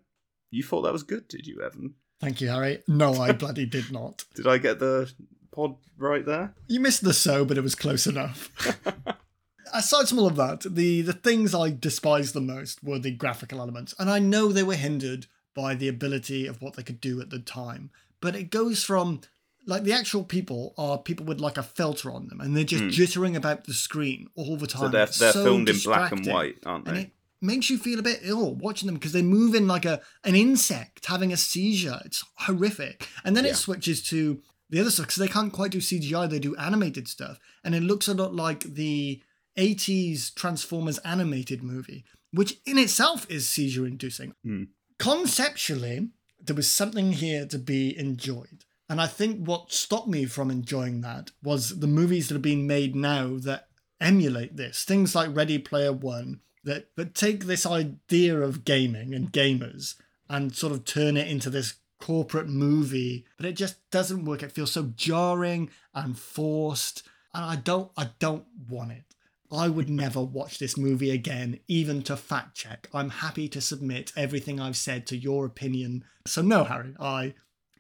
You 0.50 0.64
thought 0.64 0.82
that 0.84 0.94
was 0.94 1.04
good, 1.04 1.28
did 1.28 1.46
you, 1.48 1.62
Evan? 1.62 1.94
thank 2.20 2.42
you, 2.42 2.50
Harry. 2.50 2.82
No, 2.88 3.14
I 3.16 3.32
bloody 3.44 3.66
did 3.66 3.92
not. 3.92 4.26
Did 4.36 4.48
I 4.48 4.58
get 4.58 4.80
the 4.80 5.12
pod 5.52 5.76
right 5.98 6.26
there? 6.26 6.54
You 6.68 6.80
missed 6.80 7.04
the 7.04 7.14
so, 7.14 7.46
but 7.46 7.58
it 7.58 7.62
was 7.64 7.76
close 7.76 8.08
enough. 8.08 8.50
Aside 9.74 10.08
from 10.08 10.20
all 10.20 10.28
of 10.28 10.36
that, 10.38 10.62
the, 10.62 11.02
the 11.02 11.14
things 11.14 11.54
I 11.54 11.70
despised 11.72 12.34
the 12.34 12.42
most 12.42 12.84
were 12.84 13.00
the 13.00 13.12
graphical 13.12 13.60
elements. 13.62 13.94
And 14.00 14.10
I 14.10 14.18
know 14.20 14.48
they 14.52 14.64
were 14.64 14.76
hindered 14.76 15.26
by 15.54 15.76
the 15.76 15.90
ability 15.90 16.48
of 16.48 16.62
what 16.62 16.76
they 16.76 16.84
could 16.84 17.02
do 17.02 17.20
at 17.22 17.30
the 17.30 17.40
time. 17.40 17.90
But 18.22 18.36
it 18.36 18.50
goes 18.50 18.84
from 18.84 19.22
like 19.68 19.84
the 19.84 19.94
actual 19.94 20.24
people 20.24 20.74
are 20.78 20.98
people 20.98 21.26
with 21.26 21.40
like 21.40 21.58
a 21.58 21.64
filter 21.64 22.10
on 22.12 22.28
them 22.28 22.42
and 22.42 22.56
they're 22.56 22.64
just 22.64 22.84
Hmm. 22.84 22.90
jittering 22.90 23.36
about 23.36 23.66
the 23.66 23.74
screen 23.74 24.28
all 24.36 24.58
the 24.58 24.66
time. 24.68 24.82
So 24.84 24.88
they're, 24.90 25.06
they're 25.06 25.32
so 25.34 25.44
filmed 25.44 25.70
in 25.70 25.78
black 25.84 26.12
and 26.12 26.26
white, 26.26 26.58
aren't 26.66 26.86
they? 26.86 26.92
And 26.92 27.00
it 27.00 27.12
makes 27.42 27.70
you 27.70 27.78
feel 27.78 28.00
a 28.00 28.04
bit 28.04 28.20
ill 28.24 28.56
watching 28.56 28.88
them 28.88 28.96
because 28.96 29.12
they 29.12 29.22
move 29.22 29.54
in 29.54 29.68
like 29.68 29.86
a 29.86 30.02
an 30.24 30.36
insect 30.36 31.06
having 31.06 31.32
a 31.34 31.38
seizure. 31.38 32.00
It's 32.06 32.24
horrific. 32.36 33.08
And 33.24 33.36
then 33.36 33.44
Yeah. 33.46 33.52
it 33.52 33.56
switches 33.58 34.02
to 34.04 34.42
the 34.70 34.80
other 34.82 34.90
stuff 34.92 35.06
because 35.08 35.18
they 35.20 35.28
can't 35.28 35.54
quite 35.54 35.72
do 35.72 35.80
CGI, 35.80 36.28
they 36.30 36.40
do 36.40 36.56
animated 36.56 37.08
stuff. 37.08 37.38
And 37.64 37.76
it 37.76 37.84
looks 37.84 38.08
a 38.08 38.14
lot 38.14 38.34
like 38.34 38.62
the 38.76 39.22
80s 39.58 40.34
Transformers 40.34 40.98
animated 41.00 41.64
movie, 41.64 42.04
which 42.32 42.60
in 42.66 42.78
itself 42.78 43.26
is 43.30 43.50
seizure 43.50 43.88
inducing. 43.88 44.34
Hmm. 44.44 44.64
Conceptually, 45.00 46.10
there 46.40 46.56
was 46.56 46.70
something 46.70 47.14
here 47.14 47.46
to 47.48 47.58
be 47.58 47.98
enjoyed. 47.98 48.66
And 48.90 49.02
I 49.02 49.08
think 49.08 49.46
what 49.46 49.72
stopped 49.72 50.08
me 50.08 50.26
from 50.26 50.50
enjoying 50.50 51.02
that 51.02 51.32
was 51.44 51.80
the 51.80 51.88
movies 51.88 52.30
that 52.30 52.36
are 52.36 52.40
being 52.40 52.66
made 52.66 52.96
now 52.96 53.38
that 53.40 53.68
emulate 54.00 54.56
this. 54.56 54.84
Things 54.84 55.14
like 55.14 55.36
Ready 55.36 55.58
Player 55.58 55.92
One 55.92 56.42
that 56.64 56.96
that 56.96 57.16
take 57.16 57.46
this 57.46 57.66
idea 57.66 58.40
of 58.40 58.66
gaming 58.66 59.14
and 59.14 59.32
gamers 59.32 59.96
and 60.30 60.56
sort 60.56 60.74
of 60.74 60.86
turn 60.86 61.18
it 61.18 61.28
into 61.28 61.50
this 61.50 61.76
corporate 62.00 62.48
movie, 62.48 63.26
but 63.38 63.46
it 63.46 63.54
just 63.54 63.78
doesn't 63.90 64.26
work. 64.26 64.44
It 64.44 64.52
feels 64.52 64.72
so 64.72 64.92
jarring 64.96 65.70
and 65.94 66.18
forced, 66.18 67.04
and 67.34 67.44
I 67.44 67.56
don't 67.56 67.92
I 67.98 68.12
don't 68.20 68.46
want 68.70 68.92
it. 68.92 69.04
I 69.52 69.70
would 69.70 69.90
never 70.04 70.22
watch 70.22 70.60
this 70.60 70.78
movie 70.78 71.12
again, 71.12 71.60
even 71.68 72.04
to 72.04 72.18
fact 72.18 72.56
check. 72.56 72.88
I'm 72.94 73.10
happy 73.10 73.48
to 73.50 73.62
submit 73.62 74.12
everything 74.16 74.60
I've 74.60 74.78
said 74.78 75.08
to 75.08 75.18
your 75.18 75.46
opinion. 75.46 76.04
So 76.26 76.42
no, 76.42 76.66
Harry, 76.66 76.96
I 77.00 77.34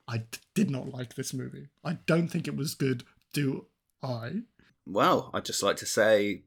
I 0.07 0.19
d- 0.19 0.25
did 0.53 0.69
not 0.69 0.89
like 0.93 1.15
this 1.15 1.33
movie. 1.33 1.67
I 1.83 1.97
don't 2.05 2.27
think 2.27 2.47
it 2.47 2.55
was 2.55 2.75
good. 2.75 3.03
Do 3.33 3.65
I? 4.01 4.41
Well, 4.85 5.29
I'd 5.33 5.45
just 5.45 5.63
like 5.63 5.77
to 5.77 5.85
say, 5.85 6.43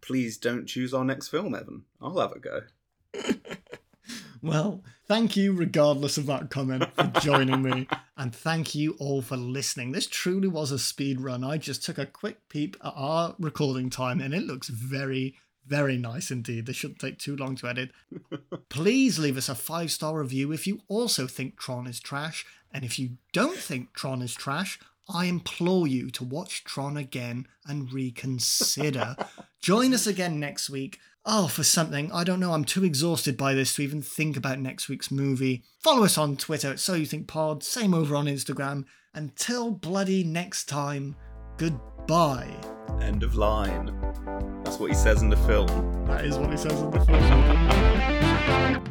please 0.00 0.38
don't 0.38 0.66
choose 0.66 0.94
our 0.94 1.04
next 1.04 1.28
film, 1.28 1.54
Evan. 1.54 1.84
I'll 2.00 2.18
have 2.18 2.32
a 2.32 2.38
go. 2.38 2.60
Well, 4.44 4.82
thank 5.06 5.38
you, 5.38 5.54
regardless 5.54 6.18
of 6.18 6.26
that 6.26 6.50
comment, 6.50 6.84
for 6.94 7.10
joining 7.20 7.62
me. 7.62 7.88
And 8.16 8.32
thank 8.32 8.76
you 8.76 8.94
all 9.00 9.22
for 9.22 9.36
listening. 9.36 9.90
This 9.90 10.06
truly 10.06 10.46
was 10.46 10.70
a 10.70 10.78
speed 10.78 11.20
run. 11.20 11.42
I 11.42 11.58
just 11.58 11.84
took 11.84 11.98
a 11.98 12.06
quick 12.06 12.48
peep 12.48 12.76
at 12.84 12.92
our 12.94 13.34
recording 13.40 13.90
time, 13.90 14.20
and 14.20 14.32
it 14.32 14.44
looks 14.44 14.68
very, 14.68 15.34
very 15.66 15.96
nice 15.98 16.30
indeed. 16.30 16.66
This 16.66 16.76
shouldn't 16.76 17.00
take 17.00 17.18
too 17.18 17.34
long 17.34 17.56
to 17.56 17.66
edit. 17.66 17.90
Please 18.68 19.18
leave 19.18 19.36
us 19.36 19.48
a 19.48 19.56
five 19.56 19.90
star 19.90 20.20
review 20.20 20.52
if 20.52 20.64
you 20.64 20.82
also 20.86 21.26
think 21.26 21.58
Tron 21.58 21.88
is 21.88 21.98
trash. 21.98 22.46
And 22.74 22.84
if 22.84 22.98
you 22.98 23.10
don't 23.32 23.56
think 23.56 23.94
Tron 23.94 24.20
is 24.20 24.34
trash, 24.34 24.80
I 25.08 25.26
implore 25.26 25.86
you 25.86 26.10
to 26.10 26.24
watch 26.24 26.64
Tron 26.64 26.96
again 26.96 27.46
and 27.66 27.92
reconsider. 27.92 29.16
Join 29.62 29.94
us 29.94 30.06
again 30.08 30.40
next 30.40 30.68
week. 30.68 30.98
Oh, 31.24 31.46
for 31.46 31.62
something. 31.62 32.12
I 32.12 32.24
don't 32.24 32.40
know. 32.40 32.52
I'm 32.52 32.64
too 32.64 32.84
exhausted 32.84 33.36
by 33.36 33.54
this 33.54 33.74
to 33.74 33.82
even 33.82 34.02
think 34.02 34.36
about 34.36 34.58
next 34.58 34.88
week's 34.88 35.10
movie. 35.10 35.62
Follow 35.78 36.04
us 36.04 36.18
on 36.18 36.36
Twitter 36.36 36.70
at 36.70 36.80
So 36.80 36.94
You 36.94 37.06
Think 37.06 37.28
Pod. 37.28 37.62
Same 37.62 37.94
over 37.94 38.16
on 38.16 38.26
Instagram. 38.26 38.84
Until 39.14 39.70
bloody 39.70 40.24
next 40.24 40.68
time, 40.68 41.16
goodbye. 41.56 42.54
End 43.00 43.22
of 43.22 43.36
line. 43.36 43.96
That's 44.64 44.78
what 44.78 44.90
he 44.90 44.96
says 44.96 45.22
in 45.22 45.30
the 45.30 45.36
film. 45.36 45.68
That 46.06 46.24
is 46.24 46.36
what 46.36 46.50
he 46.50 46.56
says 46.56 46.80
in 46.80 46.90
the 46.90 47.00
film. 47.04 48.90